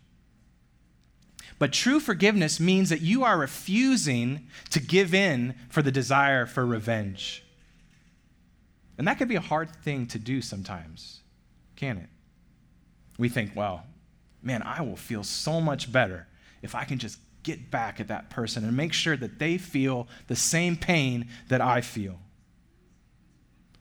But 1.59 1.73
true 1.73 2.01
forgiveness 2.01 2.59
means 2.59 2.91
that 2.91 3.01
you 3.01 3.25
are 3.25 3.39
refusing 3.39 4.49
to 4.71 4.81
give 4.81 5.15
in 5.15 5.55
for 5.69 5.83
the 5.83 5.93
desire 5.93 6.47
for 6.47 6.67
revenge. 6.67 7.45
And 8.99 9.07
that 9.07 9.19
can 9.19 9.29
be 9.29 9.37
a 9.37 9.41
hard 9.41 9.75
thing 9.83 10.07
to 10.09 10.19
do 10.19 10.41
sometimes, 10.41 11.21
can 11.77 11.99
it? 11.99 12.09
We 13.19 13.29
think, 13.29 13.53
well, 13.55 13.85
man, 14.43 14.63
I 14.63 14.83
will 14.83 14.97
feel 14.97 15.25
so 15.25 15.61
much 15.61 15.91
better 15.91 16.27
if 16.63 16.75
I 16.75 16.85
can 16.85 16.99
just 16.99 17.19
get 17.43 17.71
back 17.71 18.01
at 18.01 18.09
that 18.09 18.31
person 18.31 18.65
and 18.65 18.77
make 18.77 18.93
sure 18.93 19.17
that 19.17 19.39
they 19.39 19.59
feel 19.59 20.09
the 20.27 20.37
same 20.37 20.77
pain 20.77 21.29
that 21.49 21.61
I 21.61 21.81
feel. 21.81 22.19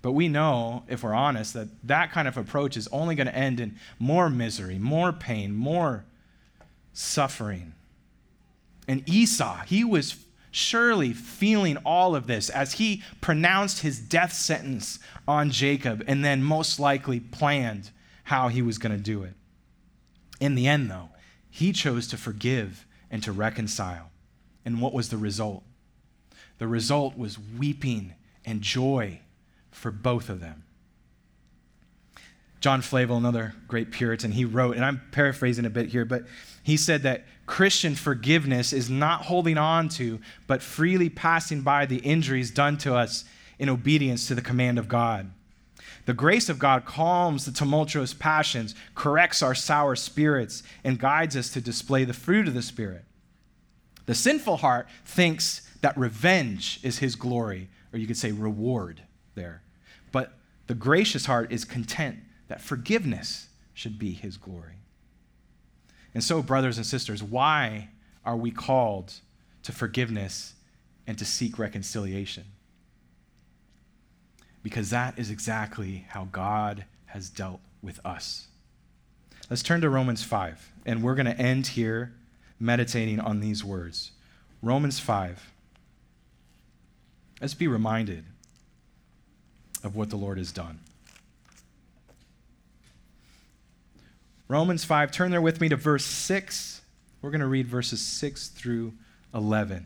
But 0.04 0.12
we 0.12 0.28
know, 0.28 0.84
if 0.90 1.02
we're 1.02 1.14
honest, 1.14 1.54
that 1.54 1.70
that 1.86 2.12
kind 2.12 2.28
of 2.28 2.38
approach 2.38 2.76
is 2.76 2.90
only 2.90 3.16
going 3.16 3.28
to 3.28 3.36
end 3.36 3.62
in 3.62 3.80
more 3.98 4.30
misery, 4.30 4.78
more 4.78 5.14
pain, 5.14 5.56
more 5.56 6.04
suffering. 6.92 7.74
And 8.86 9.08
Esau, 9.08 9.62
he 9.66 9.86
was 9.86 10.18
surely 10.52 11.14
feeling 11.14 11.78
all 11.78 12.18
of 12.18 12.28
this 12.28 12.50
as 12.50 12.74
he 12.74 13.02
pronounced 13.22 13.80
his 13.80 13.98
death 13.98 14.34
sentence 14.34 15.00
on 15.26 15.52
Jacob 15.52 16.04
and 16.06 16.24
then 16.24 16.44
most 16.44 16.82
likely 16.82 17.22
planned 17.22 17.90
how 18.26 18.50
he 18.50 18.62
was 18.62 18.78
going 18.78 18.96
to 18.96 19.02
do 19.02 19.24
it. 19.24 19.34
In 20.42 20.56
the 20.56 20.68
end, 20.68 20.92
though, 20.92 21.12
he 21.50 21.72
chose 21.72 22.08
to 22.10 22.18
forgive 22.18 22.86
and 23.10 23.24
to 23.24 23.32
reconcile. 23.32 24.12
And 24.66 24.82
what 24.82 24.94
was 24.94 25.08
the 25.08 25.18
result? 25.18 25.64
The 26.58 26.68
result 26.68 27.18
was 27.18 27.40
weeping 27.40 28.16
and 28.44 28.62
joy 28.62 29.22
for 29.74 29.92
both 29.92 30.30
of 30.30 30.40
them. 30.40 30.64
John 32.64 32.82
Flavel, 32.82 33.18
another 33.18 33.56
great 33.68 33.92
Puritan, 33.92 34.32
he 34.32 34.46
wrote, 34.46 34.78
and 34.78 34.86
I'm 34.86 35.02
paraphrasing 35.12 35.66
a 35.66 35.70
bit 35.70 35.90
here, 35.90 36.06
but 36.06 36.24
he 36.64 36.78
said 36.78 37.04
that 37.04 37.26
Christian 37.46 37.94
forgiveness 37.94 38.72
is 38.72 38.90
not 38.90 39.24
holding 39.24 39.58
on 39.58 39.90
to, 39.90 40.22
but 40.48 40.62
freely 40.62 41.10
passing 41.10 41.62
by 41.62 41.86
the 41.86 41.98
injuries 41.98 42.52
done 42.52 42.78
to 42.78 42.96
us 42.96 43.26
in 43.60 43.68
obedience 43.68 44.28
to 44.28 44.36
the 44.36 44.42
command 44.42 44.80
of 44.80 44.88
God. 44.88 45.30
The 46.06 46.14
grace 46.14 46.48
of 46.48 46.58
God 46.58 46.86
calms 46.86 47.46
the 47.46 47.52
tumultuous 47.52 48.14
passions, 48.14 48.76
corrects 48.96 49.42
our 49.42 49.56
sour 49.56 49.98
spirits, 49.98 50.64
and 50.86 50.98
guides 50.98 51.36
us 51.36 51.50
to 51.50 51.60
display 51.60 52.06
the 52.06 52.14
fruit 52.14 52.48
of 52.48 52.54
the 52.54 52.62
Spirit. 52.62 53.04
The 54.06 54.16
sinful 54.16 54.58
heart 54.58 54.88
thinks 55.04 55.70
that 55.82 55.98
revenge 55.98 56.80
is 56.82 57.00
his 57.00 57.18
glory, 57.18 57.70
or 57.92 58.00
you 58.00 58.08
could 58.08 58.18
say 58.18 58.32
reward 58.32 59.02
there. 59.36 59.62
But 60.12 60.34
the 60.68 60.76
gracious 60.76 61.26
heart 61.26 61.52
is 61.52 61.66
content 61.66 62.20
that 62.48 62.62
forgiveness 62.62 63.48
should 63.74 63.98
be 63.98 64.12
his 64.14 64.38
glory. 64.38 64.76
And 66.14 66.24
so, 66.24 66.42
brothers 66.42 66.78
and 66.78 66.86
sisters, 66.86 67.24
why 67.24 67.90
are 68.24 68.38
we 68.38 68.52
called 68.52 69.14
to 69.64 69.72
forgiveness 69.72 70.54
and 71.08 71.18
to 71.18 71.26
seek 71.26 71.58
reconciliation? 71.58 72.46
because 74.64 74.90
that 74.90 75.20
is 75.20 75.30
exactly 75.30 76.06
how 76.10 76.30
God 76.32 76.86
has 77.08 77.30
dealt 77.30 77.60
with 77.82 78.00
us. 78.06 78.48
Let's 79.50 79.62
turn 79.62 79.82
to 79.82 79.90
Romans 79.90 80.24
5, 80.24 80.72
and 80.86 81.04
we're 81.04 81.16
going 81.16 81.26
to 81.28 81.38
end 81.38 81.68
here 81.68 82.14
meditating 82.60 83.20
on 83.20 83.42
these 83.42 83.64
words. 83.64 84.14
Romans 84.62 85.00
5. 85.00 85.52
Let's 87.42 87.54
be 87.54 87.68
reminded 87.68 88.24
of 89.84 89.96
what 89.96 90.10
the 90.10 90.16
Lord 90.16 90.38
has 90.38 90.52
done. 90.52 90.80
Romans 94.48 94.84
5, 94.84 95.12
turn 95.12 95.32
there 95.32 95.42
with 95.42 95.60
me 95.62 95.70
to 95.70 95.76
verse 95.76 96.06
6. 96.06 96.82
We're 97.22 97.32
going 97.32 97.42
to 97.42 97.48
read 97.48 97.68
verses 97.68 98.02
6 98.02 98.50
through 98.50 98.94
11. 99.34 99.86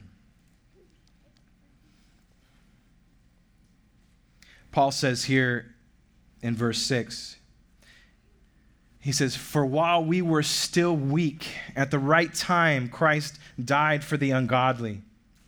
Paul 4.72 4.92
says 4.92 5.26
here 5.26 5.74
in 6.42 6.56
verse 6.56 6.80
6, 6.80 7.38
he 9.00 9.12
says, 9.12 9.36
For 9.36 9.66
while 9.66 10.04
we 10.04 10.22
were 10.22 10.44
still 10.44 10.96
weak, 10.96 11.48
at 11.76 11.92
the 11.92 12.00
right 12.00 12.34
time, 12.34 12.90
Christ 12.90 13.40
died 13.64 14.04
for 14.04 14.18
the 14.18 14.32
ungodly. 14.32 15.02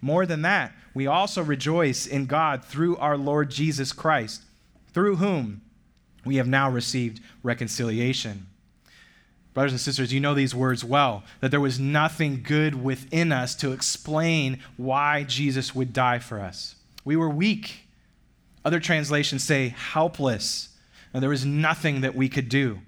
More 0.00 0.26
than 0.26 0.42
that, 0.42 0.72
we 0.94 1.06
also 1.06 1.42
rejoice 1.42 2.06
in 2.06 2.26
God 2.26 2.64
through 2.64 2.96
our 2.98 3.16
Lord 3.16 3.50
Jesus 3.50 3.92
Christ, 3.92 4.42
through 4.92 5.16
whom 5.16 5.62
we 6.24 6.36
have 6.36 6.46
now 6.46 6.70
received 6.70 7.20
reconciliation. 7.42 8.46
Brothers 9.54 9.72
and 9.72 9.80
sisters, 9.80 10.12
you 10.12 10.20
know 10.20 10.34
these 10.34 10.54
words 10.54 10.82
well 10.82 11.24
that 11.40 11.50
there 11.50 11.60
was 11.60 11.78
nothing 11.78 12.42
good 12.42 12.82
within 12.82 13.32
us 13.32 13.54
to 13.56 13.72
explain 13.72 14.60
why 14.76 15.24
Jesus 15.24 15.74
would 15.74 15.92
die 15.92 16.18
for 16.18 16.40
us. 16.40 16.76
We 17.04 17.16
were 17.16 17.28
weak. 17.28 17.86
Other 18.64 18.80
translations 18.80 19.44
say 19.44 19.68
helpless. 19.68 20.70
There 21.12 21.28
was 21.28 21.44
nothing 21.44 22.00
that 22.00 22.14
we 22.14 22.28
could 22.28 22.48
do. 22.48 22.80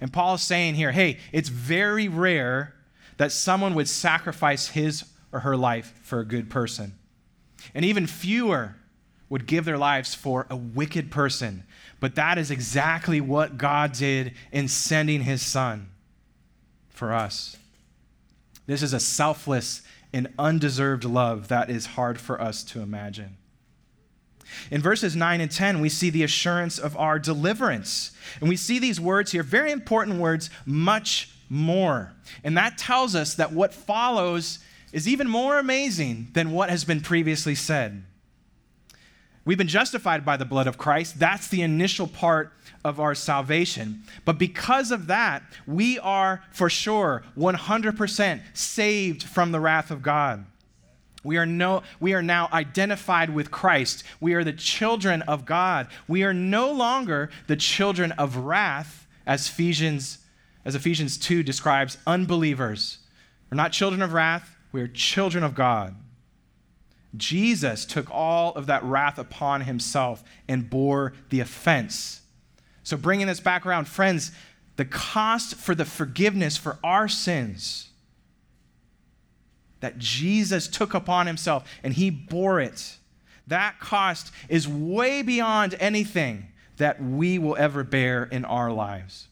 And 0.00 0.12
Paul 0.12 0.34
is 0.34 0.42
saying 0.42 0.74
here 0.74 0.90
hey, 0.90 1.18
it's 1.32 1.48
very 1.48 2.08
rare 2.08 2.74
that 3.16 3.30
someone 3.30 3.74
would 3.74 3.88
sacrifice 3.88 4.68
his 4.68 5.04
or 5.34 5.40
her 5.40 5.56
life 5.56 5.92
for 6.02 6.20
a 6.20 6.24
good 6.24 6.48
person. 6.48 6.94
And 7.74 7.84
even 7.84 8.06
fewer 8.06 8.76
would 9.28 9.46
give 9.46 9.64
their 9.64 9.76
lives 9.76 10.14
for 10.14 10.46
a 10.48 10.56
wicked 10.56 11.10
person. 11.10 11.64
But 11.98 12.14
that 12.14 12.38
is 12.38 12.52
exactly 12.52 13.20
what 13.20 13.58
God 13.58 13.92
did 13.92 14.32
in 14.52 14.68
sending 14.68 15.22
his 15.22 15.42
son 15.42 15.90
for 16.88 17.12
us. 17.12 17.56
This 18.66 18.82
is 18.82 18.92
a 18.92 19.00
selfless 19.00 19.82
and 20.12 20.32
undeserved 20.38 21.04
love 21.04 21.48
that 21.48 21.68
is 21.68 21.86
hard 21.86 22.20
for 22.20 22.40
us 22.40 22.62
to 22.64 22.80
imagine. 22.80 23.36
In 24.70 24.80
verses 24.80 25.16
9 25.16 25.40
and 25.40 25.50
10, 25.50 25.80
we 25.80 25.88
see 25.88 26.10
the 26.10 26.22
assurance 26.22 26.78
of 26.78 26.96
our 26.96 27.18
deliverance. 27.18 28.12
And 28.38 28.48
we 28.48 28.56
see 28.56 28.78
these 28.78 29.00
words 29.00 29.32
here, 29.32 29.42
very 29.42 29.72
important 29.72 30.20
words, 30.20 30.48
much 30.64 31.30
more. 31.48 32.12
And 32.44 32.56
that 32.56 32.78
tells 32.78 33.16
us 33.16 33.34
that 33.34 33.52
what 33.52 33.74
follows 33.74 34.60
is 34.94 35.08
even 35.08 35.28
more 35.28 35.58
amazing 35.58 36.28
than 36.34 36.52
what 36.52 36.70
has 36.70 36.84
been 36.84 37.00
previously 37.00 37.56
said. 37.56 38.04
We've 39.44 39.58
been 39.58 39.66
justified 39.66 40.24
by 40.24 40.36
the 40.36 40.44
blood 40.44 40.68
of 40.68 40.78
Christ. 40.78 41.18
That's 41.18 41.48
the 41.48 41.62
initial 41.62 42.06
part 42.06 42.52
of 42.84 43.00
our 43.00 43.16
salvation. 43.16 44.04
But 44.24 44.38
because 44.38 44.92
of 44.92 45.08
that, 45.08 45.42
we 45.66 45.98
are 45.98 46.44
for 46.52 46.70
sure 46.70 47.24
100% 47.36 48.40
saved 48.56 49.24
from 49.24 49.50
the 49.50 49.58
wrath 49.58 49.90
of 49.90 50.00
God. 50.00 50.46
We 51.24 51.38
are, 51.38 51.46
no, 51.46 51.82
we 51.98 52.14
are 52.14 52.22
now 52.22 52.48
identified 52.52 53.30
with 53.30 53.50
Christ. 53.50 54.04
We 54.20 54.34
are 54.34 54.44
the 54.44 54.52
children 54.52 55.22
of 55.22 55.44
God. 55.44 55.88
We 56.06 56.22
are 56.22 56.34
no 56.34 56.70
longer 56.70 57.30
the 57.48 57.56
children 57.56 58.12
of 58.12 58.36
wrath, 58.36 59.08
as 59.26 59.48
Ephesians, 59.48 60.18
as 60.64 60.76
Ephesians 60.76 61.18
2 61.18 61.42
describes 61.42 61.98
unbelievers. 62.06 62.98
We're 63.50 63.56
not 63.56 63.72
children 63.72 64.00
of 64.00 64.12
wrath, 64.12 64.53
we 64.74 64.82
are 64.82 64.88
children 64.88 65.44
of 65.44 65.54
God. 65.54 65.94
Jesus 67.16 67.86
took 67.86 68.10
all 68.10 68.52
of 68.54 68.66
that 68.66 68.82
wrath 68.82 69.20
upon 69.20 69.60
himself 69.60 70.24
and 70.48 70.68
bore 70.68 71.12
the 71.30 71.38
offense. 71.38 72.22
So, 72.82 72.96
bringing 72.96 73.28
this 73.28 73.38
back 73.38 73.64
around, 73.64 73.86
friends, 73.86 74.32
the 74.74 74.84
cost 74.84 75.54
for 75.54 75.76
the 75.76 75.84
forgiveness 75.84 76.56
for 76.56 76.80
our 76.82 77.06
sins 77.06 77.90
that 79.78 80.00
Jesus 80.00 80.66
took 80.66 80.92
upon 80.92 81.28
himself 81.28 81.70
and 81.84 81.94
he 81.94 82.10
bore 82.10 82.58
it. 82.58 82.96
That 83.46 83.78
cost 83.78 84.32
is 84.48 84.66
way 84.66 85.22
beyond 85.22 85.76
anything 85.78 86.48
that 86.78 87.00
we 87.00 87.38
will 87.38 87.54
ever 87.56 87.84
bear 87.84 88.24
in 88.24 88.44
our 88.44 88.72
lives. 88.72 89.28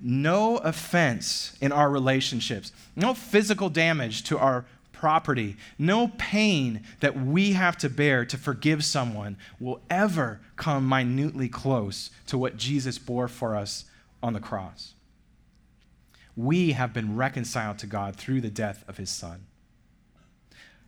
No 0.00 0.58
offense 0.58 1.56
in 1.60 1.72
our 1.72 1.90
relationships, 1.90 2.72
no 2.94 3.14
physical 3.14 3.70
damage 3.70 4.24
to 4.24 4.38
our 4.38 4.64
property, 4.92 5.56
no 5.78 6.08
pain 6.18 6.82
that 7.00 7.14
we 7.16 7.52
have 7.52 7.76
to 7.76 7.90
bear 7.90 8.24
to 8.24 8.38
forgive 8.38 8.84
someone 8.84 9.36
will 9.60 9.80
ever 9.90 10.40
come 10.56 10.88
minutely 10.88 11.48
close 11.48 12.10
to 12.26 12.38
what 12.38 12.56
Jesus 12.56 12.98
bore 12.98 13.28
for 13.28 13.54
us 13.54 13.84
on 14.22 14.32
the 14.32 14.40
cross. 14.40 14.94
We 16.36 16.72
have 16.72 16.92
been 16.92 17.16
reconciled 17.16 17.78
to 17.78 17.86
God 17.86 18.16
through 18.16 18.40
the 18.40 18.50
death 18.50 18.84
of 18.88 18.96
his 18.96 19.10
son. 19.10 19.46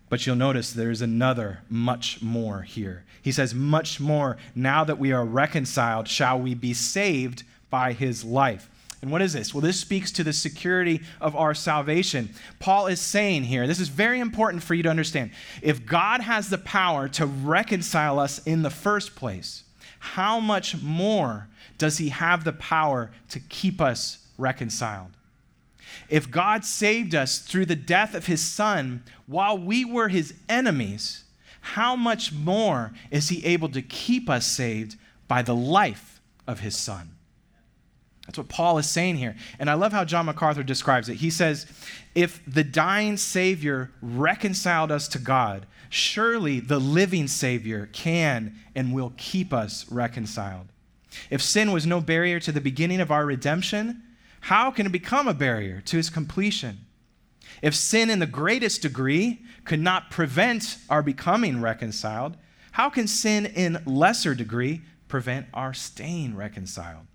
But 0.08 0.26
you'll 0.26 0.36
notice 0.36 0.72
there's 0.72 1.02
another 1.02 1.60
much 1.68 2.22
more 2.22 2.62
here. 2.62 3.04
He 3.20 3.32
says, 3.32 3.54
Much 3.54 3.98
more, 4.00 4.36
now 4.54 4.84
that 4.84 4.98
we 4.98 5.12
are 5.12 5.24
reconciled, 5.24 6.08
shall 6.08 6.38
we 6.38 6.54
be 6.54 6.72
saved 6.74 7.42
by 7.70 7.92
his 7.92 8.24
life. 8.24 8.70
And 9.02 9.10
what 9.10 9.22
is 9.22 9.34
this? 9.34 9.52
Well, 9.52 9.60
this 9.60 9.78
speaks 9.78 10.10
to 10.12 10.24
the 10.24 10.32
security 10.32 11.02
of 11.20 11.36
our 11.36 11.54
salvation. 11.54 12.30
Paul 12.58 12.86
is 12.86 13.00
saying 13.00 13.44
here, 13.44 13.66
this 13.66 13.80
is 13.80 13.88
very 13.88 14.20
important 14.20 14.62
for 14.62 14.74
you 14.74 14.82
to 14.84 14.88
understand. 14.88 15.30
If 15.62 15.84
God 15.84 16.22
has 16.22 16.48
the 16.48 16.58
power 16.58 17.08
to 17.10 17.26
reconcile 17.26 18.18
us 18.18 18.38
in 18.46 18.62
the 18.62 18.70
first 18.70 19.14
place, 19.14 19.64
how 19.98 20.40
much 20.40 20.80
more 20.82 21.48
does 21.78 21.98
he 21.98 22.08
have 22.08 22.44
the 22.44 22.52
power 22.52 23.10
to 23.30 23.40
keep 23.40 23.80
us 23.80 24.26
reconciled? 24.38 25.10
If 26.08 26.30
God 26.30 26.64
saved 26.64 27.14
us 27.14 27.38
through 27.38 27.66
the 27.66 27.76
death 27.76 28.14
of 28.14 28.26
his 28.26 28.40
son 28.40 29.02
while 29.26 29.58
we 29.58 29.84
were 29.84 30.08
his 30.08 30.34
enemies, 30.48 31.24
how 31.60 31.96
much 31.96 32.32
more 32.32 32.92
is 33.10 33.28
he 33.28 33.44
able 33.44 33.68
to 33.70 33.82
keep 33.82 34.30
us 34.30 34.46
saved 34.46 34.96
by 35.28 35.42
the 35.42 35.54
life 35.54 36.20
of 36.46 36.60
his 36.60 36.76
son? 36.76 37.15
That's 38.26 38.38
what 38.38 38.48
Paul 38.48 38.78
is 38.78 38.88
saying 38.88 39.16
here. 39.16 39.36
And 39.58 39.70
I 39.70 39.74
love 39.74 39.92
how 39.92 40.04
John 40.04 40.26
MacArthur 40.26 40.62
describes 40.62 41.08
it. 41.08 41.16
He 41.16 41.30
says, 41.30 41.66
If 42.14 42.42
the 42.46 42.64
dying 42.64 43.16
Savior 43.16 43.92
reconciled 44.02 44.90
us 44.90 45.06
to 45.08 45.18
God, 45.18 45.66
surely 45.88 46.60
the 46.60 46.80
living 46.80 47.28
Savior 47.28 47.88
can 47.92 48.56
and 48.74 48.92
will 48.92 49.12
keep 49.16 49.52
us 49.52 49.90
reconciled. 49.90 50.66
If 51.30 51.40
sin 51.40 51.72
was 51.72 51.86
no 51.86 52.00
barrier 52.00 52.40
to 52.40 52.52
the 52.52 52.60
beginning 52.60 53.00
of 53.00 53.10
our 53.10 53.24
redemption, 53.24 54.02
how 54.40 54.70
can 54.70 54.86
it 54.86 54.92
become 54.92 55.28
a 55.28 55.34
barrier 55.34 55.80
to 55.86 55.98
its 55.98 56.10
completion? 56.10 56.78
If 57.62 57.74
sin 57.74 58.10
in 58.10 58.18
the 58.18 58.26
greatest 58.26 58.82
degree 58.82 59.42
could 59.64 59.80
not 59.80 60.10
prevent 60.10 60.78
our 60.90 61.02
becoming 61.02 61.60
reconciled, 61.60 62.36
how 62.72 62.90
can 62.90 63.06
sin 63.06 63.46
in 63.46 63.82
lesser 63.86 64.34
degree 64.34 64.82
prevent 65.08 65.46
our 65.54 65.72
staying 65.72 66.36
reconciled? 66.36 67.06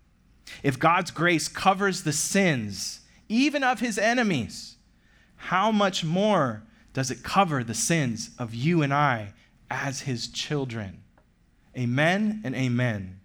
If 0.63 0.79
God's 0.79 1.11
grace 1.11 1.47
covers 1.47 2.03
the 2.03 2.13
sins, 2.13 3.01
even 3.29 3.63
of 3.63 3.79
his 3.79 3.97
enemies, 3.97 4.75
how 5.35 5.71
much 5.71 6.03
more 6.03 6.63
does 6.93 7.09
it 7.09 7.23
cover 7.23 7.63
the 7.63 7.73
sins 7.73 8.31
of 8.37 8.53
you 8.53 8.81
and 8.81 8.93
I 8.93 9.33
as 9.69 10.01
his 10.01 10.27
children? 10.27 11.01
Amen 11.77 12.41
and 12.43 12.53
amen. 12.55 13.19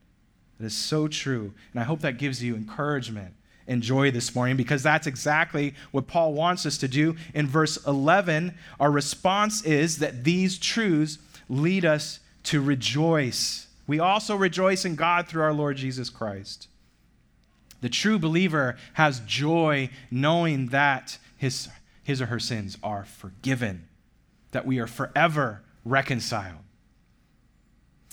That 0.58 0.66
is 0.66 0.76
so 0.76 1.08
true. 1.08 1.52
And 1.72 1.80
I 1.80 1.84
hope 1.84 2.00
that 2.00 2.18
gives 2.18 2.42
you 2.42 2.54
encouragement 2.54 3.34
enjoy 3.66 4.10
this 4.10 4.34
morning 4.34 4.56
because 4.56 4.82
that's 4.82 5.06
exactly 5.06 5.74
what 5.90 6.06
Paul 6.06 6.34
wants 6.34 6.66
us 6.66 6.78
to 6.78 6.88
do. 6.88 7.16
In 7.34 7.46
verse 7.46 7.76
11, 7.86 8.54
our 8.78 8.90
response 8.90 9.64
is 9.64 9.98
that 9.98 10.24
these 10.24 10.58
truths 10.58 11.18
lead 11.48 11.84
us 11.84 12.20
to 12.44 12.60
rejoice. 12.60 13.66
We 13.86 13.98
also 13.98 14.36
rejoice 14.36 14.84
in 14.84 14.94
God 14.94 15.26
through 15.26 15.42
our 15.42 15.52
Lord 15.52 15.76
Jesus 15.76 16.10
Christ. 16.10 16.68
The 17.86 17.90
true 17.90 18.18
believer 18.18 18.74
has 18.94 19.20
joy 19.20 19.90
knowing 20.10 20.70
that 20.70 21.18
his, 21.36 21.68
his 22.02 22.20
or 22.20 22.26
her 22.26 22.40
sins 22.40 22.76
are 22.82 23.04
forgiven, 23.04 23.86
that 24.50 24.66
we 24.66 24.80
are 24.80 24.88
forever 24.88 25.62
reconciled. 25.84 26.64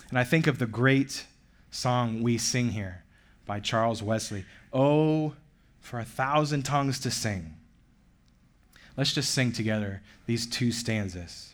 And 0.10 0.20
I 0.20 0.26
think 0.26 0.46
of 0.46 0.60
the 0.60 0.68
great 0.68 1.26
song 1.72 2.22
we 2.22 2.38
sing 2.38 2.70
here 2.70 3.04
by 3.48 3.60
Charles 3.60 4.04
Wesley. 4.04 4.46
Oh, 4.72 5.34
for 5.80 6.00
a 6.00 6.06
thousand 6.06 6.62
tongues 6.62 7.00
to 7.00 7.10
sing. 7.10 7.56
Let's 8.96 9.12
just 9.12 9.32
sing 9.32 9.52
together 9.52 10.04
these 10.28 10.46
two 10.46 10.72
stanzas. 10.72 11.53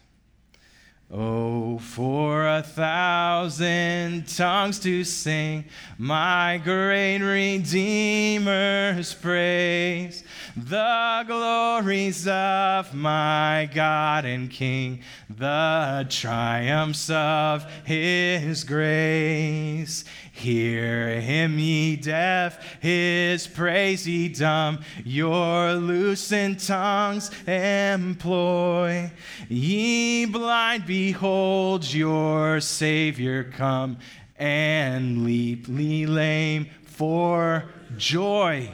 Oh, 1.12 1.80
for 1.80 2.47
a 2.47 2.62
thousand 2.62 4.28
tongues 4.28 4.78
to 4.82 5.03
sing 5.03 5.66
my 5.97 6.62
great 6.64 7.18
Redeemer's 7.18 9.16
praise, 9.16 10.24
the 10.55 11.24
glories 11.26 12.28
of 12.28 12.93
my 12.93 13.68
God 13.74 14.26
and 14.26 14.51
King, 14.51 15.01
the 15.28 16.05
triumphs 16.12 17.10
of 17.10 17.66
his 17.86 18.64
grace. 18.64 20.05
Hear 20.39 21.19
him, 21.19 21.59
ye 21.59 21.97
deaf, 21.97 22.81
his 22.81 23.45
praise 23.45 24.07
ye 24.07 24.29
dumb, 24.29 24.79
your 25.03 25.73
loosened 25.73 26.61
tongues 26.61 27.29
employ. 27.45 29.11
Ye 29.49 30.23
blind, 30.25 30.85
behold 30.85 31.93
your 31.93 32.61
Savior 32.61 33.43
come, 33.43 33.97
and 34.37 35.25
leap, 35.25 35.67
ye 35.67 36.05
lame, 36.05 36.69
for 36.85 37.65
joy. 37.97 38.71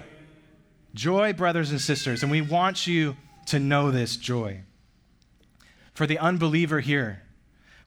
Joy, 0.94 1.34
brothers 1.34 1.72
and 1.72 1.82
sisters, 1.82 2.22
and 2.22 2.32
we 2.32 2.42
want 2.42 2.86
you 2.86 3.18
to 3.48 3.58
know 3.58 3.90
this 3.90 4.18
joy. 4.18 4.62
For 5.96 6.06
the 6.06 6.20
unbeliever 6.20 6.82
here, 6.82 7.24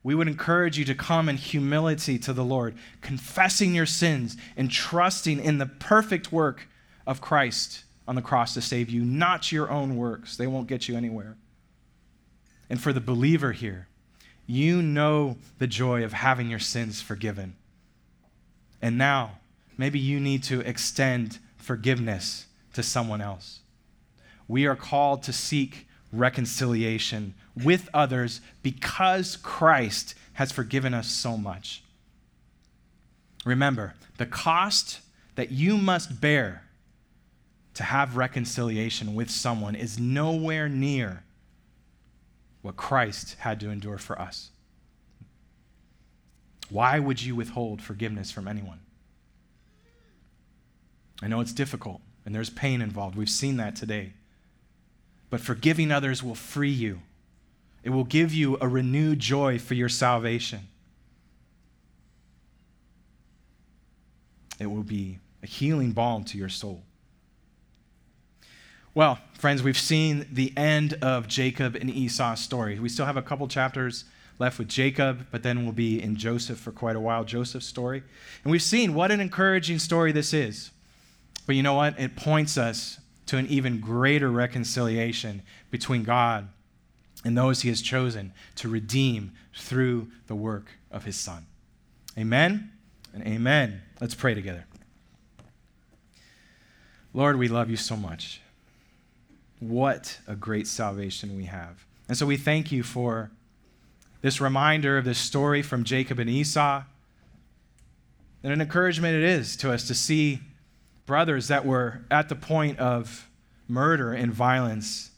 we 0.02 0.14
would 0.14 0.28
encourage 0.28 0.78
you 0.78 0.84
to 0.84 0.94
come 0.94 1.28
in 1.28 1.36
humility 1.36 2.18
to 2.20 2.32
the 2.32 2.44
Lord, 2.44 2.74
confessing 3.00 3.74
your 3.74 3.86
sins 3.86 4.36
and 4.56 4.70
trusting 4.70 5.40
in 5.40 5.58
the 5.58 5.66
perfect 5.66 6.30
work 6.30 6.68
of 7.06 7.20
Christ 7.20 7.84
on 8.06 8.14
the 8.14 8.22
cross 8.22 8.54
to 8.54 8.62
save 8.62 8.88
you, 8.88 9.04
not 9.04 9.50
your 9.50 9.70
own 9.70 9.96
works. 9.96 10.36
They 10.36 10.46
won't 10.46 10.68
get 10.68 10.88
you 10.88 10.96
anywhere. 10.96 11.36
And 12.70 12.80
for 12.80 12.92
the 12.92 13.00
believer 13.00 13.52
here, 13.52 13.88
you 14.46 14.80
know 14.80 15.36
the 15.58 15.66
joy 15.66 16.04
of 16.04 16.12
having 16.12 16.48
your 16.48 16.58
sins 16.58 17.02
forgiven. 17.02 17.56
And 18.80 18.96
now, 18.96 19.38
maybe 19.76 19.98
you 19.98 20.20
need 20.20 20.42
to 20.44 20.60
extend 20.60 21.38
forgiveness 21.56 22.46
to 22.74 22.82
someone 22.82 23.20
else. 23.20 23.60
We 24.46 24.66
are 24.66 24.76
called 24.76 25.22
to 25.24 25.32
seek 25.32 25.87
reconciliation 26.12 27.34
with 27.56 27.88
others 27.92 28.40
because 28.62 29.36
Christ 29.36 30.14
has 30.34 30.52
forgiven 30.52 30.94
us 30.94 31.08
so 31.08 31.36
much. 31.36 31.82
Remember, 33.44 33.94
the 34.16 34.26
cost 34.26 35.00
that 35.34 35.50
you 35.50 35.76
must 35.76 36.20
bear 36.20 36.62
to 37.74 37.82
have 37.84 38.16
reconciliation 38.16 39.14
with 39.14 39.30
someone 39.30 39.74
is 39.74 39.98
nowhere 39.98 40.68
near 40.68 41.22
what 42.62 42.76
Christ 42.76 43.36
had 43.38 43.60
to 43.60 43.70
endure 43.70 43.98
for 43.98 44.20
us. 44.20 44.50
Why 46.70 46.98
would 46.98 47.22
you 47.22 47.34
withhold 47.34 47.80
forgiveness 47.80 48.30
from 48.30 48.48
anyone? 48.48 48.80
I 51.22 51.28
know 51.28 51.40
it's 51.40 51.52
difficult 51.52 52.00
and 52.26 52.34
there's 52.34 52.50
pain 52.50 52.82
involved. 52.82 53.16
We've 53.16 53.30
seen 53.30 53.56
that 53.56 53.74
today. 53.74 54.12
But 55.30 55.40
forgiving 55.40 55.92
others 55.92 56.22
will 56.22 56.34
free 56.34 56.70
you, 56.70 57.00
it 57.82 57.90
will 57.90 58.04
give 58.04 58.32
you 58.32 58.58
a 58.60 58.68
renewed 58.68 59.18
joy 59.18 59.58
for 59.58 59.74
your 59.74 59.88
salvation. 59.88 60.68
It 64.58 64.66
will 64.66 64.82
be 64.82 65.18
a 65.42 65.46
healing 65.46 65.92
balm 65.92 66.24
to 66.24 66.38
your 66.38 66.48
soul. 66.48 66.82
Well, 68.94 69.18
friends, 69.34 69.62
we've 69.62 69.78
seen 69.78 70.26
the 70.32 70.52
end 70.56 70.94
of 70.94 71.28
Jacob 71.28 71.76
and 71.76 71.88
Esau's 71.88 72.40
story. 72.40 72.80
We 72.80 72.88
still 72.88 73.06
have 73.06 73.16
a 73.16 73.22
couple 73.22 73.46
chapters 73.46 74.04
left 74.40 74.58
with 74.58 74.68
Jacob, 74.68 75.26
but 75.30 75.42
then 75.42 75.62
we'll 75.62 75.72
be 75.72 76.02
in 76.02 76.16
Joseph 76.16 76.58
for 76.58 76.72
quite 76.72 76.96
a 76.96 77.00
while, 77.00 77.24
Joseph's 77.24 77.66
story. 77.66 78.02
And 78.42 78.50
we've 78.50 78.62
seen 78.62 78.94
what 78.94 79.12
an 79.12 79.20
encouraging 79.20 79.78
story 79.78 80.10
this 80.10 80.32
is. 80.32 80.72
But 81.46 81.54
you 81.54 81.62
know 81.62 81.74
what? 81.74 81.98
It 81.98 82.16
points 82.16 82.58
us 82.58 82.98
to 83.28 83.36
an 83.36 83.46
even 83.46 83.78
greater 83.78 84.30
reconciliation 84.30 85.42
between 85.70 86.02
God 86.02 86.48
and 87.24 87.36
those 87.36 87.60
he 87.60 87.68
has 87.68 87.82
chosen 87.82 88.32
to 88.56 88.68
redeem 88.68 89.32
through 89.54 90.08
the 90.28 90.34
work 90.34 90.70
of 90.90 91.04
his 91.04 91.16
Son. 91.16 91.46
Amen 92.16 92.72
and 93.12 93.22
amen. 93.26 93.82
Let's 94.00 94.14
pray 94.14 94.32
together. 94.34 94.64
Lord, 97.12 97.38
we 97.38 97.48
love 97.48 97.68
you 97.68 97.76
so 97.76 97.96
much. 97.96 98.40
What 99.60 100.18
a 100.26 100.34
great 100.34 100.66
salvation 100.66 101.36
we 101.36 101.44
have. 101.44 101.84
And 102.08 102.16
so 102.16 102.24
we 102.24 102.38
thank 102.38 102.72
you 102.72 102.82
for 102.82 103.30
this 104.22 104.40
reminder 104.40 104.96
of 104.96 105.04
this 105.04 105.18
story 105.18 105.60
from 105.60 105.84
Jacob 105.84 106.18
and 106.18 106.30
Esau. 106.30 106.82
And 108.42 108.52
an 108.52 108.60
encouragement 108.62 109.16
it 109.16 109.24
is 109.24 109.54
to 109.58 109.70
us 109.70 109.86
to 109.88 109.94
see 109.94 110.40
brothers 111.08 111.48
that 111.48 111.64
were 111.64 112.02
at 112.10 112.28
the 112.28 112.34
point 112.36 112.78
of 112.78 113.28
murder 113.66 114.12
and 114.12 114.30
violence 114.30 115.10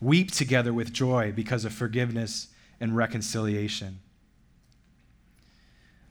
weep 0.00 0.30
together 0.30 0.72
with 0.72 0.92
joy 0.92 1.32
because 1.34 1.64
of 1.64 1.72
forgiveness 1.72 2.46
and 2.80 2.96
reconciliation. 2.96 3.98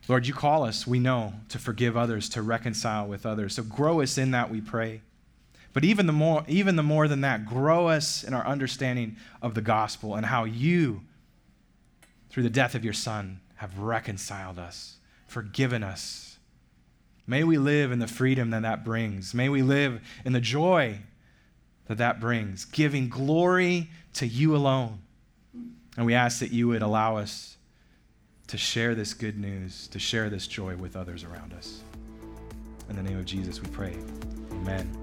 Lord, 0.09 0.27
you 0.27 0.33
call 0.33 0.65
us, 0.65 0.85
we 0.85 0.99
know, 0.99 1.33
to 1.47 1.57
forgive 1.57 1.95
others, 1.95 2.27
to 2.29 2.41
reconcile 2.41 3.07
with 3.07 3.25
others. 3.25 3.55
So 3.55 3.63
grow 3.63 4.01
us 4.01 4.17
in 4.17 4.31
that, 4.31 4.51
we 4.51 4.59
pray. 4.59 4.99
But 5.71 5.85
even 5.85 6.07
the 6.07 6.13
more, 6.13 6.43
even 6.49 6.75
the 6.75 6.83
more 6.83 7.07
than 7.07 7.21
that, 7.21 7.45
grow 7.45 7.87
us 7.87 8.25
in 8.25 8.33
our 8.33 8.45
understanding 8.45 9.15
of 9.41 9.53
the 9.53 9.61
gospel 9.61 10.15
and 10.15 10.25
how 10.25 10.43
you, 10.43 11.03
through 12.29 12.43
the 12.43 12.49
death 12.49 12.75
of 12.75 12.83
your 12.83 12.93
Son, 12.93 13.39
have 13.55 13.79
reconciled 13.79 14.59
us, 14.59 14.97
forgiven 15.25 15.83
us. 15.83 16.30
May 17.27 17.43
we 17.43 17.57
live 17.57 17.91
in 17.91 17.99
the 17.99 18.07
freedom 18.07 18.49
that 18.51 18.63
that 18.63 18.83
brings. 18.83 19.33
May 19.33 19.49
we 19.49 19.61
live 19.61 20.01
in 20.25 20.33
the 20.33 20.41
joy 20.41 20.99
that 21.87 21.97
that 21.97 22.19
brings, 22.19 22.65
giving 22.65 23.09
glory 23.09 23.89
to 24.13 24.25
you 24.25 24.55
alone. 24.55 24.99
And 25.97 26.05
we 26.05 26.13
ask 26.13 26.39
that 26.39 26.51
you 26.51 26.67
would 26.69 26.81
allow 26.81 27.17
us 27.17 27.57
to 28.47 28.57
share 28.57 28.95
this 28.95 29.13
good 29.13 29.37
news, 29.37 29.87
to 29.89 29.99
share 29.99 30.29
this 30.29 30.47
joy 30.47 30.75
with 30.75 30.95
others 30.95 31.23
around 31.23 31.53
us. 31.53 31.81
In 32.89 32.95
the 32.95 33.03
name 33.03 33.17
of 33.17 33.25
Jesus, 33.25 33.61
we 33.61 33.69
pray. 33.69 33.95
Amen. 34.51 35.00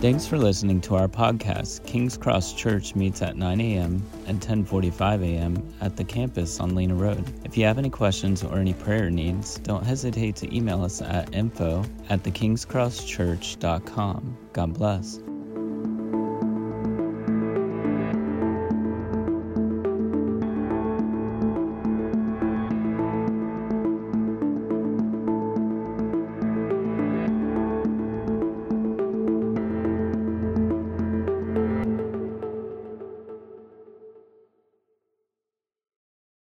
Thanks 0.00 0.26
for 0.26 0.38
listening 0.38 0.80
to 0.82 0.94
our 0.96 1.08
podcast. 1.08 1.84
King's 1.84 2.16
Cross 2.16 2.54
Church 2.54 2.94
meets 2.94 3.20
at 3.20 3.36
9 3.36 3.60
a.m. 3.60 4.02
and 4.26 4.40
10:45 4.40 5.22
a.m. 5.22 5.74
at 5.82 5.96
the 5.96 6.04
campus 6.04 6.58
on 6.58 6.74
Lena 6.74 6.94
Road. 6.94 7.22
If 7.44 7.58
you 7.58 7.66
have 7.66 7.76
any 7.76 7.90
questions 7.90 8.42
or 8.42 8.56
any 8.56 8.72
prayer 8.72 9.10
needs, 9.10 9.58
don't 9.58 9.84
hesitate 9.84 10.36
to 10.36 10.56
email 10.56 10.82
us 10.82 11.02
at 11.02 11.34
info 11.34 11.84
at 12.08 12.22
thekingscrosschurch.com. 12.22 14.38
God 14.54 14.72
bless. 14.72 15.20